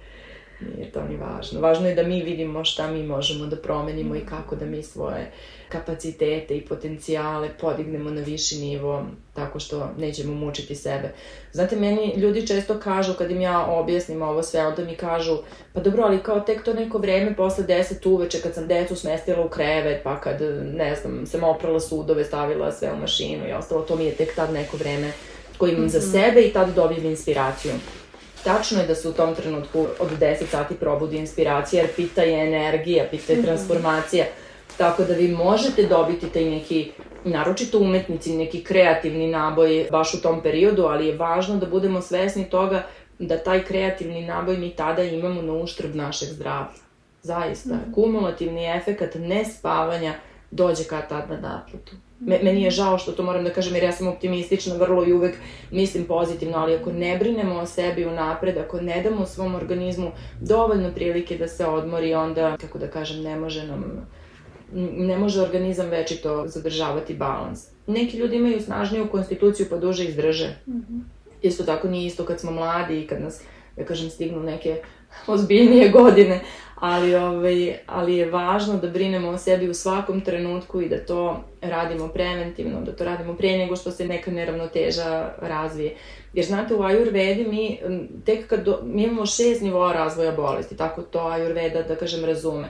nije 0.60 0.92
to 0.92 1.02
ni 1.08 1.16
važno. 1.16 1.60
Važno 1.60 1.88
je 1.88 1.94
da 1.94 2.02
mi 2.02 2.22
vidimo 2.22 2.64
šta 2.64 2.90
mi 2.90 3.02
možemo 3.02 3.46
da 3.46 3.56
promenimo 3.56 4.16
i 4.16 4.26
kako 4.26 4.56
da 4.56 4.66
mi 4.66 4.82
svoje 4.82 5.30
kapacitete 5.68 6.56
i 6.56 6.66
potencijale 6.66 7.48
podignemo 7.60 8.10
na 8.10 8.20
viši 8.20 8.56
nivo 8.58 9.06
tako 9.34 9.60
što 9.60 9.90
nećemo 9.98 10.34
mučiti 10.34 10.74
sebe. 10.74 11.12
Znate, 11.52 11.76
meni 11.76 12.14
ljudi 12.16 12.46
često 12.46 12.80
kažu 12.80 13.14
kad 13.14 13.30
im 13.30 13.40
ja 13.40 13.66
objasnim 13.66 14.22
ovo 14.22 14.42
sve, 14.42 14.66
onda 14.66 14.84
mi 14.84 14.96
kažu 14.96 15.38
pa 15.72 15.80
dobro, 15.80 16.02
ali 16.02 16.22
kao 16.22 16.40
tek 16.40 16.64
to 16.64 16.74
neko 16.74 16.98
vreme 16.98 17.36
posle 17.36 17.64
10 17.64 18.08
uveče 18.08 18.40
kad 18.40 18.54
sam 18.54 18.66
decu 18.66 18.96
smestila 18.96 19.44
u 19.44 19.48
krevet, 19.48 20.02
pa 20.02 20.20
kad, 20.20 20.40
ne 20.74 20.94
znam, 20.94 21.26
sam 21.26 21.44
oprala 21.44 21.80
sudove, 21.80 22.24
stavila 22.24 22.72
sve 22.72 22.92
u 22.92 22.96
mašinu 22.96 23.48
i 23.48 23.52
ostalo, 23.52 23.82
to 23.82 23.96
mi 23.96 24.04
je 24.04 24.14
tek 24.14 24.34
tad 24.34 24.52
neko 24.52 24.76
vreme 24.76 25.12
koje 25.58 25.72
imam 25.72 25.84
mm 25.84 25.88
-hmm. 25.88 25.90
za 25.90 25.98
mhm. 25.98 26.10
sebe 26.10 26.42
i 26.42 26.52
tad 26.52 26.74
dobijem 26.74 27.04
inspiraciju. 27.06 27.72
Tačno 28.48 28.80
je 28.80 28.86
da 28.86 28.94
se 28.94 29.08
u 29.08 29.12
tom 29.12 29.34
trenutku 29.34 29.86
od 29.98 30.18
10 30.20 30.46
sati 30.50 30.74
probudi 30.74 31.16
inspiracija, 31.16 31.82
jer 31.82 31.90
pita 31.96 32.22
je 32.22 32.46
energija, 32.46 33.08
pita 33.10 33.32
je 33.32 33.38
mhm. 33.38 33.46
transformacija. 33.46 34.24
-hmm 34.24 34.48
Tako 34.78 35.04
da 35.04 35.12
vi 35.12 35.28
možete 35.28 35.82
dobiti 35.82 36.28
taj 36.28 36.44
neki, 36.44 36.92
naročito 37.24 37.78
umetnici, 37.78 38.36
neki 38.36 38.64
kreativni 38.64 39.26
naboj 39.26 39.86
baš 39.90 40.14
u 40.14 40.22
tom 40.22 40.42
periodu, 40.42 40.82
ali 40.82 41.06
je 41.06 41.16
važno 41.16 41.56
da 41.56 41.66
budemo 41.66 42.00
svesni 42.00 42.50
toga 42.50 42.82
da 43.18 43.38
taj 43.38 43.64
kreativni 43.64 44.26
naboj 44.26 44.56
mi 44.56 44.70
tada 44.70 45.02
imamo 45.02 45.42
na 45.42 45.52
uštrb 45.52 45.94
našeg 45.94 46.28
zdravlja. 46.28 46.78
Zaista, 47.22 47.74
mm. 47.74 47.92
kumulativni 47.94 48.76
efekat 48.76 49.14
nespavanja 49.14 50.14
dođe 50.50 50.84
kad 50.84 51.08
tad 51.08 51.30
na 51.30 51.36
naplatu. 51.36 51.96
Me, 52.20 52.40
meni 52.42 52.62
je 52.62 52.70
žao 52.70 52.98
što 52.98 53.12
to 53.12 53.22
moram 53.22 53.44
da 53.44 53.50
kažem 53.50 53.74
jer 53.74 53.84
ja 53.84 53.92
sam 53.92 54.06
optimistična 54.08 54.74
vrlo 54.74 55.04
i 55.06 55.12
uvek 55.12 55.34
mislim 55.70 56.04
pozitivno, 56.04 56.58
ali 56.58 56.74
ako 56.74 56.92
ne 56.92 57.18
brinemo 57.18 57.54
o 57.54 57.66
sebi 57.66 58.06
u 58.06 58.10
napred, 58.10 58.58
ako 58.58 58.80
ne 58.80 59.02
damo 59.02 59.26
svom 59.26 59.54
organizmu 59.54 60.10
dovoljno 60.40 60.92
prilike 60.94 61.38
da 61.38 61.48
se 61.48 61.66
odmori, 61.66 62.14
onda, 62.14 62.56
kako 62.56 62.78
da 62.78 62.90
kažem, 62.90 63.22
ne 63.22 63.36
može 63.36 63.66
nam 63.66 64.06
ne 64.72 65.18
može 65.18 65.42
organizam 65.42 65.88
večito 65.88 66.44
zadržavati 66.46 67.14
balans. 67.14 67.66
Neki 67.86 68.16
ljudi 68.16 68.36
imaju 68.36 68.60
snažniju 68.60 69.08
konstituciju 69.10 69.66
pa 69.70 69.76
duže 69.76 70.04
izdrže. 70.04 70.56
Mm 70.66 70.72
-hmm. 70.72 71.00
Isto 71.42 71.64
tako 71.64 71.88
nije 71.88 72.06
isto 72.06 72.24
kad 72.24 72.40
smo 72.40 72.50
mladi 72.50 73.00
i 73.00 73.06
kad 73.06 73.22
nas, 73.22 73.42
da 73.76 73.84
kažem, 73.84 74.10
stignu 74.10 74.42
neke 74.42 74.82
ozbiljnije 75.26 75.88
godine, 75.88 76.40
ali, 76.80 77.14
ovaj, 77.14 77.78
ali 77.86 78.16
je 78.16 78.30
važno 78.30 78.76
da 78.76 78.88
brinemo 78.88 79.28
o 79.28 79.38
sebi 79.38 79.68
u 79.68 79.74
svakom 79.74 80.20
trenutku 80.20 80.80
i 80.80 80.88
da 80.88 81.06
to 81.06 81.44
radimo 81.62 82.08
preventivno, 82.08 82.80
da 82.80 82.92
to 82.92 83.04
radimo 83.04 83.34
pre 83.34 83.58
nego 83.58 83.76
što 83.76 83.90
se 83.90 84.06
neka 84.06 84.30
neravnoteža 84.30 85.30
razvije. 85.40 85.94
Jer 86.34 86.46
znate, 86.46 86.74
u 86.74 86.78
Ayurvedi 86.78 87.48
mi 87.48 87.78
tek 88.24 88.46
kad 88.46 88.64
do, 88.64 88.80
mi 88.84 89.02
imamo 89.02 89.26
šest 89.26 89.62
nivoa 89.62 89.92
razvoja 89.92 90.32
bolesti, 90.32 90.76
tako 90.76 91.02
to 91.02 91.18
Ayurveda, 91.18 91.88
da 91.88 91.96
kažem, 91.96 92.24
razume 92.24 92.68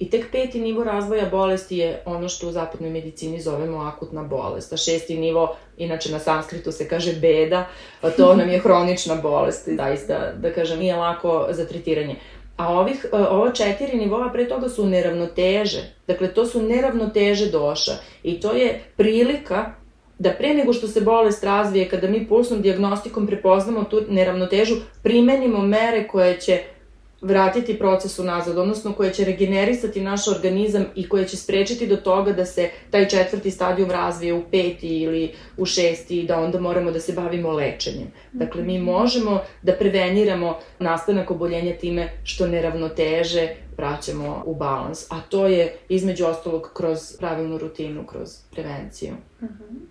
I 0.00 0.10
tek 0.10 0.30
peti 0.32 0.60
nivo 0.60 0.84
razvoja 0.84 1.26
bolesti 1.30 1.76
je 1.76 2.02
ono 2.04 2.28
što 2.28 2.48
u 2.48 2.52
zapadnoj 2.52 2.90
medicini 2.90 3.40
zovemo 3.40 3.78
akutna 3.78 4.22
bolest. 4.22 4.72
A 4.72 4.76
šesti 4.76 5.18
nivo, 5.18 5.56
inače 5.76 6.12
na 6.12 6.18
sanskritu 6.18 6.72
se 6.72 6.88
kaže 6.88 7.12
beda, 7.12 7.66
to 8.16 8.34
nam 8.36 8.48
je 8.48 8.58
hronična 8.58 9.14
bolest. 9.14 9.68
Zaista, 9.76 10.32
da 10.32 10.52
kažem, 10.52 10.78
nije 10.78 10.96
lako 10.96 11.46
za 11.50 11.66
tretiranje. 11.66 12.16
A 12.60 12.68
ovih, 12.68 13.06
e, 13.12 13.16
ova 13.16 13.52
četiri 13.52 13.96
nivoa 13.98 14.28
pre 14.32 14.48
toga 14.48 14.68
su 14.68 14.86
neravnoteže. 14.86 15.82
Dakle, 16.06 16.34
to 16.34 16.46
su 16.46 16.62
neravnoteže 16.62 17.50
doša. 17.50 17.92
I 18.22 18.40
to 18.40 18.52
je 18.52 18.80
prilika 18.96 19.72
da 20.18 20.30
pre 20.30 20.54
nego 20.54 20.72
što 20.72 20.88
se 20.88 21.00
bolest 21.00 21.44
razvije, 21.44 21.88
kada 21.88 22.08
mi 22.08 22.26
pulsnom 22.28 22.62
diagnostikom 22.62 23.26
prepoznamo 23.26 23.84
tu 23.84 24.02
neravnotežu, 24.08 24.74
primenimo 25.02 25.62
mere 25.62 26.08
koje 26.08 26.40
će 26.40 26.60
vratiti 27.20 27.78
proces 27.78 28.18
unazad, 28.18 28.58
odnosno 28.58 28.92
koje 28.92 29.12
će 29.12 29.24
regenerisati 29.24 30.00
naš 30.00 30.28
organizam 30.28 30.84
i 30.94 31.08
koje 31.08 31.28
će 31.28 31.36
sprečiti 31.36 31.86
do 31.86 31.96
toga 31.96 32.32
da 32.32 32.46
se 32.46 32.70
taj 32.90 33.08
četvrti 33.08 33.50
stadijum 33.50 33.90
razvije 33.90 34.34
u 34.34 34.42
peti 34.50 35.02
ili 35.02 35.32
u 35.56 35.66
šesti 35.66 36.20
i 36.20 36.26
da 36.26 36.40
onda 36.40 36.60
moramo 36.60 36.90
da 36.90 37.00
se 37.00 37.12
bavimo 37.12 37.52
lečenjem. 37.52 38.08
Dakle, 38.32 38.62
mi 38.62 38.78
možemo 38.78 39.40
da 39.62 39.72
preveniramo 39.72 40.58
nastanak 40.78 41.30
oboljenja 41.30 41.76
time 41.76 42.12
što 42.24 42.46
neravnoteže 42.46 43.48
vraćamo 43.76 44.42
u 44.46 44.54
balans, 44.54 45.06
a 45.10 45.20
to 45.28 45.46
je 45.46 45.76
između 45.88 46.26
ostalog 46.26 46.70
kroz 46.74 46.98
pravilnu 47.18 47.58
rutinu, 47.58 48.06
kroz 48.06 48.30
prevenciju. 48.50 49.14
Uh 49.40 49.44
mhm. 49.44 49.54
-huh. 49.54 49.89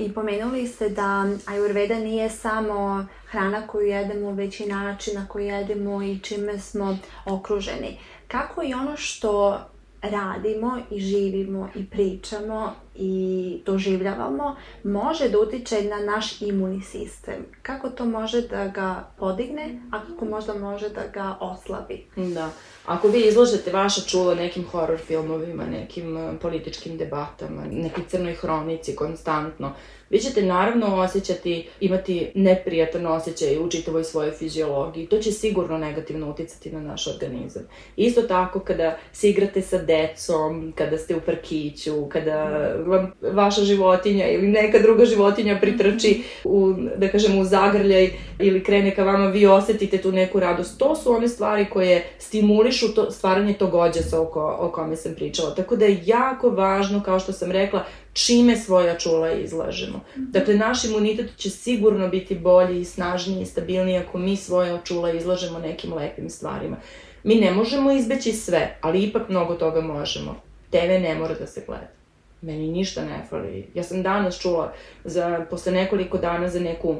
I 0.00 0.12
pomenuli 0.12 0.66
ste 0.66 0.88
da 0.88 1.26
ajurveda 1.46 1.94
nije 1.94 2.30
samo 2.30 3.06
hrana 3.26 3.66
koju 3.66 3.86
jedemo, 3.86 4.32
već 4.32 4.60
i 4.60 4.66
način 4.66 5.14
na 5.14 5.28
koji 5.28 5.46
jedemo 5.46 6.02
i 6.02 6.18
čime 6.18 6.58
smo 6.58 6.98
okruženi. 7.24 7.98
Kako 8.28 8.62
i 8.62 8.74
ono 8.74 8.96
što 8.96 9.60
radimo 10.02 10.78
i 10.90 11.00
živimo 11.00 11.68
i 11.74 11.86
pričamo 11.86 12.74
i 13.00 13.58
doživljavamo 13.66 14.56
može 14.84 15.28
da 15.28 15.38
utiče 15.38 15.82
na 15.82 15.98
naš 15.98 16.42
imunni 16.42 16.82
sistem. 16.82 17.46
Kako 17.62 17.88
to 17.88 18.04
može 18.04 18.40
da 18.40 18.68
ga 18.68 19.08
podigne, 19.18 19.80
a 19.90 20.00
kako 20.06 20.24
možda 20.24 20.54
može 20.54 20.88
da 20.88 21.06
ga 21.14 21.36
oslabi. 21.40 22.06
Da. 22.16 22.50
Ako 22.86 23.08
vi 23.08 23.20
izlažete 23.20 23.72
vaša 23.72 24.00
čula 24.00 24.34
nekim 24.34 24.64
horror 24.64 24.98
filmovima, 24.98 25.64
nekim 25.66 26.16
eh, 26.16 26.32
političkim 26.42 26.98
debatama, 26.98 27.62
nekoj 27.70 28.04
crnoj 28.08 28.34
hronici 28.34 28.96
konstantno, 28.96 29.72
vi 30.10 30.18
ćete 30.18 30.42
naravno 30.42 30.96
osjećati, 30.96 31.68
imati 31.80 32.32
neprijatan 32.34 33.06
osjećaj 33.06 33.58
u 33.58 33.70
čitavoj 33.70 34.04
svojoj 34.04 34.32
fiziologiji. 34.32 35.06
To 35.06 35.18
će 35.18 35.32
sigurno 35.32 35.78
negativno 35.78 36.30
uticati 36.30 36.72
na 36.72 36.80
naš 36.80 37.06
organizam. 37.06 37.62
Isto 37.96 38.22
tako 38.22 38.60
kada 38.60 38.98
se 39.12 39.30
igrate 39.30 39.62
sa 39.62 39.78
decom, 39.78 40.72
kada 40.76 40.98
ste 40.98 41.16
u 41.16 41.20
parkiću, 41.20 42.06
kada 42.08 42.72
vam 42.90 43.12
vaša 43.32 43.64
životinja 43.64 44.28
ili 44.28 44.48
neka 44.48 44.78
druga 44.78 45.04
životinja 45.04 45.58
pritrči 45.60 46.22
u, 46.44 46.74
da 46.96 47.08
kažem, 47.08 47.38
u 47.38 47.44
zagrljaj 47.44 48.10
ili 48.38 48.64
krene 48.64 48.94
ka 48.94 49.04
vama, 49.04 49.26
vi 49.26 49.46
osetite 49.46 49.98
tu 49.98 50.12
neku 50.12 50.40
radost. 50.40 50.78
To 50.78 50.96
su 50.96 51.12
one 51.12 51.28
stvari 51.28 51.66
koje 51.72 52.04
stimulišu 52.18 52.94
to, 52.94 53.10
stvaranje 53.10 53.54
tog 53.54 53.74
ođasa 53.74 54.20
oko, 54.20 54.56
o 54.60 54.70
kome 54.70 54.96
sam 54.96 55.14
pričala. 55.14 55.54
Tako 55.54 55.76
da 55.76 55.84
je 55.84 56.02
jako 56.04 56.50
važno, 56.50 57.02
kao 57.02 57.20
što 57.20 57.32
sam 57.32 57.50
rekla, 57.50 57.84
čime 58.12 58.56
svoja 58.56 58.98
čula 58.98 59.32
izlažemo. 59.32 60.00
Dakle, 60.16 60.54
naš 60.54 60.84
imunitet 60.84 61.36
će 61.36 61.50
sigurno 61.50 62.08
biti 62.08 62.34
bolji 62.34 62.80
i 62.80 62.84
snažniji 62.84 63.42
i 63.42 63.46
stabilniji 63.46 63.96
ako 63.96 64.18
mi 64.18 64.36
svoja 64.36 64.78
čula 64.84 65.12
izlažemo 65.12 65.58
nekim 65.58 65.94
lepim 65.94 66.30
stvarima. 66.30 66.76
Mi 67.24 67.34
ne 67.34 67.50
možemo 67.50 67.92
izbeći 67.92 68.32
sve, 68.32 68.78
ali 68.80 69.02
ipak 69.02 69.28
mnogo 69.28 69.54
toga 69.54 69.80
možemo. 69.80 70.36
TV 70.70 71.00
ne 71.02 71.14
mora 71.14 71.34
da 71.34 71.46
se 71.46 71.62
gleda. 71.66 71.99
Meni 72.42 72.68
ništa 72.68 73.04
ne 73.04 73.26
fali. 73.30 73.66
Ja 73.74 73.82
sam 73.82 74.02
danas 74.02 74.40
čula 74.40 74.72
za, 75.04 75.46
posle 75.50 75.72
nekoliko 75.72 76.18
dana 76.18 76.48
za 76.48 76.60
neku 76.60 76.96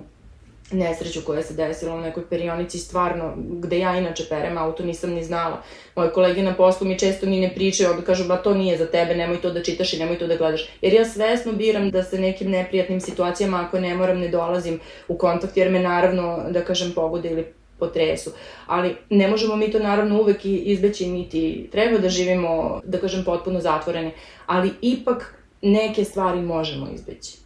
nesreću 0.72 1.20
koja 1.26 1.42
se 1.42 1.54
desila 1.54 1.94
u 1.94 2.00
nekoj 2.00 2.22
perionici, 2.30 2.78
stvarno, 2.78 3.34
gde 3.36 3.78
ja 3.78 3.98
inače 3.98 4.24
perem 4.28 4.58
auto, 4.58 4.82
nisam 4.84 5.10
ni 5.10 5.24
znala. 5.24 5.62
Moje 5.96 6.12
kolege 6.12 6.42
na 6.42 6.54
poslu 6.54 6.86
mi 6.86 6.98
često 6.98 7.26
ni 7.26 7.40
ne 7.40 7.54
pričaju, 7.54 7.90
onda 7.90 8.02
kažu, 8.02 8.28
ba 8.28 8.36
to 8.36 8.54
nije 8.54 8.78
za 8.78 8.86
tebe, 8.86 9.14
nemoj 9.14 9.40
to 9.40 9.50
da 9.50 9.62
čitaš 9.62 9.92
i 9.92 9.98
nemoj 9.98 10.18
to 10.18 10.26
da 10.26 10.36
gledaš. 10.36 10.68
Jer 10.80 10.92
ja 10.92 11.04
svesno 11.04 11.52
biram 11.52 11.90
da 11.90 12.02
se 12.02 12.18
nekim 12.18 12.50
neprijatnim 12.50 13.00
situacijama, 13.00 13.64
ako 13.66 13.80
ne 13.80 13.94
moram, 13.94 14.18
ne 14.18 14.28
dolazim 14.28 14.80
u 15.08 15.18
kontakt, 15.18 15.56
jer 15.56 15.70
me 15.70 15.80
naravno, 15.80 16.44
da 16.50 16.64
kažem, 16.64 16.92
pogode 16.94 17.30
ili 17.30 17.59
potresu. 17.80 18.30
Ali 18.66 18.96
ne 19.10 19.28
možemo 19.28 19.56
mi 19.56 19.70
to 19.72 19.78
naravno 19.78 20.20
uvek 20.20 20.44
izbeći, 20.44 21.06
niti 21.06 21.68
treba 21.72 21.98
da 21.98 22.08
živimo, 22.08 22.80
da 22.84 22.98
kažem, 22.98 23.24
potpuno 23.24 23.60
zatvoreni. 23.60 24.10
Ali 24.46 24.70
ipak 24.82 25.34
neke 25.62 26.04
stvari 26.04 26.40
možemo 26.40 26.88
izbeći. 26.94 27.40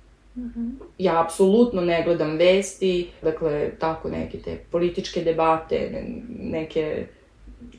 Ja 0.99 1.23
apsolutno 1.23 1.81
ne 1.81 2.03
gledam 2.05 2.37
vesti, 2.37 3.09
dakle, 3.23 3.71
tako 3.79 4.09
neke 4.09 4.39
te 4.39 4.59
političke 4.71 5.25
debate, 5.25 6.05
neke, 6.39 7.07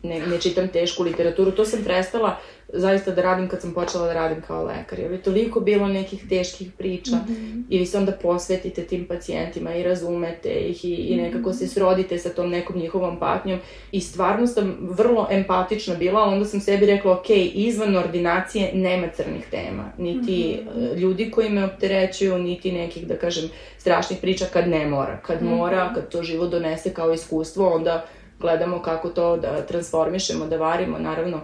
ne, 0.03 0.27
ne 0.27 0.41
čitam 0.41 0.67
tešku 0.67 1.03
literaturu. 1.03 1.51
To 1.51 1.65
sam 1.65 1.83
prestala 1.83 2.37
zaista 2.73 3.11
da 3.11 3.21
radim 3.21 3.49
kad 3.49 3.61
sam 3.61 3.73
počela 3.73 4.07
da 4.07 4.13
radim 4.13 4.41
kao 4.41 4.63
lekar. 4.63 4.99
Jer 4.99 5.11
je 5.11 5.21
toliko 5.21 5.59
bilo 5.59 5.87
nekih 5.87 6.29
teških 6.29 6.71
priča 6.77 7.15
mm 7.15 7.33
-hmm. 7.33 7.63
i 7.69 7.79
vi 7.79 7.85
se 7.85 7.97
onda 7.97 8.11
posvetite 8.11 8.83
tim 8.83 9.05
pacijentima 9.05 9.75
i 9.75 9.83
razumete 9.83 10.49
ih 10.49 10.85
i, 10.85 10.93
i 10.93 11.15
nekako 11.15 11.53
se 11.53 11.67
srodite 11.67 12.17
sa 12.17 12.29
tom 12.29 12.49
nekom 12.49 12.77
njihovom 12.77 13.19
patnjom 13.19 13.59
i 13.91 14.01
stvarno 14.01 14.47
sam 14.47 14.77
vrlo 14.81 15.27
empatična 15.31 15.95
bila, 15.95 16.19
a 16.19 16.29
onda 16.29 16.45
sam 16.45 16.59
sebi 16.59 16.85
rekla, 16.85 17.11
ok, 17.11 17.29
izvan 17.53 17.95
ordinacije 17.95 18.71
nema 18.73 19.07
crnih 19.15 19.45
tema, 19.51 19.91
niti 19.97 20.59
mm 20.61 20.69
-hmm. 20.69 20.95
ljudi 20.97 21.31
koji 21.31 21.49
me 21.49 21.65
opterećuju, 21.65 22.37
niti 22.37 22.71
nekih, 22.71 23.07
da 23.07 23.15
kažem, 23.15 23.49
strašnih 23.77 24.19
priča 24.21 24.45
kad 24.53 24.67
ne 24.67 24.87
mora. 24.87 25.17
Kad 25.17 25.41
mm 25.41 25.45
-hmm. 25.45 25.55
mora, 25.57 25.93
kad 25.93 26.09
to 26.09 26.23
život 26.23 26.51
donese 26.51 26.93
kao 26.93 27.13
iskustvo, 27.13 27.69
onda 27.69 28.05
gledamo 28.39 28.81
kako 28.81 29.09
to 29.09 29.37
da 29.37 29.65
transformišemo, 29.65 30.45
da 30.45 30.57
varimo, 30.57 30.97
naravno 30.99 31.41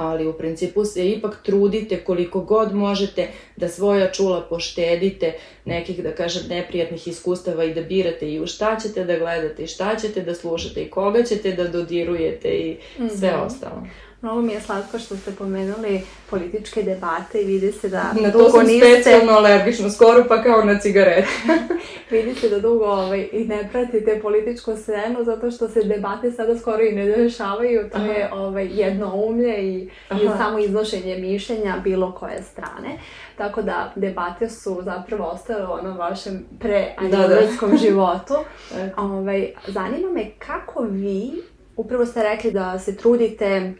ali 0.00 0.26
u 0.26 0.32
principu 0.32 0.84
se 0.84 1.10
ipak 1.10 1.42
trudite 1.42 2.04
koliko 2.04 2.40
god 2.40 2.74
možete 2.74 3.28
da 3.56 3.68
svoja 3.68 4.12
čula 4.12 4.40
poštedite 4.40 5.32
nekih, 5.64 6.02
da 6.02 6.14
kažem, 6.14 6.42
neprijatnih 6.48 7.08
iskustava 7.08 7.64
i 7.64 7.74
da 7.74 7.82
birate 7.82 8.32
i 8.32 8.40
u 8.40 8.46
šta 8.46 8.76
ćete 8.82 9.04
da 9.04 9.18
gledate 9.18 9.62
i 9.62 9.66
šta 9.66 9.96
ćete 9.96 10.20
da 10.20 10.34
slušate 10.34 10.82
i 10.82 10.90
koga 10.90 11.22
ćete 11.22 11.52
da 11.52 11.68
dodirujete 11.68 12.48
i 12.48 12.76
sve 12.96 13.30
mm 13.30 13.34
-hmm. 13.34 13.46
ostalo. 13.46 13.82
Mnogo 14.22 14.42
mi 14.42 14.52
je 14.52 14.60
slatko 14.60 14.98
što 14.98 15.16
ste 15.16 15.32
pomenuli 15.32 16.00
političke 16.30 16.82
debate 16.82 17.42
i 17.42 17.44
vidi 17.44 17.72
se 17.72 17.88
da 17.88 18.12
na 18.20 18.32
to 18.32 18.50
sam 18.50 18.66
niste... 18.66 18.86
specijalno 18.86 19.32
alergično, 19.32 19.90
skoro 19.90 20.24
pa 20.28 20.42
kao 20.42 20.64
na 20.64 20.78
cigarete. 20.78 21.28
vidi 22.10 22.34
se 22.34 22.48
da 22.48 22.60
dugo 22.60 22.84
ovaj, 22.84 23.28
i 23.32 23.44
ne 23.44 23.68
pratite 23.72 24.20
političku 24.22 24.76
scenu 24.76 25.24
zato 25.24 25.50
što 25.50 25.68
se 25.68 25.82
debate 25.82 26.30
sada 26.30 26.58
skoro 26.58 26.82
i 26.82 26.92
ne 26.92 27.06
dešavaju, 27.06 27.90
to 27.92 27.98
Aha. 27.98 28.06
je 28.06 28.30
ovaj, 28.32 28.68
jedno 28.72 29.14
umlje 29.14 29.62
i, 29.62 29.90
i 30.10 30.28
samo 30.38 30.58
iznošenje 30.58 31.16
mišljenja 31.16 31.80
bilo 31.84 32.12
koje 32.12 32.42
strane. 32.42 32.98
Tako 33.36 33.62
da 33.62 33.92
debate 33.96 34.48
su 34.48 34.80
zapravo 34.82 35.24
ostale 35.24 35.66
u 35.66 35.72
onom 35.72 35.98
vašem 35.98 36.44
pre 36.58 36.94
da, 37.10 37.28
da. 37.28 37.76
životu. 37.76 38.34
ovaj, 38.96 39.52
zanima 39.66 40.10
me 40.10 40.30
kako 40.38 40.82
vi, 40.82 41.30
upravo 41.76 42.06
ste 42.06 42.22
rekli 42.22 42.50
da 42.50 42.78
se 42.78 42.96
trudite 42.96 43.74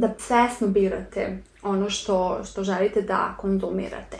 da 0.00 0.14
svesno 0.18 0.66
birate 0.66 1.38
ono 1.62 1.90
što, 1.90 2.40
što 2.44 2.64
želite 2.64 3.02
da 3.02 3.34
konzumirate. 3.38 4.18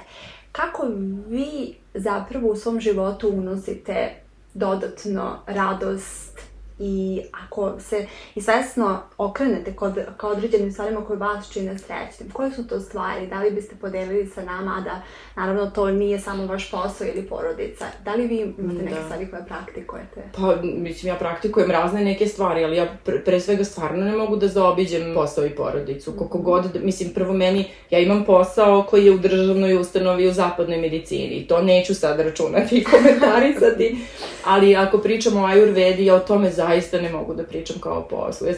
Kako 0.52 0.86
vi 1.28 1.74
zapravo 1.94 2.48
u 2.48 2.56
svom 2.56 2.80
životu 2.80 3.28
unosite 3.28 4.14
dodatno 4.54 5.38
radost, 5.46 6.49
i 6.80 7.22
ako 7.44 7.80
se 7.80 8.06
i 8.34 8.42
svesno 8.42 8.98
okrenete 9.18 9.72
kod, 9.76 9.98
ka 10.16 10.28
određenim 10.28 10.72
stvarima 10.72 11.04
koje 11.04 11.18
vas 11.18 11.52
čine 11.52 11.78
srećnim, 11.78 12.30
koje 12.32 12.52
su 12.52 12.68
to 12.68 12.80
stvari, 12.80 13.26
da 13.26 13.40
li 13.40 13.50
biste 13.50 13.76
podelili 13.80 14.26
sa 14.26 14.44
nama, 14.44 14.76
a 14.78 14.80
da 14.80 15.02
naravno 15.36 15.70
to 15.70 15.90
nije 15.90 16.18
samo 16.18 16.46
vaš 16.46 16.70
posao 16.70 17.06
ili 17.06 17.26
porodica, 17.26 17.84
da 18.04 18.14
li 18.14 18.26
vi 18.26 18.54
imate 18.58 18.84
neke 18.84 18.94
da. 18.94 19.04
stvari 19.04 19.30
koje 19.30 19.44
praktikujete? 19.44 20.22
Pa, 20.36 20.56
mislim, 20.62 21.12
ja 21.12 21.18
praktikujem 21.18 21.70
razne 21.70 22.04
neke 22.04 22.26
stvari, 22.26 22.64
ali 22.64 22.76
ja 22.76 22.96
pre, 23.04 23.24
pre 23.24 23.40
svega 23.40 23.64
stvarno 23.64 24.04
ne 24.04 24.16
mogu 24.16 24.36
da 24.36 24.48
zaobiđem 24.48 25.14
posao 25.14 25.46
i 25.46 25.50
porodicu, 25.50 26.12
koliko 26.12 26.38
mhm. 26.38 26.44
god, 26.44 26.64
da, 26.72 26.80
mislim, 26.80 27.14
prvo 27.14 27.32
meni, 27.32 27.64
ja 27.90 27.98
imam 27.98 28.24
posao 28.24 28.86
koji 28.90 29.04
je 29.04 29.12
u 29.12 29.18
državnoj 29.18 29.76
ustanovi 29.76 30.28
u 30.28 30.32
zapadnoj 30.32 30.78
medicini, 30.78 31.46
to 31.48 31.62
neću 31.62 31.94
sad 31.94 32.20
računati 32.20 32.76
i 32.76 32.84
komentarisati, 32.84 33.98
ali 34.52 34.76
ako 34.76 34.98
pričamo 34.98 35.40
o 35.40 35.46
ajurvedi, 35.46 36.04
ja 36.04 36.14
o 36.14 36.18
tome 36.18 36.50
za 36.50 36.69
zaista 36.70 37.00
ne 37.00 37.12
mogu 37.12 37.34
da 37.34 37.44
pričam 37.44 37.76
kao 37.80 37.98
o 37.98 38.08
poslu. 38.08 38.46
Ja 38.46 38.54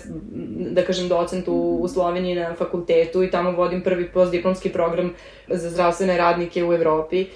da 0.71 0.85
kažem, 0.85 1.09
docent 1.09 1.49
u, 1.49 1.79
u 1.83 1.89
Sloveniji 1.89 2.35
na 2.35 2.55
fakultetu 2.55 3.23
i 3.23 3.31
tamo 3.31 3.51
vodim 3.51 3.83
prvi 3.83 4.09
postdiplomski 4.09 4.69
program 4.69 5.15
za 5.49 5.71
zdravstvene 5.71 6.17
radnike 6.17 6.65
u 6.65 6.73
Evropi 6.73 7.27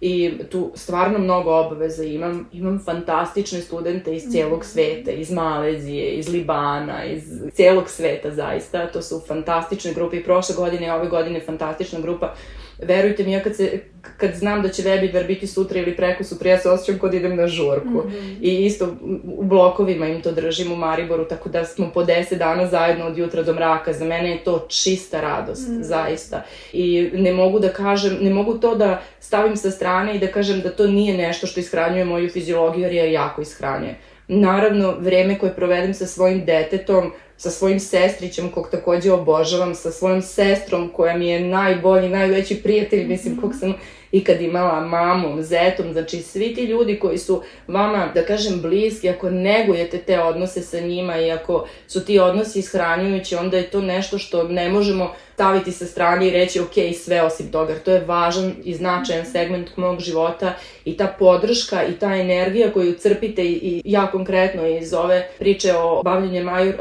i 0.00 0.32
tu 0.50 0.72
stvarno 0.74 1.18
mnogo 1.18 1.50
obaveza 1.50 2.04
imam. 2.04 2.48
Imam 2.52 2.82
fantastične 2.84 3.60
studente 3.60 4.14
iz 4.14 4.22
cijelog 4.30 4.58
mhm. 4.58 4.66
sveta, 4.66 5.10
iz 5.10 5.30
Malezije, 5.30 6.10
iz 6.10 6.28
Libana, 6.28 7.04
iz 7.04 7.22
cijelog 7.52 7.90
sveta 7.90 8.30
zaista. 8.30 8.86
To 8.86 9.02
su 9.02 9.22
fantastične 9.28 9.94
grupe 9.94 10.16
i 10.16 10.24
prošle 10.24 10.54
godine 10.54 10.86
i 10.86 10.90
ove 10.90 11.08
godine 11.08 11.40
fantastična 11.40 12.00
grupa 12.00 12.34
verujte 12.78 13.24
mi, 13.24 13.32
ja 13.32 13.42
kad, 13.42 13.56
se, 13.56 13.80
kad 14.16 14.34
znam 14.34 14.62
da 14.62 14.68
će 14.68 14.82
Webivar 14.82 15.26
biti 15.26 15.46
sutra 15.46 15.78
ili 15.78 15.96
preko 15.96 16.24
sutra, 16.24 16.50
ja 16.50 16.58
se 16.58 16.70
osjećam 16.70 16.98
kod 16.98 17.14
idem 17.14 17.36
na 17.36 17.46
žurku. 17.46 17.88
Mm 17.88 18.10
-hmm. 18.10 18.36
I 18.40 18.64
isto 18.64 18.96
u 19.24 19.44
blokovima 19.44 20.06
im 20.06 20.22
to 20.22 20.32
držim 20.32 20.72
u 20.72 20.76
Mariboru, 20.76 21.24
tako 21.24 21.48
da 21.48 21.64
smo 21.64 21.90
po 21.94 22.04
10 22.04 22.38
dana 22.38 22.66
zajedno 22.66 23.06
od 23.06 23.18
jutra 23.18 23.42
do 23.42 23.54
mraka. 23.54 23.92
Za 23.92 24.04
mene 24.04 24.30
je 24.30 24.44
to 24.44 24.66
čista 24.68 25.20
radost, 25.20 25.68
mm 25.68 25.72
-hmm. 25.72 25.82
zaista. 25.82 26.42
I 26.72 27.10
ne 27.12 27.32
mogu 27.32 27.58
da 27.58 27.68
kažem, 27.68 28.18
ne 28.20 28.30
mogu 28.30 28.54
to 28.54 28.74
da 28.74 29.02
stavim 29.20 29.56
sa 29.56 29.70
strane 29.70 30.16
i 30.16 30.18
da 30.18 30.26
kažem 30.26 30.60
da 30.60 30.70
to 30.70 30.86
nije 30.86 31.16
nešto 31.16 31.46
što 31.46 31.60
ishranjuje 31.60 32.04
moju 32.04 32.30
fiziologiju, 32.30 32.82
jer 32.82 32.92
je 32.92 33.12
jako 33.12 33.42
ishranjuje. 33.42 33.98
Naravno, 34.28 34.94
vreme 34.98 35.38
koje 35.38 35.54
provedem 35.54 35.94
sa 35.94 36.06
svojim 36.06 36.44
detetom, 36.44 37.12
sa 37.36 37.50
svojim 37.50 37.80
sestrićem 37.80 38.50
kog 38.50 38.68
takođe 38.70 39.12
obožavam, 39.12 39.74
sa 39.74 39.90
svojom 39.90 40.22
sestrom 40.22 40.88
koja 40.88 41.16
mi 41.16 41.28
je 41.28 41.40
najbolji, 41.40 42.08
najveći 42.08 42.62
prijatelj, 42.62 43.06
mislim, 43.06 43.40
kog 43.40 43.54
sam 43.60 43.74
ikad 44.12 44.40
imala 44.40 44.80
mamom, 44.80 45.42
zetom, 45.42 45.92
znači 45.92 46.22
svi 46.22 46.54
ti 46.54 46.64
ljudi 46.64 46.98
koji 46.98 47.18
su 47.18 47.42
vama, 47.68 48.08
da 48.14 48.24
kažem, 48.24 48.60
bliski, 48.62 49.08
ako 49.08 49.30
negujete 49.30 49.98
te 49.98 50.20
odnose 50.20 50.62
sa 50.62 50.80
njima 50.80 51.18
i 51.18 51.30
ako 51.30 51.66
su 51.88 52.04
ti 52.04 52.18
odnosi 52.18 52.58
ishranjujući, 52.58 53.36
onda 53.36 53.56
je 53.56 53.70
to 53.70 53.80
nešto 53.80 54.18
što 54.18 54.42
ne 54.42 54.68
možemo 54.68 55.12
staviti 55.36 55.72
sa 55.72 55.86
strane 55.86 56.28
i 56.28 56.30
reći 56.30 56.60
ok, 56.60 56.74
sve 57.04 57.22
osim 57.22 57.52
toga, 57.52 57.74
to 57.84 57.90
je 57.90 58.04
važan 58.04 58.52
i 58.64 58.74
značajan 58.74 59.26
segment 59.26 59.76
mog 59.76 60.00
života 60.00 60.54
i 60.84 60.96
ta 60.96 61.06
podrška 61.18 61.84
i 61.84 61.92
ta 61.92 62.14
energija 62.14 62.72
koju 62.72 62.94
crpite 62.94 63.44
i, 63.44 63.52
i 63.52 63.82
ja 63.84 64.06
konkretno 64.06 64.66
iz 64.66 64.94
ove 64.94 65.28
priče 65.38 65.74
o 65.74 66.02
bavljenju 66.02 66.44
majur, 66.44 66.74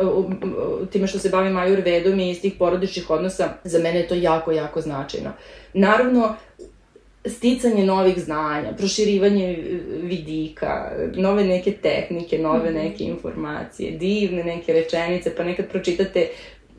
time 0.92 1.08
što 1.08 1.20
se 1.20 1.30
bavim 1.30 1.54
majur 1.54 1.80
vedom 1.80 2.20
i 2.20 2.30
iz 2.30 2.42
tih 2.42 2.54
porodičnih 2.60 3.10
odnosa, 3.10 3.50
za 3.64 3.80
mene 3.80 4.00
je 4.00 4.08
to 4.08 4.16
jako, 4.16 4.52
jako 4.52 4.82
značajno. 4.82 5.32
Naravno, 5.74 6.36
sticanje 7.28 7.86
novih 7.86 8.20
znanja, 8.20 8.74
proširivanje 8.78 9.58
vidika, 10.04 10.92
nove 11.16 11.44
neke 11.44 11.72
tehnike, 11.72 12.38
nove 12.38 12.70
mhm. 12.70 12.80
neke 12.80 13.04
informacije, 13.04 13.92
divne 13.92 14.44
neke 14.44 14.74
rečenice, 14.74 15.36
pa 15.36 15.44
nekad 15.44 15.70
pročitate 15.70 16.28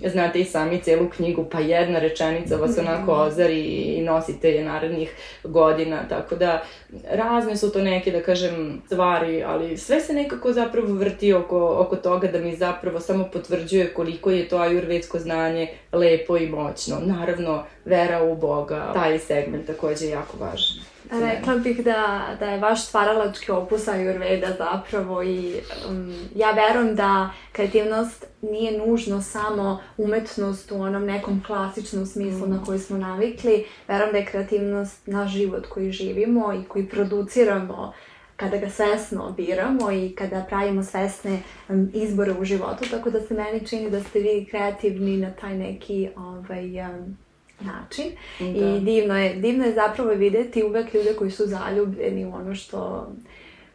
znate 0.04 0.40
i 0.40 0.44
sami 0.44 0.82
celu 0.82 1.08
knjigu, 1.16 1.44
pa 1.52 1.60
jedna 1.60 1.98
rečenica 1.98 2.56
vas 2.56 2.76
mhm. 2.76 2.86
onako 2.86 3.12
ozari 3.12 3.60
i 3.60 4.02
nosite 4.02 4.50
je 4.50 4.64
narednih 4.64 5.10
godina, 5.44 6.08
tako 6.08 6.36
da 6.36 6.62
razne 7.10 7.56
su 7.56 7.72
to 7.72 7.80
neke, 7.80 8.10
da 8.10 8.22
kažem, 8.22 8.82
stvari, 8.86 9.42
ali 9.42 9.76
sve 9.76 10.00
se 10.00 10.12
nekako 10.12 10.52
zapravo 10.52 10.94
vrti 10.94 11.32
oko, 11.32 11.76
oko 11.78 11.96
toga 11.96 12.28
da 12.28 12.38
mi 12.38 12.56
zapravo 12.56 13.00
samo 13.00 13.28
potvrđuje 13.32 13.94
koliko 13.94 14.30
je 14.30 14.48
to 14.48 14.58
ajurvedsko 14.58 15.18
znanje 15.18 15.68
lepo 15.92 16.36
i 16.36 16.48
moćno. 16.48 16.96
Naravno, 17.02 17.64
vera 17.84 18.22
u 18.22 18.36
Boga, 18.36 18.92
taj 18.94 19.18
segment 19.18 19.66
takođe 19.66 20.04
je 20.04 20.10
jako 20.10 20.36
važan. 20.38 20.95
Rekla 21.10 21.56
bih 21.56 21.84
da, 21.84 22.26
da 22.40 22.46
je 22.46 22.60
vaš 22.60 22.86
stvaralački 22.86 23.52
opus 23.52 23.86
Ayurveda 23.88 24.56
zapravo 24.58 25.22
i 25.22 25.54
um, 25.88 26.14
ja 26.34 26.50
verujem 26.50 26.96
da 26.96 27.30
kreativnost 27.52 28.24
nije 28.42 28.78
nužno 28.78 29.22
samo 29.22 29.80
umetnost 29.96 30.72
u 30.72 30.80
onom 30.80 31.04
nekom 31.04 31.42
klasičnom 31.46 32.06
smislu 32.06 32.46
mm. 32.46 32.50
na 32.50 32.64
koji 32.64 32.78
smo 32.78 32.98
navikli. 32.98 33.66
Verujem 33.88 34.12
da 34.12 34.18
je 34.18 34.26
kreativnost 34.26 35.06
naš 35.06 35.30
život 35.30 35.66
koji 35.66 35.92
živimo 35.92 36.52
i 36.52 36.64
koji 36.68 36.88
produciramo 36.88 37.92
kada 38.36 38.56
ga 38.56 38.70
svesno 38.70 39.34
biramo 39.36 39.92
i 39.92 40.14
kada 40.14 40.44
pravimo 40.48 40.82
svesne 40.82 41.42
um, 41.68 41.90
izbore 41.94 42.32
u 42.40 42.44
životu, 42.44 42.84
tako 42.90 43.10
da 43.10 43.20
se 43.20 43.34
meni 43.34 43.66
čini 43.66 43.90
da 43.90 44.00
ste 44.00 44.20
vi 44.20 44.46
kreativni 44.50 45.16
na 45.16 45.30
taj 45.30 45.58
neki 45.58 46.08
ovaj, 46.16 46.80
um, 46.80 47.16
način. 47.60 48.04
Da. 48.38 48.46
I 48.46 48.80
divno 48.80 49.18
je, 49.18 49.34
divno 49.34 49.64
je 49.64 49.74
zapravo 49.74 50.10
videti 50.10 50.64
uvek 50.64 50.94
ljude 50.94 51.14
koji 51.14 51.30
su 51.30 51.46
zaljubljeni 51.46 52.24
u 52.24 52.34
ono 52.34 52.54
što, 52.54 53.12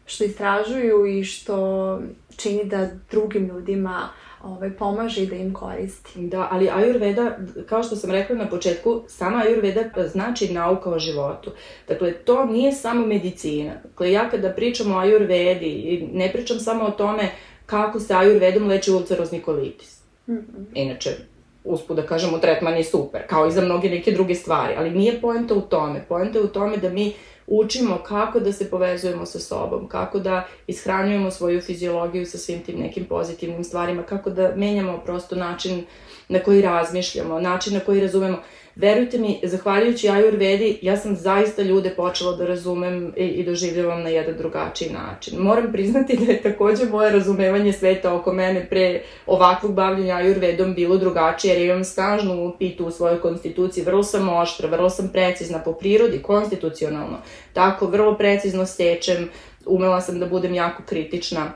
što 0.06 0.24
istražuju 0.24 1.06
i 1.06 1.24
što 1.24 1.98
čini 2.36 2.64
da 2.64 2.90
drugim 3.10 3.46
ljudima 3.46 4.08
ovaj, 4.42 4.70
pomaže 4.70 5.22
i 5.22 5.26
da 5.26 5.36
im 5.36 5.54
koristi. 5.54 6.20
Da, 6.20 6.48
ali 6.50 6.68
Ayurveda, 6.68 7.32
kao 7.66 7.82
što 7.82 7.96
sam 7.96 8.10
rekla 8.10 8.36
na 8.36 8.48
početku, 8.48 9.02
sama 9.08 9.44
Ayurveda 9.44 10.08
znači 10.08 10.52
nauka 10.52 10.90
o 10.90 10.98
životu. 10.98 11.50
Dakle, 11.88 12.12
to 12.12 12.44
nije 12.44 12.72
samo 12.72 13.06
medicina. 13.06 13.72
Dakle, 13.84 14.12
ja 14.12 14.30
kada 14.30 14.50
pričam 14.50 14.92
o 14.92 14.94
Ayurvedi, 14.94 16.08
ne 16.12 16.32
pričam 16.32 16.58
samo 16.58 16.84
o 16.84 16.90
tome 16.90 17.30
kako 17.66 18.00
se 18.00 18.14
Ayurvedom 18.14 18.68
leči 18.68 18.90
ulcerozni 18.90 19.40
kolitis. 19.40 20.00
Mm 20.26 20.32
-hmm. 20.32 20.64
Inače, 20.74 21.10
uspud 21.64 21.96
da 21.96 22.06
kažemo, 22.06 22.38
tretman 22.38 22.76
je 22.76 22.84
super, 22.84 23.22
kao 23.26 23.46
i 23.46 23.52
za 23.52 23.60
mnoge 23.60 23.88
neke 23.90 24.10
druge 24.10 24.34
stvari, 24.34 24.74
ali 24.78 24.90
nije 24.90 25.20
poenta 25.20 25.54
u 25.54 25.60
tome. 25.60 26.04
Poenta 26.08 26.38
je 26.38 26.44
u 26.44 26.48
tome 26.48 26.76
da 26.76 26.88
mi 26.88 27.12
učimo 27.46 27.98
kako 27.98 28.40
da 28.40 28.52
se 28.52 28.70
povezujemo 28.70 29.26
sa 29.26 29.38
sobom, 29.38 29.88
kako 29.88 30.18
da 30.18 30.46
ishranjujemo 30.66 31.30
svoju 31.30 31.60
fiziologiju 31.60 32.26
sa 32.26 32.38
svim 32.38 32.62
tim 32.62 32.78
nekim 32.78 33.04
pozitivnim 33.04 33.64
stvarima, 33.64 34.02
kako 34.02 34.30
da 34.30 34.52
menjamo 34.56 34.98
prosto 35.04 35.36
način 35.36 35.84
na 36.28 36.38
koji 36.38 36.62
razmišljamo, 36.62 37.40
način 37.40 37.74
na 37.74 37.80
koji 37.80 38.00
razumemo. 38.00 38.38
Verujte 38.76 39.18
mi, 39.18 39.40
zahvaljujući 39.42 40.08
Ayurvedi, 40.08 40.78
ja 40.82 40.96
sam 40.96 41.16
zaista 41.16 41.62
ljude 41.62 41.90
počela 41.90 42.36
da 42.36 42.46
razumem 42.46 43.14
i, 43.16 43.26
i 43.26 43.44
doživljavam 43.44 44.02
na 44.02 44.08
jedan 44.08 44.36
drugačiji 44.36 44.90
način. 44.90 45.38
Moram 45.38 45.72
priznati 45.72 46.16
da 46.16 46.32
je 46.32 46.42
takođe 46.42 46.84
moje 46.84 47.10
razumevanje 47.10 47.72
sveta 47.72 48.14
oko 48.14 48.32
mene 48.32 48.66
pre 48.70 49.02
ovakvog 49.26 49.74
bavljenja 49.74 50.14
Ayurvedom 50.14 50.74
bilo 50.74 50.96
drugačije, 50.96 51.54
jer 51.54 51.62
imam 51.62 51.84
snažnu 51.84 52.56
pitu 52.58 52.86
u 52.86 52.90
svojoj 52.90 53.20
konstituciji, 53.20 53.84
vrlo 53.84 54.02
sam 54.02 54.28
oštra, 54.28 54.68
vrlo 54.68 54.90
sam 54.90 55.08
precizna 55.12 55.58
po 55.58 55.72
prirodi, 55.72 56.22
konstitucionalno. 56.22 57.18
Tako, 57.52 57.86
vrlo 57.86 58.18
precizno 58.18 58.66
stečem, 58.66 59.28
umela 59.66 60.00
sam 60.00 60.18
da 60.18 60.26
budem 60.26 60.54
jako 60.54 60.82
kritična. 60.86 61.52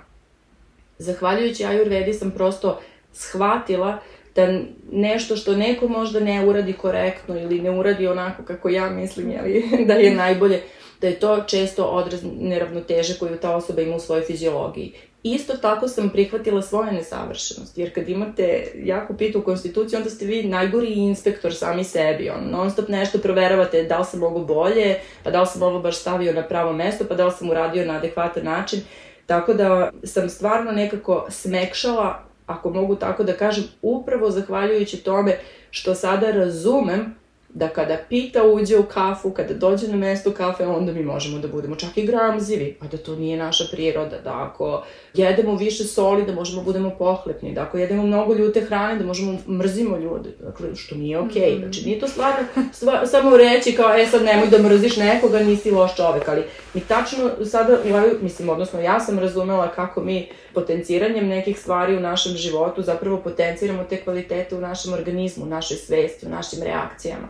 Zahvaljujući 0.98 1.64
Ayurvedi 1.64 2.12
sam 2.12 2.30
prosto 2.30 2.80
shvatila 3.12 3.88
uh, 3.88 4.15
da 4.36 4.58
nešto 4.92 5.36
što 5.36 5.56
neko 5.56 5.88
možda 5.88 6.20
ne 6.20 6.46
uradi 6.46 6.72
korektno 6.72 7.38
ili 7.38 7.60
ne 7.60 7.70
uradi 7.70 8.06
onako 8.06 8.42
kako 8.42 8.68
ja 8.68 8.90
mislim 8.90 9.30
jeli, 9.30 9.64
da 9.88 9.94
je 9.94 10.14
najbolje, 10.14 10.60
da 11.00 11.06
je 11.06 11.20
to 11.20 11.44
često 11.46 11.84
odraz 11.84 12.20
neravnoteže 12.40 13.18
koju 13.18 13.36
ta 13.36 13.56
osoba 13.56 13.82
ima 13.82 13.96
u 13.96 14.00
svojoj 14.00 14.24
fiziologiji. 14.24 14.92
Isto 15.22 15.56
tako 15.56 15.88
sam 15.88 16.10
prihvatila 16.10 16.62
svoje 16.62 16.92
nesavršenosti, 16.92 17.80
jer 17.80 17.94
kad 17.94 18.08
imate 18.08 18.72
jako 18.74 19.14
pitu 19.14 19.42
konstituciju, 19.42 19.96
onda 19.96 20.10
ste 20.10 20.26
vi 20.26 20.42
najgori 20.42 20.92
inspektor 20.92 21.54
sami 21.54 21.84
sebi, 21.84 22.30
on 22.30 22.50
non 22.50 22.70
stop 22.70 22.88
nešto 22.88 23.18
proveravate 23.18 23.82
da 23.82 23.98
li 23.98 24.04
sam 24.04 24.20
mogu 24.20 24.44
bolje, 24.44 25.00
pa 25.22 25.30
da 25.30 25.40
li 25.40 25.46
sam 25.46 25.62
ovo 25.62 25.80
baš 25.80 25.96
stavio 25.96 26.32
na 26.32 26.42
pravo 26.42 26.72
mesto, 26.72 27.04
pa 27.08 27.14
da 27.14 27.26
li 27.26 27.32
sam 27.38 27.50
uradio 27.50 27.84
na 27.84 27.96
adekvatan 27.96 28.44
način. 28.44 28.80
Tako 29.26 29.54
da 29.54 29.90
sam 30.04 30.28
stvarno 30.28 30.72
nekako 30.72 31.26
smekšala 31.30 32.25
ako 32.46 32.70
mogu 32.70 32.94
tako 32.94 33.24
da 33.24 33.32
kažem, 33.32 33.64
upravo 33.82 34.30
zahvaljujući 34.30 34.96
tome 34.96 35.38
što 35.70 35.94
sada 35.94 36.30
razumem 36.30 37.14
da 37.48 37.68
kada 37.68 37.98
pita 38.08 38.44
uđe 38.44 38.78
u 38.78 38.82
kafu, 38.82 39.30
kada 39.30 39.54
dođe 39.54 39.88
na 39.88 39.96
mesto 39.96 40.32
kafe, 40.32 40.66
onda 40.66 40.92
mi 40.92 41.02
možemo 41.02 41.38
da 41.38 41.48
budemo 41.48 41.76
čak 41.76 41.96
i 41.96 42.06
gramzivi, 42.06 42.76
a 42.80 42.86
da 42.86 42.96
to 42.96 43.16
nije 43.16 43.36
naša 43.36 43.64
priroda, 43.72 44.18
da 44.24 44.42
ako 44.42 44.84
jedemo 45.18 45.56
više 45.56 45.84
soli, 45.84 46.26
da 46.26 46.32
možemo 46.32 46.62
budemo 46.62 46.90
pohlepni, 46.98 47.54
da 47.54 47.62
ako 47.62 47.78
jedemo 47.78 48.02
mnogo 48.02 48.34
ljute 48.34 48.60
hrane, 48.60 48.98
da 48.98 49.04
možemo 49.04 49.38
mrzimo 49.48 49.96
ljude, 49.96 50.30
dakle, 50.40 50.74
što 50.74 50.94
nije 50.94 51.18
okej. 51.18 51.42
Okay. 51.42 51.52
Mhm. 51.52 51.62
Znači, 51.62 51.84
nije 51.84 52.00
to 52.00 52.08
stvarno 52.08 52.46
stva, 52.72 53.06
samo 53.06 53.36
reći 53.36 53.72
kao, 53.72 53.94
e 53.98 54.06
sad 54.06 54.24
nemoj 54.24 54.48
da 54.48 54.62
mrziš 54.62 54.96
nekoga, 54.96 55.38
nisi 55.38 55.70
loš 55.70 55.96
čovek, 55.96 56.28
ali 56.28 56.42
mi 56.74 56.80
tačno 56.80 57.30
sada, 57.44 57.78
mislim, 58.22 58.48
odnosno 58.48 58.80
ja 58.80 59.00
sam 59.00 59.18
razumela 59.18 59.72
kako 59.72 60.00
mi 60.00 60.28
potenciranjem 60.54 61.28
nekih 61.28 61.58
stvari 61.58 61.96
u 61.96 62.00
našem 62.00 62.32
životu 62.32 62.82
zapravo 62.82 63.16
potenciramo 63.16 63.84
te 63.84 63.96
kvalitete 63.96 64.56
u 64.56 64.60
našem 64.60 64.92
organizmu, 64.92 65.44
u 65.44 65.48
našoj 65.48 65.76
svesti, 65.76 66.26
u 66.26 66.28
našim 66.28 66.62
reakcijama. 66.62 67.28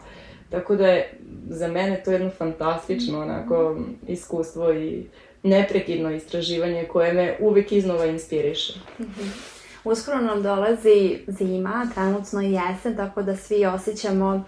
Tako 0.50 0.76
da 0.76 0.86
je 0.86 1.18
za 1.48 1.68
mene 1.68 2.02
to 2.04 2.10
jedno 2.10 2.30
fantastično 2.30 3.22
onako 3.22 3.76
iskustvo 4.08 4.72
i 4.72 5.06
neprekidno 5.46 6.10
istraživanje 6.10 6.84
koje 6.84 7.12
me 7.12 7.36
uvek 7.40 7.72
iznova 7.72 8.06
inspiriše. 8.06 8.72
Mm 8.98 9.04
-hmm. 9.04 9.56
Uskoro 9.84 10.20
nam 10.20 10.42
dolazi 10.42 11.18
zima, 11.26 11.88
trenutno 11.94 12.42
i 12.42 12.52
jesen, 12.52 12.96
tako 12.96 13.22
da 13.22 13.36
svi 13.36 13.66
osjećamo 13.66 14.44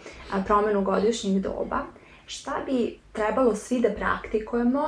promenu 0.46 0.82
godišnjeg 0.82 1.42
doba. 1.42 1.78
Šta 2.26 2.62
bi 2.66 2.98
trebalo 3.12 3.54
svi 3.54 3.80
da 3.80 3.90
praktikujemo 3.90 4.86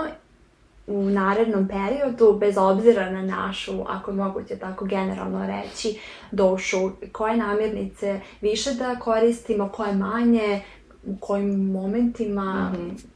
u 0.86 1.02
narednom 1.02 1.68
periodu, 1.68 2.38
bez 2.40 2.58
obzira 2.58 3.10
na 3.10 3.22
našu, 3.22 3.72
ako 3.86 4.10
je 4.10 4.16
moguće 4.16 4.56
tako 4.56 4.84
generalno 4.84 5.46
reći, 5.46 5.98
došu, 6.30 6.90
koje 7.12 7.36
namirnice 7.36 8.20
više 8.40 8.74
da 8.74 8.96
koristimo, 8.98 9.68
koje 9.68 9.94
manje, 9.94 10.62
u 11.06 11.16
kojim 11.16 11.70
momentima, 11.70 12.72
mm 12.72 12.76
-hmm. 12.76 13.09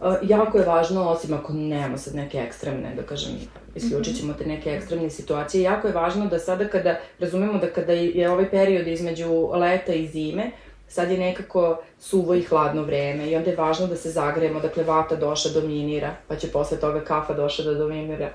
Uh, 0.00 0.14
jako 0.22 0.58
je 0.58 0.64
važno, 0.64 1.08
osim 1.10 1.34
ako 1.34 1.52
nemamo 1.52 1.98
sad 1.98 2.14
neke 2.14 2.38
ekstremne, 2.38 2.94
da 2.96 3.02
kažem, 3.02 3.32
isključit 3.74 4.16
ćemo 4.16 4.32
te 4.32 4.46
neke 4.46 4.70
ekstremne 4.70 5.10
situacije, 5.10 5.62
jako 5.62 5.86
je 5.86 5.94
važno 5.94 6.26
da 6.26 6.38
sada 6.38 6.68
kada, 6.68 6.96
razumemo 7.18 7.58
da 7.58 7.70
kada 7.72 7.92
je 7.92 8.30
ovaj 8.30 8.50
period 8.50 8.86
između 8.86 9.50
leta 9.52 9.92
i 9.92 10.06
zime, 10.06 10.50
sad 10.88 11.10
je 11.10 11.18
nekako 11.18 11.78
suvo 11.98 12.34
i 12.34 12.42
hladno 12.42 12.82
vreme 12.82 13.30
i 13.30 13.36
onda 13.36 13.50
je 13.50 13.56
važno 13.56 13.86
da 13.86 13.96
se 13.96 14.10
zagrejemo, 14.10 14.60
dakle 14.60 14.84
vata 14.84 15.16
doša 15.16 15.48
dominira, 15.48 16.16
pa 16.28 16.36
će 16.36 16.48
posle 16.48 16.80
toga 16.80 17.04
kafa 17.04 17.34
doša 17.34 17.62
da 17.62 17.74
dominira. 17.74 18.30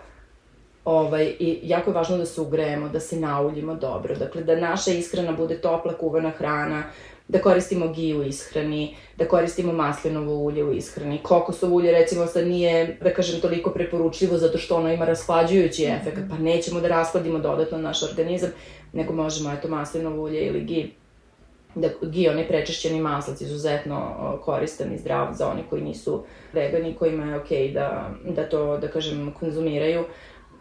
Ovaj, 0.85 1.35
I 1.39 1.59
jako 1.63 1.89
je 1.89 1.93
važno 1.93 2.17
da 2.17 2.25
se 2.25 2.41
ugrejemo, 2.41 2.89
da 2.89 2.99
se 2.99 3.19
nauljimo 3.19 3.75
dobro, 3.75 4.15
dakle 4.15 4.43
da 4.43 4.55
naša 4.55 4.91
ishrana 4.91 5.31
bude 5.31 5.57
topla 5.61 5.93
kuvana 5.93 6.29
hrana, 6.29 6.83
da 7.27 7.41
koristimo 7.41 7.87
gi 7.87 8.13
u 8.13 8.23
ishrani, 8.23 8.95
da 9.17 9.27
koristimo 9.27 9.73
maslinovo 9.73 10.35
ulje 10.35 10.63
u 10.63 10.73
ishrani. 10.73 11.19
Kokosovo 11.23 11.75
ulje 11.75 11.91
recimo 11.91 12.25
sad 12.25 12.47
nije, 12.47 12.97
da 13.01 13.13
kažem, 13.13 13.41
toliko 13.41 13.69
preporučljivo 13.69 14.37
zato 14.37 14.57
što 14.57 14.75
ono 14.75 14.93
ima 14.93 15.05
rashlađujući 15.05 15.85
efekt, 15.85 16.19
pa 16.29 16.37
nećemo 16.37 16.79
da 16.79 16.87
raskladimo 16.87 17.39
dodatno 17.39 17.77
naš 17.77 18.03
organizam, 18.03 18.49
nego 18.93 19.13
možemo, 19.13 19.53
eto, 19.53 19.67
maslinovo 19.67 20.23
ulje 20.23 20.45
ili 20.45 20.61
gi 20.61 20.91
da 21.75 21.89
gi, 22.01 22.29
onaj 22.29 22.47
prečišćeni 22.47 23.01
maslac, 23.01 23.41
izuzetno 23.41 24.15
koristan 24.45 24.93
i 24.93 24.97
zdrav 24.97 25.33
za 25.33 25.47
oni 25.47 25.61
koji 25.69 25.81
nisu 25.81 26.23
vegani, 26.53 26.95
kojima 26.95 27.25
je 27.25 27.39
okej 27.39 27.67
okay 27.67 27.73
da, 27.73 28.09
da 28.25 28.49
to, 28.49 28.77
da 28.77 28.87
kažem, 28.87 29.33
konzumiraju. 29.39 30.03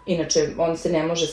Inače, 0.07 0.49
on 0.59 0.77
se 0.77 0.93
ne 0.93 1.03
može 1.03 1.27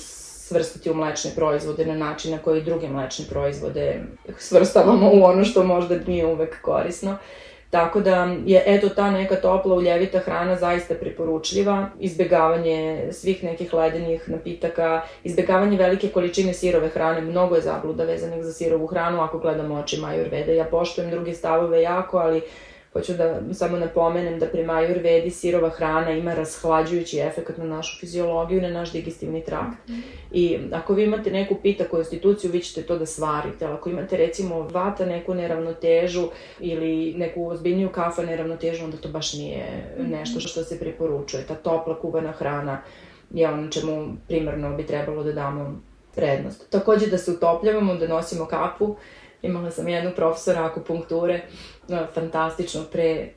svrstati 0.50 0.92
u 0.92 0.94
mlečne 0.94 1.32
proizvode 1.36 1.86
na 1.86 1.96
način 1.96 2.32
na 2.32 2.38
koji 2.38 2.62
druge 2.62 2.88
mlečne 2.90 3.26
proizvode 3.30 4.02
svrstavamo 4.38 5.12
u 5.14 5.24
ono 5.24 5.44
što 5.44 5.64
možda 5.64 5.96
nije 6.08 6.26
uvek 6.26 6.62
korisno. 6.62 7.18
Tako 7.70 8.00
da 8.00 8.36
je 8.46 8.64
eto 8.66 8.90
ta 8.90 9.12
neka 9.12 9.36
topla 9.36 9.76
uljevita 9.76 10.20
hrana 10.20 10.56
zaista 10.56 10.96
preporučljiva, 10.96 11.90
izbegavanje 12.00 13.08
svih 13.12 13.44
nekih 13.44 13.74
ledenih 13.74 14.30
napitaka, 14.30 15.02
izbegavanje 15.24 15.78
velike 15.78 16.08
količine 16.08 16.54
sirove 16.54 16.90
hrane, 16.90 17.22
mnogo 17.22 17.56
je 17.56 17.62
zabluda 17.62 18.04
vezanih 18.04 18.44
za 18.44 18.54
sirovu 18.54 18.88
hranu 18.88 19.22
ako 19.22 19.40
gledamo 19.40 19.76
očima 19.76 20.08
ajurvede. 20.08 20.56
Ja 20.56 20.66
poštujem 20.66 21.12
druge 21.12 21.34
stavove 21.34 21.82
jako, 21.82 22.18
ali 22.18 22.42
Hoću 22.94 23.14
da 23.14 23.54
samo 23.54 23.78
napomenem 23.78 24.40
da 24.40 24.46
prema 24.46 24.74
ajurvedi 24.74 25.30
sirova 25.30 25.70
hrana 25.70 26.12
ima 26.12 26.34
rashlađujući 26.34 27.20
efekt 27.20 27.58
na 27.58 27.66
našu 27.66 28.00
fiziologiju 28.00 28.58
i 28.58 28.62
na 28.62 28.70
naš 28.70 28.92
digestivni 28.92 29.44
trakt. 29.44 29.88
Mm 29.88 29.94
-hmm. 29.94 30.02
I 30.32 30.60
ako 30.72 30.94
vi 30.94 31.04
imate 31.04 31.32
neku 31.32 31.56
pita 31.56 31.84
konstituciju, 31.84 32.52
vi 32.52 32.60
ćete 32.60 32.82
to 32.82 32.98
da 32.98 33.06
svarite. 33.06 33.66
Ali 33.66 33.74
ako 33.74 33.90
imate 33.90 34.18
recimo 34.18 34.62
vata 34.62 35.06
neku 35.06 35.34
neravnotežu 35.34 36.28
ili 36.60 37.14
neku 37.18 37.48
ozbiljniju 37.48 37.90
kafa 37.90 38.22
neravnotežu, 38.22 38.84
onda 38.84 38.98
to 38.98 39.10
baš 39.10 39.34
nije 39.34 39.66
-hmm. 39.98 40.12
nešto 40.12 40.40
što 40.40 40.64
se 40.64 40.80
preporučuje. 40.80 41.44
Ta 41.48 41.56
topla 41.56 42.00
kuvana 42.00 42.32
hrana 42.32 42.82
je 43.32 43.50
ono 43.50 43.68
čemu 43.68 44.08
primarno 44.28 44.78
bi 44.78 44.86
trebalo 44.86 45.24
da 45.24 45.32
damo 45.32 45.82
prednost. 46.16 46.70
Takođe 46.70 47.08
da 47.08 47.18
se 47.18 47.32
utopljavamo, 47.32 47.96
da 47.96 48.08
nosimo 48.08 48.46
kapu, 48.46 48.96
Imala 49.42 49.72
sam 49.72 49.88
jednu 49.88 50.12
profesora 50.16 50.66
akupunkture, 50.66 51.42
no, 51.88 52.08
fantastično, 52.14 52.84
pre 52.92 53.30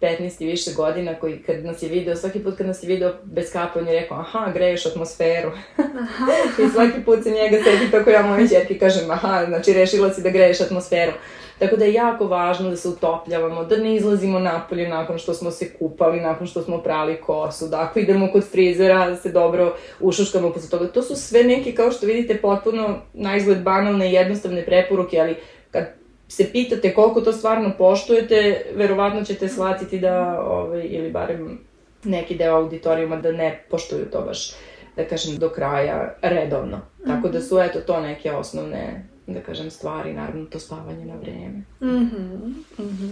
15 0.00 0.42
i 0.42 0.46
više 0.46 0.70
godina, 0.76 1.14
koji 1.14 1.38
kad 1.42 1.64
nas 1.64 1.82
je 1.82 1.88
video, 1.88 2.16
svaki 2.16 2.38
put 2.38 2.56
kad 2.56 2.66
nas 2.66 2.82
je 2.82 2.86
video 2.86 3.14
bez 3.24 3.52
kape, 3.52 3.78
on 3.78 3.88
je 3.88 4.00
rekao, 4.00 4.18
aha, 4.18 4.50
greješ 4.54 4.86
atmosferu. 4.86 5.50
Aha. 5.76 6.26
I 6.62 6.68
svaki 6.72 7.04
put 7.04 7.22
se 7.22 7.30
njega 7.30 7.56
sedi 7.64 7.90
tako 7.90 8.10
ja 8.10 8.22
mojoj 8.22 8.48
čerki 8.48 8.78
kažem, 8.78 9.10
aha, 9.10 9.44
znači 9.48 9.72
rešila 9.72 10.12
si 10.14 10.22
da 10.22 10.30
greješ 10.30 10.60
atmosferu. 10.60 11.12
Tako 11.58 11.76
da 11.76 11.84
je 11.84 11.92
jako 11.92 12.26
važno 12.26 12.70
da 12.70 12.76
se 12.76 12.88
utopljavamo, 12.88 13.64
da 13.64 13.76
ne 13.76 13.94
izlazimo 13.94 14.38
napolje 14.38 14.88
nakon 14.88 15.18
što 15.18 15.34
smo 15.34 15.50
se 15.50 15.72
kupali, 15.78 16.20
nakon 16.20 16.46
što 16.46 16.62
smo 16.62 16.78
prali 16.78 17.20
kosu, 17.20 17.68
da 17.68 17.80
ako 17.80 17.98
idemo 17.98 18.28
kod 18.32 18.50
frizera, 18.50 19.10
da 19.10 19.16
se 19.16 19.32
dobro 19.32 19.76
ušuškamo 20.00 20.52
posle 20.52 20.70
toga. 20.70 20.86
To 20.86 21.02
su 21.02 21.16
sve 21.16 21.44
neke, 21.44 21.72
kao 21.72 21.90
što 21.90 22.06
vidite, 22.06 22.36
potpuno 22.36 22.98
na 23.12 23.36
izgled 23.36 23.62
banalne 23.62 24.10
i 24.10 24.14
jednostavne 24.14 24.64
preporuke, 24.64 25.20
ali 25.20 25.36
kad 25.70 25.84
se 26.28 26.52
pitate 26.52 26.94
koliko 26.94 27.20
to 27.20 27.32
stvarno 27.32 27.72
poštujete, 27.78 28.66
verovatno 28.74 29.24
ćete 29.24 29.48
shvatiti 29.48 29.98
da, 29.98 30.40
ovaj, 30.46 30.86
ili 30.90 31.10
barem 31.10 31.58
neki 32.04 32.34
deo 32.34 32.56
auditorijuma 32.56 33.16
da 33.16 33.32
ne 33.32 33.64
poštuju 33.70 34.10
to 34.12 34.20
baš, 34.20 34.52
da 34.96 35.04
kažem, 35.04 35.36
do 35.36 35.48
kraja 35.48 36.14
redovno. 36.22 36.80
Tako 37.06 37.28
da 37.28 37.40
su, 37.40 37.60
eto, 37.60 37.80
to 37.80 38.00
neke 38.00 38.32
osnovne 38.32 39.08
da 39.28 39.40
kažem, 39.40 39.70
stvari, 39.70 40.12
naravno 40.12 40.44
to 40.44 40.58
spavanje 40.58 41.04
na 41.06 41.14
vreme. 41.16 41.62
Mhm, 41.82 42.54
mhm. 42.78 43.08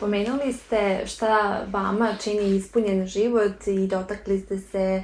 Pomenuli 0.00 0.52
ste 0.52 1.06
šta 1.06 1.64
vama 1.70 2.14
čini 2.22 2.56
ispunjen 2.56 3.06
život 3.06 3.66
i 3.66 3.86
dotakli 3.86 4.40
ste 4.40 4.58
se 4.58 5.02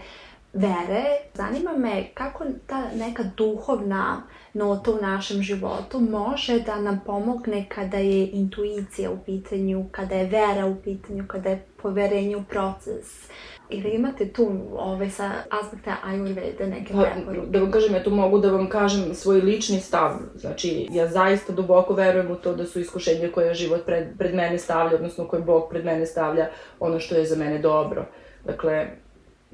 vere. 0.53 1.05
Zanima 1.35 1.77
me 1.77 2.09
kako 2.15 2.45
ta 2.67 2.91
neka 2.95 3.23
duhovna 3.37 4.23
nota 4.55 4.91
u 4.91 5.01
našem 5.01 5.43
životu 5.43 6.01
može 6.01 6.61
da 6.61 6.81
nam 6.81 7.01
pomogne 7.07 7.67
kada 7.69 7.97
je 7.97 8.31
intuicija 8.31 9.11
u 9.11 9.19
pitanju, 9.27 9.85
kada 9.91 10.15
je 10.15 10.27
vera 10.27 10.67
u 10.67 10.77
pitanju, 10.85 11.25
kada 11.29 11.51
je 11.51 11.67
poverenje 11.83 12.37
u 12.37 12.45
proces. 12.45 13.31
Ili 13.71 13.91
imate 13.91 14.29
tu 14.29 14.51
ovaj, 14.73 15.11
sa 15.11 15.33
aspekta 15.51 15.97
ajurvede 16.05 16.67
neke 16.67 16.93
pa, 16.93 17.03
preporuke? 17.15 17.47
Da 17.51 17.61
vam 17.61 17.71
kažem, 17.71 17.95
ja 17.95 18.03
tu 18.03 18.11
mogu 18.11 18.39
da 18.39 18.51
vam 18.51 18.69
kažem 18.69 19.15
svoj 19.15 19.41
lični 19.41 19.81
stav. 19.81 20.11
Znači, 20.35 20.87
ja 20.91 21.09
zaista 21.09 21.53
duboko 21.53 21.95
verujem 21.95 22.31
u 22.31 22.37
to 22.37 22.55
da 22.55 22.67
su 22.67 22.81
iskušenja 22.81 23.29
koje 23.35 23.55
život 23.55 23.87
pred, 23.87 24.09
pred 24.19 24.35
mene 24.35 24.59
stavlja, 24.59 24.95
odnosno 24.95 25.29
koje 25.29 25.43
Bog 25.43 25.69
pred 25.71 25.85
mene 25.85 26.07
stavlja, 26.07 26.49
ono 26.81 27.01
što 27.01 27.15
je 27.15 27.27
za 27.27 27.37
mene 27.37 27.59
dobro. 27.59 28.07
Dakle, 28.45 28.87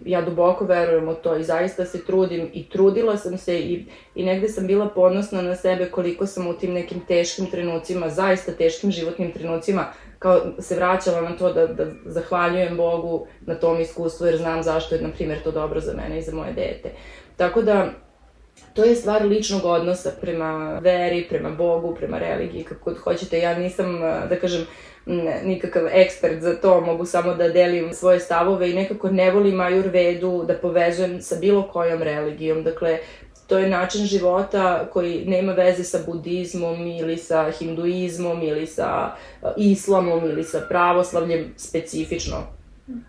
ja 0.04 0.22
duboko 0.22 0.64
verujem 0.64 1.08
u 1.08 1.14
to 1.14 1.36
i 1.36 1.44
zaista 1.44 1.84
se 1.84 2.04
trudim 2.04 2.50
i 2.52 2.68
trudila 2.68 3.16
sam 3.16 3.38
se 3.38 3.58
i, 3.58 3.86
i 4.14 4.24
negde 4.24 4.48
sam 4.48 4.66
bila 4.66 4.88
ponosna 4.88 5.42
na 5.42 5.56
sebe 5.56 5.86
koliko 5.90 6.26
sam 6.26 6.46
u 6.46 6.52
tim 6.52 6.72
nekim 6.72 7.00
teškim 7.08 7.46
trenucima, 7.46 8.10
zaista 8.10 8.52
teškim 8.52 8.90
životnim 8.90 9.32
trenucima, 9.32 9.92
kao 10.18 10.40
se 10.58 10.74
vraćala 10.74 11.20
na 11.20 11.36
to 11.36 11.52
da, 11.52 11.66
da 11.66 11.86
zahvaljujem 12.04 12.76
Bogu 12.76 13.26
na 13.40 13.54
tom 13.54 13.80
iskustvu 13.80 14.26
jer 14.26 14.36
znam 14.36 14.62
zašto 14.62 14.94
je, 14.94 15.00
na 15.00 15.08
primjer, 15.10 15.42
to 15.42 15.50
dobro 15.50 15.80
za 15.80 15.94
mene 15.94 16.18
i 16.18 16.22
za 16.22 16.34
moje 16.34 16.52
dete. 16.52 16.90
Tako 17.36 17.62
da, 17.62 17.90
to 18.74 18.84
je 18.84 18.96
stvar 18.96 19.26
ličnog 19.26 19.64
odnosa 19.64 20.10
prema 20.20 20.78
veri, 20.82 21.26
prema 21.28 21.50
Bogu, 21.50 21.94
prema 21.94 22.18
religiji, 22.18 22.64
kako 22.64 22.90
god 22.90 22.98
hoćete. 22.98 23.38
Ja 23.38 23.58
nisam, 23.58 24.00
da 24.00 24.36
kažem, 24.40 24.66
nikakav 25.44 25.86
ekspert 25.92 26.42
za 26.42 26.54
to, 26.54 26.80
mogu 26.80 27.06
samo 27.06 27.34
da 27.34 27.48
delim 27.48 27.92
svoje 27.92 28.20
stavove 28.20 28.70
i 28.70 28.74
nekako 28.74 29.10
ne 29.10 29.30
volim 29.30 29.60
ajurvedu 29.60 30.44
da 30.46 30.54
povezujem 30.54 31.22
sa 31.22 31.36
bilo 31.40 31.62
kojom 31.62 32.02
religijom. 32.02 32.64
Dakle, 32.64 32.98
to 33.46 33.58
je 33.58 33.68
način 33.68 34.04
života 34.04 34.88
koji 34.92 35.24
nema 35.26 35.52
veze 35.52 35.84
sa 35.84 35.98
budizmom 36.06 36.86
ili 36.86 37.16
sa 37.16 37.50
hinduizmom 37.58 38.42
ili 38.42 38.66
sa 38.66 39.14
uh, 39.42 39.48
islamom 39.56 40.24
ili 40.24 40.44
sa 40.44 40.60
pravoslavljem 40.68 41.54
specifično, 41.56 42.36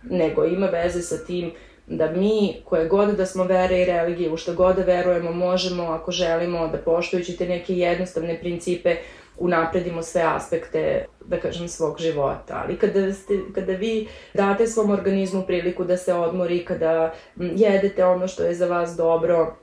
nego 0.03 0.45
ima 0.45 0.65
veze 0.65 1.01
sa 1.01 1.17
tim 1.17 1.51
da 1.87 2.11
mi, 2.11 2.55
koje 2.65 2.87
god 2.87 3.15
da 3.15 3.25
smo 3.25 3.43
vere 3.43 3.81
i 3.81 3.85
religije, 3.85 4.31
u 4.31 4.37
što 4.37 4.53
god 4.53 4.75
da 4.75 4.81
verujemo, 4.81 5.31
možemo, 5.31 5.83
ako 5.83 6.11
želimo, 6.11 6.67
da 6.67 6.77
poštujući 6.77 7.37
te 7.37 7.47
neke 7.47 7.73
jednostavne 7.73 8.39
principe, 8.39 8.95
unapredimo 9.37 10.03
sve 10.03 10.21
aspekte, 10.25 11.05
da 11.25 11.39
kažem, 11.39 11.67
svog 11.67 11.99
života. 11.99 12.61
Ali 12.63 12.77
kada, 12.77 13.13
ste, 13.13 13.33
kada 13.55 13.71
vi 13.73 14.07
date 14.33 14.67
svom 14.67 14.89
organizmu 14.91 15.43
priliku 15.47 15.83
da 15.83 15.97
se 15.97 16.13
odmori, 16.13 16.65
kada 16.65 17.13
jedete 17.35 18.05
ono 18.05 18.27
što 18.27 18.43
je 18.43 18.55
za 18.55 18.67
vas 18.67 18.95
dobro, 18.95 19.55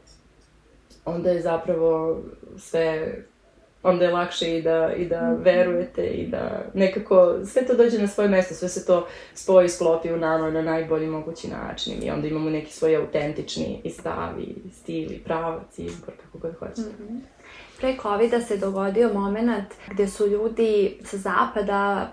onda 1.05 1.31
je 1.31 1.43
zapravo 1.43 2.23
sve 2.59 3.15
onda 3.85 4.05
je 4.05 4.11
lakše 4.11 4.59
i 4.59 4.63
da, 4.63 4.93
i 4.97 5.07
da 5.07 5.31
mhm. 5.33 5.43
verujete 5.43 6.07
i 6.07 6.27
da 6.27 6.65
nekako 6.75 7.35
sve 7.47 7.67
to 7.67 7.75
dođe 7.75 7.99
na 7.99 8.07
svoje 8.07 8.29
mesto, 8.29 8.55
sve 8.55 8.69
se 8.69 8.87
to 8.87 9.07
spoji, 9.35 9.69
sklopi 9.69 10.13
u 10.13 10.17
nama 10.17 10.51
na 10.51 10.63
najbolji 10.63 11.07
mogući 11.07 11.49
način 11.49 11.95
i 12.03 12.11
onda 12.11 12.29
imamo 12.29 12.51
neki 12.51 12.73
svoj 12.73 12.97
autentični 12.97 13.81
i 13.85 13.91
stav 13.91 14.41
i 14.41 14.71
stil 14.71 15.13
i 15.13 15.19
pravac 15.19 15.79
i 15.79 15.85
izbor, 15.85 16.15
kako 16.23 16.39
god 16.39 16.59
hoćete. 16.59 16.81
Mm 16.81 17.09
-hmm. 17.09 17.21
Pre 17.79 17.97
COVID-a 18.03 18.41
se 18.41 18.57
dogodio 18.57 19.13
moment 19.15 19.69
gde 19.91 20.09
su 20.09 20.27
ljudi 20.27 20.99
sa 21.05 21.17
zapada 21.17 22.13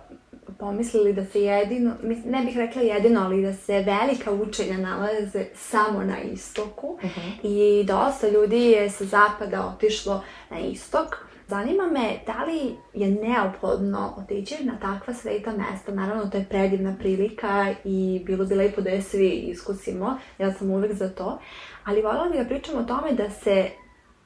pomislili 0.62 1.14
da 1.14 1.26
se 1.26 1.42
jedino, 1.42 1.94
ne 2.26 2.44
bih 2.46 2.58
rekla 2.58 2.82
jedino, 2.82 3.22
ali 3.22 3.42
da 3.42 3.54
se 3.54 3.74
velika 3.74 4.32
učenja 4.32 4.78
nalaze 4.78 5.46
samo 5.56 6.04
na 6.04 6.22
istoku 6.22 6.88
uh 6.88 7.04
mhm. 7.04 7.20
-huh. 7.20 7.80
i 7.82 7.84
dosta 7.84 8.30
ljudi 8.30 8.62
je 8.62 8.90
sa 8.90 9.06
zapada 9.06 9.66
otišlo 9.76 10.24
na 10.50 10.60
istok. 10.60 11.26
Zanima 11.48 11.88
me 11.88 12.20
da 12.26 12.44
li 12.44 12.76
je 12.94 13.08
neophodno 13.08 14.14
otići 14.18 14.64
na 14.64 14.80
takva 14.80 15.14
sveta 15.14 15.52
mesta. 15.52 15.92
Naravno, 15.92 16.26
to 16.26 16.38
je 16.38 16.46
predivna 16.50 16.96
prilika 17.00 17.74
i 17.84 18.22
bilo 18.26 18.46
bi 18.46 18.56
lepo 18.56 18.82
da 18.82 18.90
je 18.90 19.02
svi 19.02 19.30
iskusimo. 19.30 20.18
Ja 20.38 20.54
sam 20.54 20.72
uvek 20.72 20.94
za 20.94 21.10
to. 21.10 21.40
Ali 21.84 22.02
voljela 22.02 22.30
bih 22.30 22.40
da 22.40 22.48
pričam 22.48 22.76
o 22.76 22.84
tome 22.84 23.12
da 23.12 23.30
se 23.30 23.70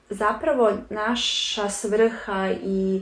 zapravo 0.10 0.72
naša 0.90 1.70
svrha 1.70 2.52
i 2.64 3.02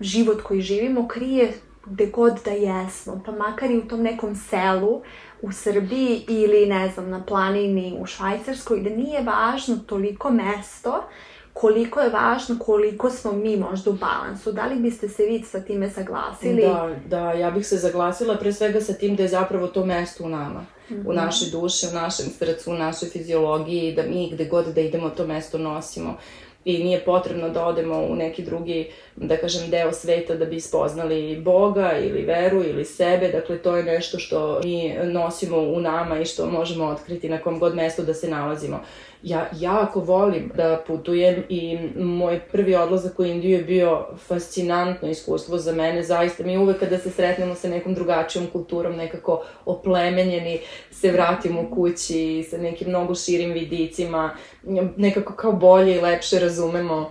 život 0.00 0.42
koji 0.42 0.60
živimo 0.60 1.08
krije 1.08 1.52
gde 1.86 2.06
god 2.06 2.32
da 2.44 2.50
jesmo, 2.50 3.22
pa 3.26 3.32
makar 3.32 3.70
i 3.70 3.78
u 3.78 3.88
tom 3.88 4.02
nekom 4.02 4.36
selu 4.36 5.02
u 5.42 5.52
Srbiji 5.52 6.24
ili 6.28 6.66
ne 6.66 6.88
znam 6.88 7.10
na 7.10 7.24
planini 7.24 7.96
u 8.00 8.06
Švajcarskoj, 8.06 8.80
da 8.80 8.90
nije 8.90 9.22
važno 9.22 9.76
toliko 9.86 10.30
mesto 10.30 11.04
koliko 11.54 12.00
je 12.00 12.10
važno 12.10 12.56
koliko 12.58 13.10
smo 13.10 13.32
mi 13.32 13.56
možda 13.56 13.90
u 13.90 13.92
balansu. 13.92 14.52
Da 14.52 14.66
li 14.66 14.80
biste 14.80 15.08
se 15.08 15.22
vi 15.22 15.42
sa 15.42 15.60
time 15.60 15.90
saglasili? 15.90 16.62
Da, 16.62 16.96
da, 17.06 17.32
ja 17.32 17.50
bih 17.50 17.66
se 17.66 17.76
zaglasila 17.76 18.36
pre 18.36 18.52
svega 18.52 18.80
sa 18.80 18.92
tim 18.92 19.16
da 19.16 19.22
je 19.22 19.28
zapravo 19.28 19.66
to 19.66 19.86
mesto 19.86 20.24
u 20.24 20.28
nama. 20.28 20.60
Mm 20.60 20.94
-hmm. 20.94 21.06
U 21.06 21.12
mhm. 21.12 21.16
našoj 21.16 21.50
duši, 21.50 21.86
u 21.90 21.94
našem 21.94 22.26
srcu, 22.38 22.70
u 22.70 22.74
našoj 22.74 23.08
fiziologiji, 23.08 23.94
da 23.94 24.02
mi 24.02 24.30
gde 24.32 24.44
god 24.44 24.66
da 24.66 24.80
idemo 24.80 25.10
to 25.10 25.26
mesto 25.26 25.58
nosimo 25.58 26.16
i 26.64 26.84
nije 26.84 27.04
potrebno 27.04 27.48
da 27.48 27.66
odemo 27.66 27.98
u 27.98 28.16
neki 28.16 28.42
drugi, 28.42 28.90
da 29.16 29.36
kažem, 29.36 29.70
deo 29.70 29.92
sveta 29.92 30.34
da 30.34 30.44
bi 30.44 30.60
spoznali 30.60 31.36
Boga 31.36 31.92
ili 31.98 32.22
veru 32.22 32.62
ili 32.64 32.84
sebe. 32.84 33.28
Dakle, 33.28 33.58
to 33.58 33.76
je 33.76 33.84
nešto 33.84 34.18
što 34.18 34.60
mi 34.64 34.94
nosimo 35.02 35.58
u 35.58 35.80
nama 35.80 36.20
i 36.20 36.24
što 36.24 36.46
možemo 36.46 36.84
otkriti 36.84 37.28
na 37.28 37.38
kom 37.38 37.58
god 37.58 37.74
mestu 37.74 38.02
da 38.02 38.14
se 38.14 38.28
nalazimo. 38.28 38.80
Ja 39.22 39.48
jako 39.52 40.00
volim 40.00 40.50
da 40.54 40.82
putujem 40.86 41.44
i 41.48 41.78
moj 41.96 42.40
prvi 42.52 42.74
odlazak 42.74 43.18
u 43.18 43.24
Indiju 43.24 43.58
je 43.58 43.64
bio 43.64 44.06
fascinantno 44.26 45.08
iskustvo 45.08 45.58
za 45.58 45.72
mene. 45.72 46.02
Zaista 46.02 46.42
mi 46.44 46.58
uvek 46.58 46.78
kada 46.78 46.98
se 46.98 47.10
sretnemo 47.10 47.54
sa 47.54 47.68
nekom 47.68 47.94
drugačijom 47.94 48.46
kulturom, 48.46 48.96
nekako 48.96 49.44
oplemenjeni, 49.64 50.60
se 50.90 51.12
vratimo 51.12 51.70
kući 51.74 52.46
sa 52.50 52.58
nekim 52.58 52.88
mnogo 52.88 53.14
širim 53.14 53.52
vidicima, 53.52 54.36
nekako 54.96 55.32
kao 55.32 55.52
bolje 55.52 55.96
i 55.96 56.00
lepše 56.00 56.38
razumemo 56.38 57.10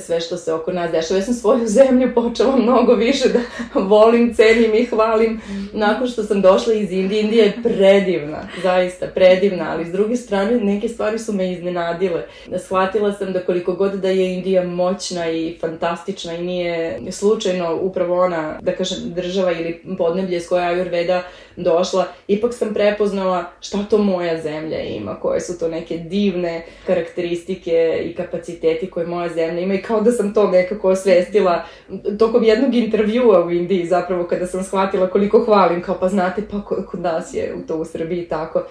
sve 0.00 0.20
što 0.20 0.36
se 0.36 0.52
oko 0.52 0.72
nas 0.72 0.90
dešava. 0.90 1.18
Ja 1.18 1.24
sam 1.24 1.34
svoju 1.34 1.66
zemlju 1.66 2.14
počela 2.14 2.56
mnogo 2.56 2.94
više 2.94 3.28
da 3.28 3.40
volim, 3.80 4.34
cenim 4.34 4.74
i 4.74 4.84
hvalim 4.84 5.40
nakon 5.72 6.08
što 6.08 6.22
sam 6.22 6.40
došla 6.40 6.74
iz 6.74 6.92
Indije. 6.92 7.22
Indija 7.22 7.44
je 7.44 7.62
predivna, 7.62 8.48
zaista 8.62 9.06
predivna, 9.06 9.66
ali 9.70 9.84
s 9.84 9.92
druge 9.92 10.16
strane 10.16 10.56
neke 10.60 10.88
stvari 10.88 11.18
su 11.18 11.32
me 11.32 11.52
iznenadile. 11.52 12.22
Shvatila 12.58 13.12
sam 13.12 13.32
da 13.32 13.40
koliko 13.40 13.72
god 13.72 13.92
da 13.92 14.08
je 14.08 14.34
Indija 14.34 14.64
moćna 14.64 15.30
i 15.30 15.56
fantastična 15.60 16.34
i 16.34 16.42
nije 16.42 17.00
slučajno 17.10 17.78
upravo 17.82 18.20
ona, 18.20 18.58
da 18.60 18.72
kažem, 18.72 18.98
država 19.04 19.52
ili 19.52 19.82
podneblje 19.98 20.40
s 20.40 20.48
koja 20.48 20.70
Ayurveda 20.70 21.22
došla, 21.56 22.06
ipak 22.28 22.54
sam 22.54 22.74
prepoznala 22.74 23.44
šta 23.60 23.78
to 23.90 23.98
moja 23.98 24.42
zemlja 24.42 24.80
ima, 24.80 25.20
koje 25.20 25.40
su 25.40 25.58
to 25.58 25.68
neke 25.68 25.98
divne 25.98 26.64
karakteristike 26.86 28.02
i 28.04 28.14
kapaciteti 28.14 28.90
koje 28.90 29.06
moja 29.06 29.28
zemlja 29.28 29.60
ima 29.60 29.74
i 29.74 29.82
kao 29.90 30.00
da 30.00 30.12
sam 30.12 30.34
to 30.34 30.50
nekako 30.50 30.88
osvestila 30.88 31.64
tokom 32.18 32.44
jednog 32.44 32.74
intervjua 32.74 33.44
u 33.44 33.50
Indiji 33.50 33.86
zapravo 33.86 34.24
kada 34.24 34.46
sam 34.46 34.62
shvatila 34.62 35.10
koliko 35.10 35.44
hvalim, 35.44 35.82
kao 35.82 35.96
pa 36.00 36.08
znate 36.08 36.42
pa 36.50 36.62
kod 36.64 37.00
nas 37.00 37.34
je 37.34 37.54
to 37.68 37.76
u 37.76 37.84
Srbiji 37.84 38.28
tako. 38.28 38.62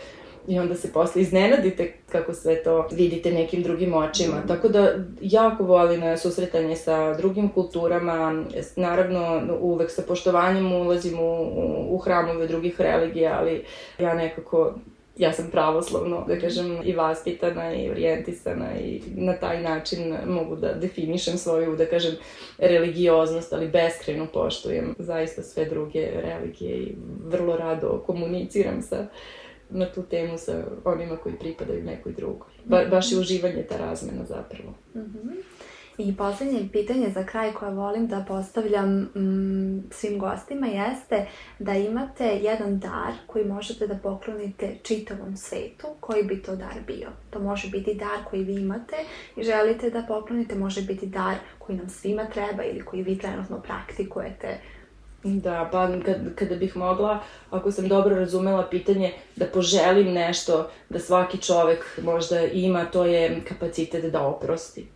I 0.48 0.60
onda 0.60 0.76
se 0.76 0.94
posle 0.94 1.22
iznenadite 1.22 1.94
kako 2.12 2.34
sve 2.34 2.64
to 2.64 2.88
vidite 2.92 3.32
nekim 3.32 3.64
drugim 3.64 3.94
očima. 3.94 4.36
Mm. 4.36 4.48
Tako 4.48 4.68
da 4.68 4.96
jako 5.22 5.64
volim 5.64 6.18
susretanje 6.18 6.76
sa 6.76 7.14
drugim 7.14 7.50
kulturama. 7.50 8.44
Naravno, 8.76 9.42
uvek 9.60 9.92
sa 9.92 10.02
poštovanjem 10.08 10.72
ulazim 10.72 11.20
u, 11.20 11.96
u 11.96 11.98
hramove 11.98 12.48
drugih 12.48 12.82
religija, 12.82 13.38
ali 13.40 13.64
ja 14.00 14.14
nekako 14.14 14.74
ja 15.20 15.34
sam 15.34 15.50
pravoslavno, 15.52 16.26
da 16.28 16.40
kažem, 16.40 16.80
i 16.84 16.94
vaspitana 16.94 17.74
i 17.74 17.90
orijentisana 17.90 18.80
i 18.80 19.02
na 19.16 19.34
taj 19.34 19.62
način 19.62 20.18
mogu 20.28 20.56
da 20.56 20.74
definišem 20.74 21.38
svoju, 21.38 21.76
da 21.76 21.86
kažem, 21.86 22.12
religioznost, 22.58 23.54
ali 23.54 23.68
beskreno 23.68 24.28
poštujem 24.34 24.96
zaista 24.98 25.44
sve 25.44 25.66
druge 25.66 26.12
religije 26.14 26.78
i 26.78 26.96
vrlo 27.26 27.58
rado 27.58 28.04
komuniciram 28.06 28.82
sa 28.82 29.08
na 29.70 29.92
tu 29.92 30.04
temu 30.04 30.38
sa 30.38 30.64
onima 30.84 31.18
koji 31.18 31.36
pripadaju 31.36 31.84
nekoj 31.84 32.14
drugoj. 32.14 32.50
Ba, 32.66 32.86
baš 32.92 33.12
je 33.12 33.20
uživanje 33.20 33.64
ta 33.70 33.78
razmena 33.78 34.26
zapravo. 34.26 34.74
Mm 34.96 35.00
-hmm. 35.00 35.59
I 36.02 36.16
poslednje 36.18 36.70
pitanje 36.72 37.10
za 37.10 37.26
kraj 37.26 37.54
koje 37.54 37.72
volim 37.72 38.08
da 38.08 38.26
postavljam 38.28 39.00
mm, 39.00 39.84
svim 39.92 40.20
gostima 40.20 40.68
jeste 40.68 41.26
da 41.60 41.74
imate 41.74 42.26
jedan 42.26 42.80
dar 42.80 43.14
koji 43.28 43.46
možete 43.46 43.88
da 43.88 43.96
poklonite 43.96 44.76
čitavom 44.84 45.38
svetu. 45.38 45.88
Koji 46.00 46.24
bi 46.24 46.42
to 46.42 46.56
dar 46.56 46.76
bio? 46.88 47.08
To 47.30 47.40
može 47.40 47.70
biti 47.70 47.94
dar 47.94 48.30
koji 48.30 48.44
vi 48.44 48.62
imate 48.62 48.96
i 49.36 49.44
želite 49.44 49.90
da 49.90 50.06
poklonite, 50.08 50.56
može 50.56 50.82
biti 50.82 51.06
dar 51.06 51.36
koji 51.60 51.78
nam 51.78 51.90
svima 51.90 52.26
treba 52.26 52.64
ili 52.64 52.82
koji 52.82 53.04
vi 53.04 53.18
trenutno 53.18 53.62
praktikujete 53.62 54.58
Da, 55.24 55.70
pa 55.72 55.88
kad, 56.06 56.36
kada 56.36 56.56
bih 56.56 56.78
mogla, 56.78 57.20
ako 57.50 57.72
sam 57.72 57.88
dobro 57.88 58.16
razumela 58.16 58.68
pitanje, 58.72 59.14
da 59.36 59.46
poželim 59.46 60.14
nešto 60.14 60.70
da 60.90 61.00
svaki 61.00 61.38
čovek 61.38 62.00
možda 62.04 62.42
ima, 62.46 62.86
to 62.86 63.06
je 63.06 63.42
kapacitet 63.48 64.12
da 64.12 64.28
oprosti 64.28 64.88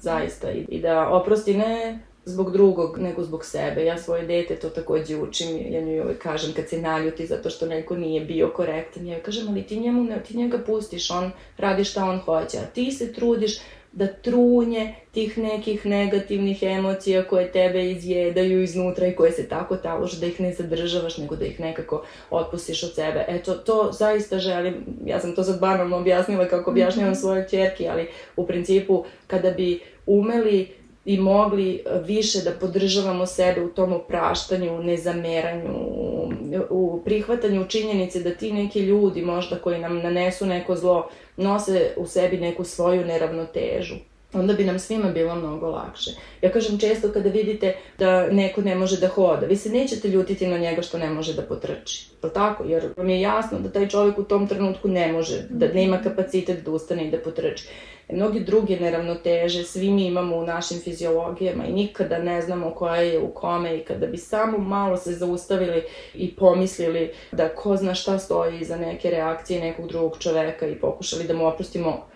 zaista. 0.00 0.50
I, 0.50 0.80
da 0.80 1.08
oprosti 1.08 1.54
ne 1.54 1.98
zbog 2.24 2.52
drugog, 2.52 2.98
nego 2.98 3.22
zbog 3.22 3.44
sebe. 3.44 3.84
Ja 3.84 3.98
svoje 3.98 4.26
dete 4.26 4.56
to 4.56 4.70
takođe 4.70 5.16
učim, 5.16 5.72
ja 5.72 5.80
nju 5.80 6.02
uvek 6.02 6.22
kažem 6.22 6.52
kad 6.52 6.68
se 6.68 6.82
naljuti 6.82 7.26
zato 7.26 7.50
što 7.50 7.66
neko 7.66 7.96
nije 7.96 8.24
bio 8.24 8.52
korektan, 8.56 9.06
ja 9.06 9.14
joj 9.14 9.22
kažem, 9.22 9.48
ali 9.48 9.62
ti 9.62 9.80
njemu, 9.80 10.04
ne, 10.04 10.22
ti 10.22 10.36
njega 10.36 10.58
pustiš, 10.58 11.10
on 11.10 11.30
radi 11.56 11.84
šta 11.84 12.04
on 12.04 12.18
hoće, 12.18 12.58
a 12.58 12.66
ti 12.74 12.90
se 12.90 13.12
trudiš 13.12 13.58
da 13.92 14.06
trunje 14.06 14.94
tih 15.12 15.38
nekih 15.38 15.86
negativnih 15.86 16.62
emocija 16.62 17.24
koje 17.24 17.52
tebe 17.52 17.90
izjedaju 17.90 18.62
iznutra 18.62 19.06
i 19.06 19.16
koje 19.16 19.32
se 19.32 19.48
tako 19.48 19.76
talože 19.76 20.20
da 20.20 20.26
ih 20.26 20.40
ne 20.40 20.52
zadržavaš, 20.52 21.18
nego 21.18 21.36
da 21.36 21.44
ih 21.44 21.60
nekako 21.60 22.04
otpustiš 22.30 22.82
od 22.82 22.94
sebe. 22.94 23.24
Eto, 23.28 23.54
to 23.54 23.90
zaista 23.92 24.38
želim, 24.38 24.74
ja 25.06 25.20
sam 25.20 25.34
to 25.34 25.44
sad 25.44 25.60
banalno 25.60 25.96
objasnila 25.96 26.48
kako 26.48 26.70
objašnjavam 26.70 27.12
mhm. 27.12 27.20
svojoj 27.20 27.46
čerki, 27.48 27.88
ali 27.88 28.08
u 28.36 28.46
principu 28.46 29.04
kada 29.26 29.50
bi 29.50 29.80
umeli 30.06 30.68
i 31.04 31.18
mogli 31.18 31.84
više 32.04 32.38
da 32.38 32.50
podržavamo 32.50 33.26
sebe 33.26 33.64
u 33.64 33.68
tom 33.68 33.92
opraštanju, 33.92 34.82
nezameranju, 34.82 35.70
u 36.70 37.00
prihvatanju 37.04 37.64
činjenice 37.68 38.20
da 38.20 38.30
ti 38.30 38.52
neki 38.52 38.80
ljudi 38.80 39.22
možda 39.22 39.56
koji 39.56 39.78
nam 39.78 39.98
nanesu 39.98 40.46
neko 40.46 40.76
zlo 40.76 41.08
nose 41.36 41.94
u 41.96 42.06
sebi 42.06 42.36
neku 42.36 42.64
svoju 42.64 43.04
neravnotežu 43.04 43.94
onda 44.32 44.52
bi 44.52 44.64
nam 44.64 44.78
svima 44.78 45.10
bilo 45.10 45.34
mnogo 45.34 45.70
lakše. 45.70 46.10
Ja 46.42 46.52
kažem 46.52 46.78
često 46.78 47.12
kada 47.12 47.28
vidite 47.28 47.76
da 47.98 48.26
neko 48.26 48.60
ne 48.60 48.74
može 48.74 49.00
da 49.00 49.08
hoda, 49.08 49.46
vi 49.46 49.56
se 49.56 49.70
nećete 49.70 50.08
ljutiti 50.08 50.46
na 50.46 50.58
njega 50.58 50.82
što 50.82 50.98
ne 50.98 51.10
može 51.10 51.34
da 51.34 51.42
potrči. 51.42 52.06
Je 52.22 52.32
tako? 52.32 52.64
Jer 52.64 52.88
vam 52.96 53.08
je 53.08 53.20
jasno 53.20 53.58
da 53.58 53.72
taj 53.72 53.88
čovjek 53.88 54.18
u 54.18 54.24
tom 54.24 54.46
trenutku 54.46 54.88
ne 54.88 55.12
može, 55.12 55.42
da 55.50 55.68
nema 55.68 56.02
kapacitet 56.02 56.64
da 56.64 56.70
ustane 56.70 57.06
i 57.06 57.10
da 57.10 57.18
potrči. 57.18 57.68
Mnogi 58.08 58.40
druge 58.40 58.80
neravnoteže 58.80 59.64
svi 59.64 59.90
mi 59.90 60.06
imamo 60.06 60.36
u 60.36 60.46
našim 60.46 60.80
fiziologijama 60.80 61.66
i 61.66 61.72
nikada 61.72 62.18
ne 62.18 62.42
znamo 62.42 62.70
koja 62.70 62.96
je 62.96 63.18
u 63.18 63.28
kome 63.28 63.76
i 63.76 63.80
kada 63.80 64.06
bi 64.06 64.16
samo 64.16 64.58
malo 64.58 64.96
se 64.96 65.12
zaustavili 65.12 65.82
i 66.14 66.34
pomislili 66.36 67.10
da 67.32 67.48
ko 67.48 67.76
zna 67.76 67.94
šta 67.94 68.18
stoji 68.18 68.60
iza 68.60 68.76
neke 68.76 69.10
reakcije 69.10 69.60
nekog 69.60 69.88
drugog 69.88 70.18
čoveka 70.18 70.66
i 70.66 70.74
pokušali 70.74 71.24
da 71.24 71.34
mu 71.34 71.46
oprostimo 71.46 72.06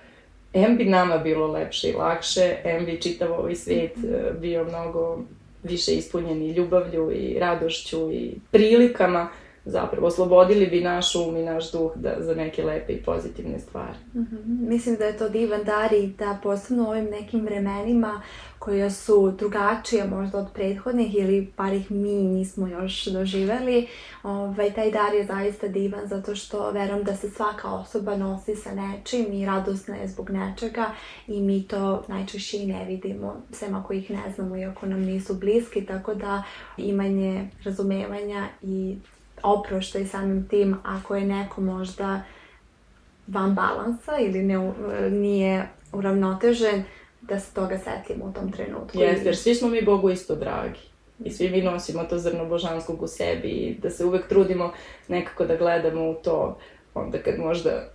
M 0.53 0.76
bi 0.76 0.84
nama 0.84 1.18
bilo 1.18 1.47
lepše 1.47 1.89
i 1.89 1.93
lakše, 1.93 2.57
M 2.64 2.84
bi 2.84 3.01
čitav 3.01 3.32
ovaj 3.32 3.55
svijet 3.55 3.93
e, 3.97 4.32
bio 4.41 4.64
mnogo 4.64 5.18
više 5.62 5.93
ispunjen 5.93 6.43
i 6.43 6.53
ljubavlju 6.53 7.12
i 7.12 7.39
radošću 7.39 8.12
i 8.12 8.34
prilikama 8.51 9.28
zapravo 9.67 10.07
oslobodili 10.07 10.67
bi 10.67 10.81
naš 10.81 11.14
um 11.14 11.37
i 11.37 11.43
naš 11.43 11.73
duh 11.73 11.93
da, 11.97 12.17
za 12.19 12.35
neke 12.35 12.64
lepe 12.64 12.93
i 12.93 13.03
pozitivne 13.03 13.59
stvari. 13.59 13.99
Mm 14.14 14.21
-hmm. 14.21 14.69
Mislim 14.69 14.97
da 14.97 15.05
je 15.05 15.17
to 15.17 15.29
divan 15.29 15.64
dar 15.64 15.93
i 15.93 16.07
da 16.07 16.39
posebno 16.43 16.85
u 16.85 16.91
ovim 16.91 17.05
nekim 17.05 17.45
vremenima 17.45 18.23
koja 18.59 18.91
su 18.91 19.31
drugačija 19.39 20.07
možda 20.07 20.39
od 20.39 20.47
prethodnih 20.55 21.14
ili 21.14 21.53
par 21.57 21.73
ih 21.73 21.91
mi 21.91 22.12
nismo 22.12 22.67
još 22.67 23.05
doživeli, 23.05 23.87
ovaj, 24.23 24.73
taj 24.73 24.91
dar 24.91 25.14
je 25.14 25.27
zaista 25.27 25.69
divan 25.69 26.07
zato 26.07 26.35
što 26.35 26.71
verujem 26.71 27.05
da 27.05 27.17
se 27.17 27.31
svaka 27.31 27.71
osoba 27.71 28.17
nosi 28.17 28.57
sa 28.57 28.75
nečim 28.75 29.33
i 29.33 29.47
radosna 29.47 29.97
je 29.97 30.09
zbog 30.09 30.31
nečega 30.31 30.91
i 31.27 31.41
mi 31.41 31.62
to 31.62 32.05
najčešće 32.09 32.57
i 32.57 32.67
ne 32.67 32.85
vidimo, 32.85 33.43
sem 33.53 33.75
ako 33.75 33.93
ih 33.93 34.11
ne 34.11 34.33
znamo 34.35 34.57
i 34.57 34.64
ako 34.64 34.87
nam 34.87 35.01
nisu 35.01 35.35
bliski, 35.35 35.87
tako 35.87 36.14
da 36.14 36.43
imanje 36.77 37.49
razumevanja 37.64 38.49
i 38.62 38.97
oproštaj 39.43 40.07
samim 40.07 40.49
tim 40.49 40.76
ako 40.84 41.16
je 41.16 41.24
neko 41.24 41.61
možda 41.61 42.22
van 43.26 43.55
balansa 43.55 44.18
ili 44.18 44.43
ne, 44.43 44.72
nije 45.11 45.68
uravnotežen, 45.93 46.82
da 47.20 47.41
se 47.41 47.55
toga 47.55 47.78
setimo 47.78 48.24
u 48.24 48.32
tom 48.32 48.53
trenutku. 48.53 48.99
Jeste, 48.99 49.28
jer 49.28 49.37
svi 49.37 49.55
smo 49.55 49.68
mi 49.68 49.82
Bogu 49.82 50.11
isto 50.11 50.34
dragi. 50.34 50.80
I 51.24 51.30
svi 51.30 51.51
mi 51.51 51.62
nosimo 51.62 52.05
to 52.05 52.18
zrno 52.18 52.45
božanskog 52.45 53.03
u 53.03 53.07
sebi 53.07 53.49
i 53.49 53.78
da 53.82 53.91
se 53.91 54.05
uvek 54.05 54.28
trudimo 54.28 54.72
nekako 55.09 55.45
da 55.45 55.57
gledamo 55.57 56.11
u 56.11 56.14
to 56.14 56.59
onda 56.95 57.18
kad 57.18 57.39
možda 57.39 57.89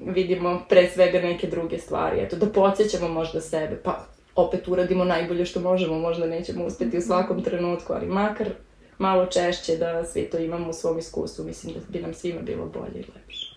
vidimo 0.00 0.62
pre 0.68 0.88
svega 0.88 1.20
neke 1.20 1.46
druge 1.46 1.78
stvari. 1.78 2.20
Eto, 2.20 2.36
da 2.36 2.46
podsjećamo 2.46 3.08
možda 3.08 3.40
sebe, 3.40 3.80
pa 3.84 4.06
opet 4.34 4.68
uradimo 4.68 5.04
najbolje 5.04 5.44
što 5.44 5.60
možemo, 5.60 5.98
možda 5.98 6.26
nećemo 6.26 6.64
uspeti 6.64 6.98
u 6.98 7.00
svakom 7.00 7.42
trenutku, 7.42 7.92
ali 7.92 8.06
makar 8.06 8.48
malo 8.98 9.26
češće 9.26 9.76
da 9.76 10.04
sve 10.04 10.30
to 10.30 10.38
imamo 10.38 10.70
u 10.70 10.72
svom 10.72 10.98
iskustvu. 10.98 11.44
Mislim 11.44 11.74
da 11.74 11.80
bi 11.88 12.00
nam 12.00 12.14
svima 12.14 12.40
bilo 12.40 12.66
bolje 12.66 13.00
i 13.00 13.10
lepše. 13.16 13.56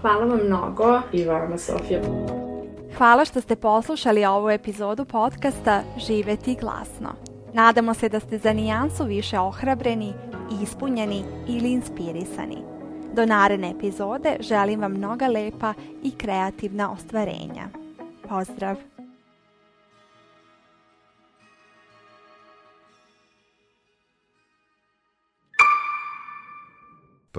Hvala 0.00 0.24
vam 0.24 0.40
mnogo. 0.46 1.00
I 1.12 1.24
vama, 1.24 1.58
Sofija. 1.58 2.00
Hvala 2.98 3.24
što 3.24 3.40
ste 3.40 3.56
poslušali 3.56 4.24
ovu 4.24 4.50
epizodu 4.50 5.04
podcasta 5.04 5.82
Živeti 5.98 6.56
glasno. 6.60 7.08
Nadamo 7.52 7.94
se 7.94 8.08
da 8.08 8.20
ste 8.20 8.38
za 8.38 8.52
nijansu 8.52 9.04
više 9.04 9.38
ohrabreni, 9.38 10.12
ispunjeni 10.62 11.24
ili 11.48 11.72
inspirisani. 11.72 12.58
Do 13.12 13.26
naredne 13.26 13.70
epizode 13.70 14.36
želim 14.40 14.80
vam 14.80 14.92
mnoga 14.92 15.26
lepa 15.26 15.74
i 16.02 16.10
kreativna 16.10 16.92
ostvarenja. 16.92 17.68
Pozdrav! 18.28 18.89